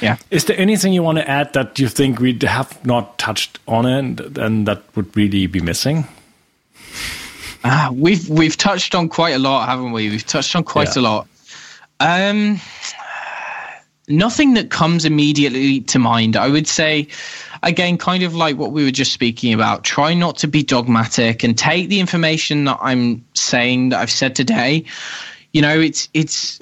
[0.00, 0.16] Yeah.
[0.30, 3.86] Is there anything you want to add that you think we have not touched on
[3.86, 6.06] it, and that would really be missing?
[7.64, 10.10] Uh, we've we've touched on quite a lot, haven't we?
[10.10, 11.00] We've touched on quite yeah.
[11.00, 11.28] a lot.
[12.00, 12.60] Um,
[14.08, 16.36] nothing that comes immediately to mind.
[16.36, 17.08] I would say
[17.62, 21.42] again, kind of like what we were just speaking about, try not to be dogmatic
[21.42, 24.84] and take the information that I'm saying that I've said today.
[25.52, 26.60] You know, it's it's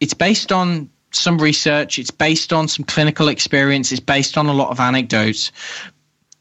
[0.00, 4.52] it's based on some research, it's based on some clinical experience, it's based on a
[4.52, 5.52] lot of anecdotes.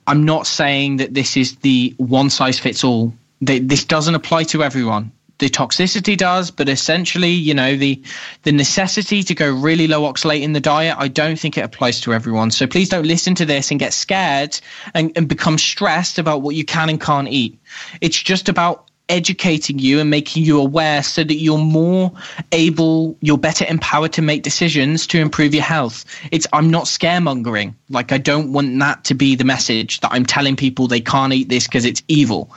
[0.08, 3.14] I'm not saying that this is the one size fits all.
[3.40, 5.12] This doesn't apply to everyone
[5.44, 8.02] the toxicity does, but essentially, you know, the
[8.44, 12.00] the necessity to go really low oxalate in the diet, I don't think it applies
[12.02, 12.50] to everyone.
[12.50, 14.58] So please don't listen to this and get scared
[14.94, 17.60] and, and become stressed about what you can and can't eat.
[18.00, 22.12] It's just about educating you and making you aware so that you're more
[22.52, 26.04] able, you're better empowered to make decisions to improve your health.
[26.32, 27.76] It's, I'm not scaremongering.
[27.92, 31.32] Like, I don't want that to be the message that I'm telling people they can't
[31.32, 32.52] eat this because it's evil.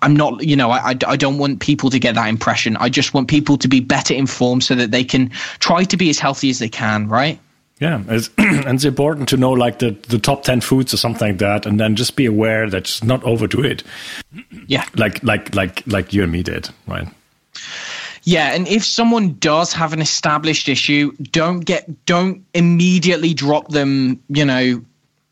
[0.00, 2.78] I'm not, you know, I, I don't want people to get that impression.
[2.78, 5.28] I just want people to be better informed so that they can
[5.58, 7.38] try to be as healthy as they can, right?
[7.82, 11.30] Yeah, it's, and it's important to know like the, the top ten foods or something
[11.30, 13.82] like that, and then just be aware that just not overdo it.
[14.68, 17.08] Yeah, like like like like you and me did, right?
[18.22, 24.22] Yeah, and if someone does have an established issue, don't get don't immediately drop them,
[24.28, 24.80] you know,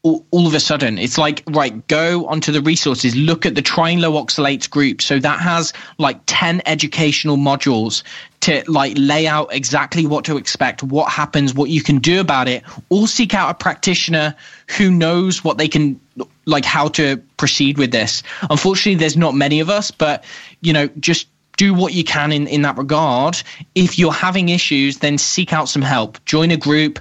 [0.02, 3.62] all, all, of a sudden it's like right go onto the resources look at the
[3.62, 8.02] trying low oxalates group so that has like 10 educational modules
[8.40, 12.48] to like lay out exactly what to expect what happens what you can do about
[12.48, 14.35] it or seek out a practitioner
[14.77, 16.01] who knows what they can
[16.47, 20.24] like how to proceed with this unfortunately there's not many of us but
[20.62, 21.27] you know just
[21.60, 23.43] do what you can in, in that regard.
[23.74, 26.24] If you're having issues, then seek out some help.
[26.24, 26.98] Join a group,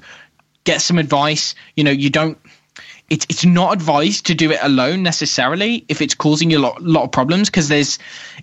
[0.66, 1.56] get some advice.
[1.78, 2.38] You know, you don't
[3.10, 6.82] it's it's not advised to do it alone necessarily if it's causing you a lot,
[6.82, 7.98] lot of problems because there's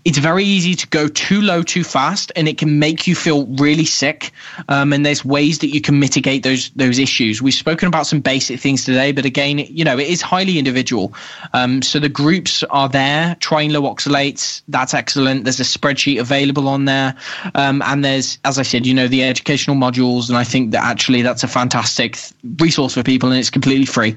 [0.04, 3.46] it's very easy to go too low too fast and it can make you feel
[3.56, 4.32] really sick
[4.68, 7.42] um, and there's ways that you can mitigate those those issues.
[7.42, 11.12] We've spoken about some basic things today but again you know it is highly individual.
[11.52, 15.44] Um, so the groups are there trying low oxalates that's excellent.
[15.44, 17.14] There's a spreadsheet available on there.
[17.54, 20.82] Um, and there's as i said you know the educational modules and i think that
[20.84, 22.18] actually that's a fantastic
[22.60, 24.16] resource for people and it's completely free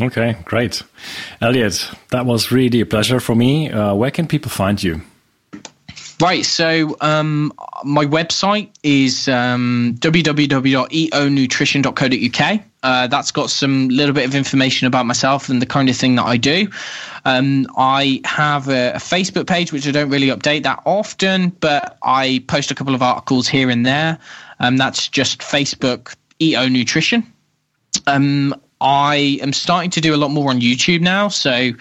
[0.00, 0.82] Okay, great.
[1.40, 3.70] Elliot, that was really a pleasure for me.
[3.70, 5.02] Uh, where can people find you?
[6.20, 7.52] Right, so um,
[7.84, 12.60] my website is um, www.eonutrition.co.uk.
[12.84, 16.14] Uh, that's got some little bit of information about myself and the kind of thing
[16.14, 16.68] that I do.
[17.24, 21.98] Um, I have a, a, Facebook page which I don't really update that often, but
[22.02, 24.18] I post a couple of articles here and there.
[24.60, 27.30] Um, that's just Facebook EO Nutrition.
[28.06, 31.28] Um, I am starting to do a lot more on YouTube now.
[31.28, 31.78] So I've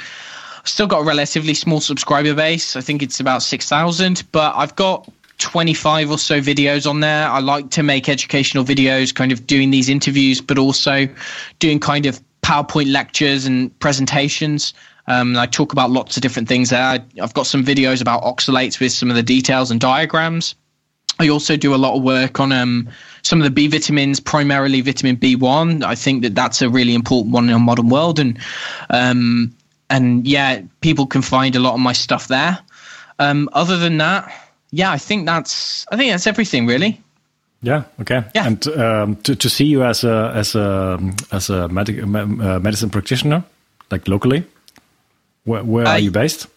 [0.63, 2.75] still got a relatively small subscriber base.
[2.75, 5.09] I think it's about 6,000, but I've got
[5.39, 7.27] 25 or so videos on there.
[7.27, 11.07] I like to make educational videos, kind of doing these interviews, but also
[11.57, 14.73] doing kind of PowerPoint lectures and presentations.
[15.07, 17.03] Um, I talk about lots of different things there.
[17.21, 20.53] I've got some videos about oxalates with some of the details and diagrams.
[21.21, 22.89] I also do a lot of work on um,
[23.21, 25.83] some of the B vitamins, primarily vitamin B1.
[25.83, 28.39] I think that that's a really important one in a modern world, and
[28.89, 29.53] um,
[29.91, 32.57] and yeah, people can find a lot of my stuff there.
[33.19, 34.33] Um, other than that,
[34.71, 36.99] yeah, I think that's I think that's everything really.
[37.61, 37.83] Yeah.
[37.99, 38.23] Okay.
[38.33, 38.47] Yeah.
[38.47, 40.99] And um, to to see you as a as a
[41.31, 43.43] as a medic, uh, medicine practitioner,
[43.91, 44.43] like locally,
[45.43, 46.47] where where are you based?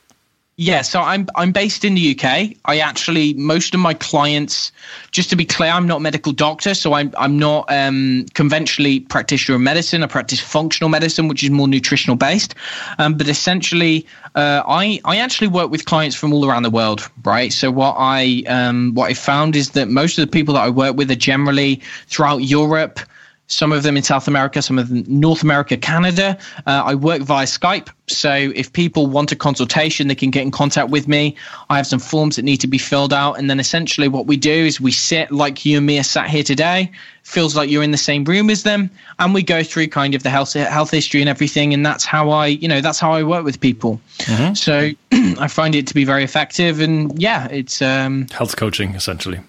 [0.56, 2.56] Yeah, so I'm I'm based in the UK.
[2.64, 4.70] I actually most of my clients,
[5.10, 9.00] just to be clear, I'm not a medical doctor, so I'm I'm not um, conventionally
[9.00, 10.04] practitioner of medicine.
[10.04, 12.54] I practice functional medicine, which is more nutritional based.
[12.98, 14.06] Um, but essentially,
[14.36, 17.52] uh, I I actually work with clients from all around the world, right?
[17.52, 20.70] So what I um, what I found is that most of the people that I
[20.70, 23.00] work with are generally throughout Europe
[23.46, 26.38] some of them in South America, some of them North America, Canada.
[26.66, 27.90] Uh, I work via Skype.
[28.06, 31.36] So if people want a consultation, they can get in contact with me.
[31.68, 33.34] I have some forms that need to be filled out.
[33.38, 36.28] And then essentially what we do is we sit like you and me are sat
[36.28, 36.90] here today,
[37.22, 38.90] feels like you're in the same room as them.
[39.18, 41.74] And we go through kind of the health, health history and everything.
[41.74, 44.00] And that's how I, you know, that's how I work with people.
[44.20, 44.54] Mm-hmm.
[44.54, 44.90] So
[45.40, 46.80] I find it to be very effective.
[46.80, 49.40] And yeah, it's um, health coaching essentially.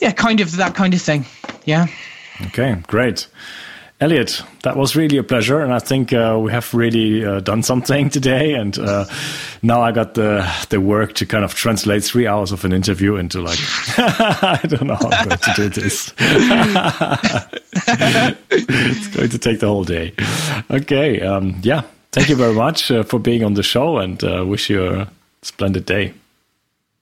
[0.00, 1.26] Yeah, kind of that kind of thing.
[1.64, 1.86] Yeah.
[2.46, 3.26] Okay, great.
[4.00, 7.62] Elliot, that was really a pleasure, and I think uh, we have really uh, done
[7.62, 8.54] something today.
[8.54, 9.04] And uh,
[9.62, 13.16] now I got the the work to kind of translate three hours of an interview
[13.16, 13.58] into like
[13.98, 16.14] I don't know how I'm going to do this.
[18.50, 20.14] it's going to take the whole day.
[20.70, 21.82] Okay, um, yeah.
[22.12, 25.08] Thank you very much uh, for being on the show, and uh, wish you a
[25.42, 26.14] splendid day.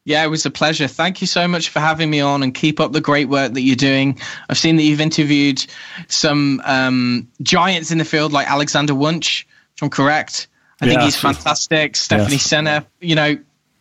[0.08, 0.88] Yeah, it was a pleasure.
[0.88, 3.60] Thank you so much for having me on and keep up the great work that
[3.60, 4.18] you're doing.
[4.48, 5.66] I've seen that you've interviewed
[6.06, 9.44] some um, giants in the field like Alexander Wunsch,
[9.76, 10.46] if I'm correct.
[10.80, 11.94] I yeah, think he's fantastic.
[11.94, 12.48] Stephanie yes.
[12.48, 13.36] Seneff, you know,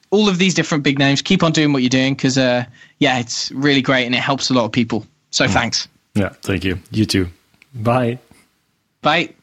[0.09, 1.21] all of these different big names.
[1.21, 2.65] Keep on doing what you're doing because, uh,
[2.99, 5.07] yeah, it's really great and it helps a lot of people.
[5.29, 5.49] So mm.
[5.53, 5.87] thanks.
[6.13, 6.77] Yeah, thank you.
[6.91, 7.29] You too.
[7.73, 8.19] Bye.
[9.01, 9.33] Bye.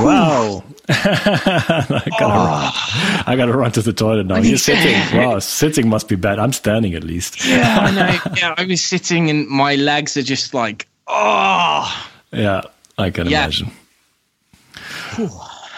[0.00, 0.64] Wow.
[0.88, 3.24] I, gotta oh.
[3.26, 4.36] I gotta run to the toilet now.
[4.36, 5.18] You're sitting.
[5.18, 6.38] Wow, sitting must be bad.
[6.38, 7.44] I'm standing at least.
[7.44, 8.34] Yeah, I know.
[8.36, 12.10] Yeah, I was sitting and my legs are just like, oh.
[12.32, 12.62] Yeah,
[12.96, 13.44] I can yeah.
[13.44, 13.70] imagine.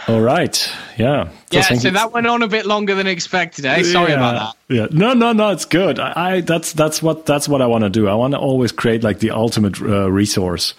[0.09, 0.71] All right.
[0.97, 1.31] Yeah.
[1.51, 1.63] Yeah.
[1.63, 3.65] So that went on a bit longer than expected.
[3.65, 3.83] Eh?
[3.85, 4.75] Sorry yeah, about that.
[4.75, 4.87] Yeah.
[4.91, 5.51] No, no, no.
[5.51, 5.99] It's good.
[5.99, 8.09] I, I that's that's what that's what I want to do.
[8.09, 10.75] I want to always create like the ultimate uh, resource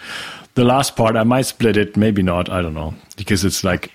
[0.61, 2.47] the last part, I might split it, maybe not.
[2.47, 3.91] I don't know because it's like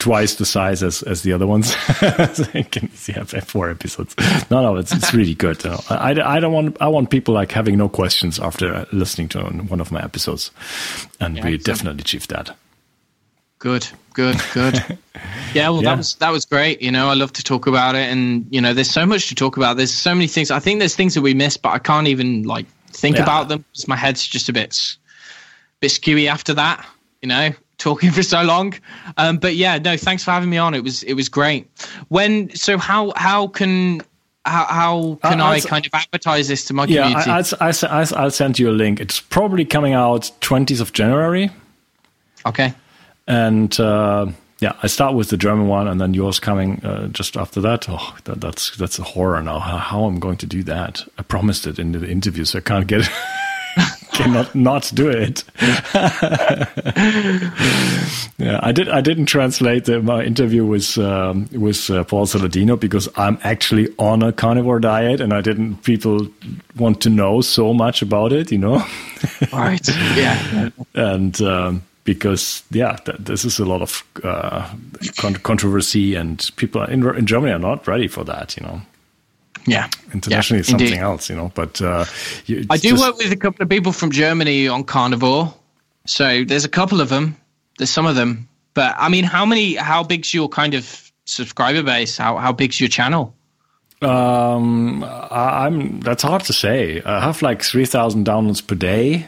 [0.00, 1.76] twice the size as, as the other ones.
[2.32, 4.16] so you can see have four episodes.
[4.50, 5.62] No, no, it's, it's really good.
[5.62, 5.80] You know.
[5.88, 9.80] I, I don't want I want people like having no questions after listening to one
[9.80, 10.50] of my episodes,
[11.20, 11.72] and yeah, we exactly.
[11.72, 12.56] definitely achieved that.
[13.60, 14.74] Good, good, good.
[15.54, 15.90] yeah, well, yeah.
[15.90, 16.82] that was that was great.
[16.82, 19.36] You know, I love to talk about it, and you know, there's so much to
[19.36, 19.76] talk about.
[19.76, 20.50] There's so many things.
[20.50, 23.22] I think there's things that we missed, but I can't even like think yeah.
[23.22, 24.96] about them because my head's just a bit,
[25.80, 26.86] bit skewy after that.
[27.22, 28.74] You know, talking for so long.
[29.16, 30.74] Um, but yeah, no, thanks for having me on.
[30.74, 31.68] It was it was great.
[32.08, 34.02] When so how how can
[34.44, 37.22] how, how can I'll, I kind of advertise this to my community?
[37.26, 39.00] Yeah, I, I, I, I'll send you a link.
[39.00, 41.50] It's probably coming out 20th of January.
[42.46, 42.72] Okay.
[43.26, 44.28] And uh,
[44.60, 47.88] yeah, I start with the German one, and then yours coming uh, just after that.
[47.88, 49.58] Oh, that, that's that's a horror now.
[49.58, 51.02] How, how I'm going to do that?
[51.18, 53.08] I promised it in the interview, so I can't get.
[54.18, 55.44] cannot not do it.
[58.38, 58.88] yeah, I did.
[58.88, 63.88] I didn't translate the, my interview with um, with uh, Paul Saladino because I'm actually
[63.98, 65.82] on a carnivore diet, and I didn't.
[65.84, 66.28] People
[66.76, 68.84] want to know so much about it, you know.
[69.52, 69.86] right.
[70.16, 70.70] Yeah.
[70.94, 71.40] and.
[71.40, 74.66] Um, because yeah, th- this is a lot of uh,
[75.18, 78.56] con- controversy, and people in, in Germany are not ready for that.
[78.56, 78.80] You know.
[79.70, 81.52] Yeah, internationally, yeah, something else, you know.
[81.54, 82.04] But uh,
[82.46, 83.02] you, I do just...
[83.02, 85.54] work with a couple of people from Germany on carnivore,
[86.06, 87.36] so there's a couple of them.
[87.78, 89.74] There's some of them, but I mean, how many?
[89.74, 92.16] How big's your kind of subscriber base?
[92.16, 93.34] How how big's your channel?
[94.00, 96.00] Um, I'm.
[96.00, 97.02] That's hard to say.
[97.02, 99.26] I have like three thousand downloads per day.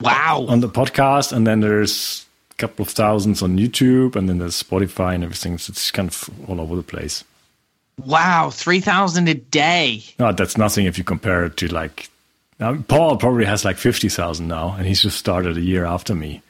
[0.00, 0.46] Wow.
[0.48, 4.60] On the podcast, and then there's a couple of thousands on YouTube, and then there's
[4.60, 5.58] Spotify and everything.
[5.58, 7.24] So it's kind of all over the place.
[8.06, 10.02] Wow, three thousand a day.
[10.18, 12.08] No, that's nothing if you compare it to like.
[12.58, 16.14] Now, Paul probably has like fifty thousand now, and he's just started a year after
[16.14, 16.42] me.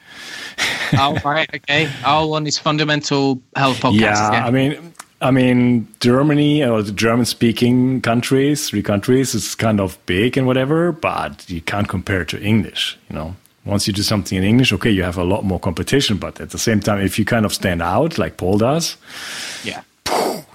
[0.98, 1.90] oh right, okay.
[2.04, 4.00] All on his fundamental health podcast.
[4.00, 4.46] Yeah, yeah.
[4.46, 4.92] I mean,
[5.22, 10.90] I mean, Germany or the German-speaking countries, three countries, is kind of big and whatever,
[10.92, 12.98] but you can't compare it to English.
[13.08, 16.16] You know, once you do something in English, okay, you have a lot more competition,
[16.16, 18.96] but at the same time, if you kind of stand out like Paul does,
[19.62, 19.82] yeah,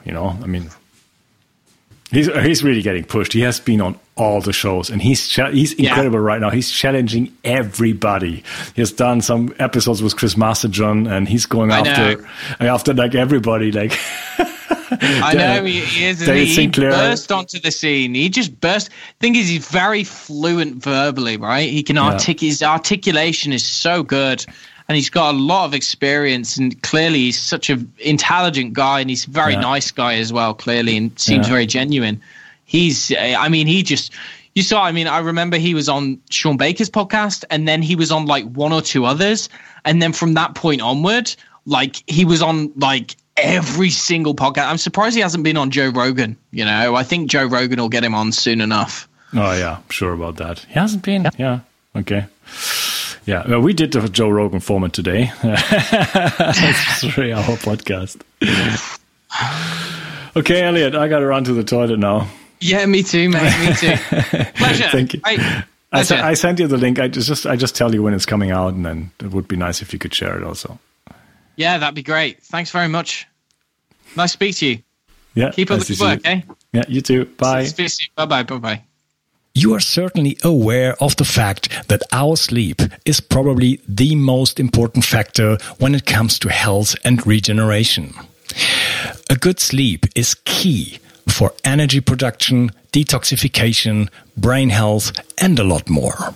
[0.05, 0.69] you know, I mean,
[2.11, 3.33] he's uh, he's really getting pushed.
[3.33, 6.25] He has been on all the shows, and he's he's incredible yeah.
[6.25, 6.49] right now.
[6.49, 8.43] He's challenging everybody.
[8.75, 12.67] He has done some episodes with Chris Masterjohn, and he's going I after know.
[12.73, 13.71] after like everybody.
[13.71, 13.97] Like
[14.89, 16.21] I know he, is.
[16.21, 18.15] He, he burst onto the scene.
[18.15, 18.89] He just burst.
[19.19, 21.37] Thing is, he's very fluent verbally.
[21.37, 22.41] Right, he can articulate.
[22.41, 22.47] Yeah.
[22.47, 24.45] His articulation is so good
[24.87, 29.09] and he's got a lot of experience and clearly he's such an intelligent guy and
[29.09, 29.59] he's a very yeah.
[29.59, 31.53] nice guy as well clearly and seems yeah.
[31.53, 32.21] very genuine.
[32.65, 34.11] He's uh, i mean he just
[34.53, 37.95] you saw i mean i remember he was on Shawn Baker's podcast and then he
[37.95, 39.49] was on like one or two others.
[39.85, 41.33] And then from that point onward
[41.65, 44.67] like he was on like every single podcast.
[44.67, 46.95] I'm surprised he hasn't been on joe rogan you know?
[46.95, 49.07] I think joe rogan will get him on soon enough.
[49.33, 49.79] Oh yeah.
[49.89, 50.59] Sure about that.
[50.59, 51.23] He hasn't been.
[51.23, 51.59] Yeah, yeah.
[52.01, 52.25] okay
[53.27, 55.31] yeah, well, we did the Joe Rogan format today.
[55.43, 56.73] A
[57.11, 58.21] three hour podcast.
[60.35, 62.29] okay, Elliot, I got to run to the toilet now.
[62.61, 63.59] Yeah, me too, mate.
[63.59, 63.95] Me too.
[64.55, 64.89] Pleasure.
[64.89, 65.21] Thank you.
[65.25, 66.99] I, I, I, sent you the link.
[66.99, 69.57] I just I just tell you when it's coming out, and then it would be
[69.57, 70.79] nice if you could share it also.
[71.57, 72.41] Yeah, that'd be great.
[72.43, 73.27] Thanks very much.
[74.15, 74.79] Nice to speak to you.
[75.35, 75.51] Yeah.
[75.51, 76.41] Keep up the good work, eh?
[76.71, 77.25] Yeah, you too.
[77.25, 77.67] Bye.
[78.15, 78.43] Bye bye.
[78.43, 78.83] Bye bye
[79.57, 85.03] you are certainly aware of the fact that our sleep is probably the most important
[85.03, 88.13] factor when it comes to health and regeneration.
[89.31, 96.35] A good sleep is key for energy production, detoxification, brain health, and a lot more.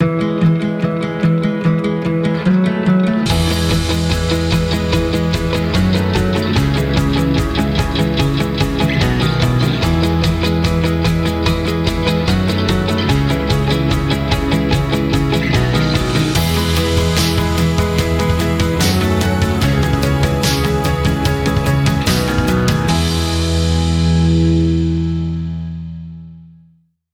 [0.00, 0.59] Thank you.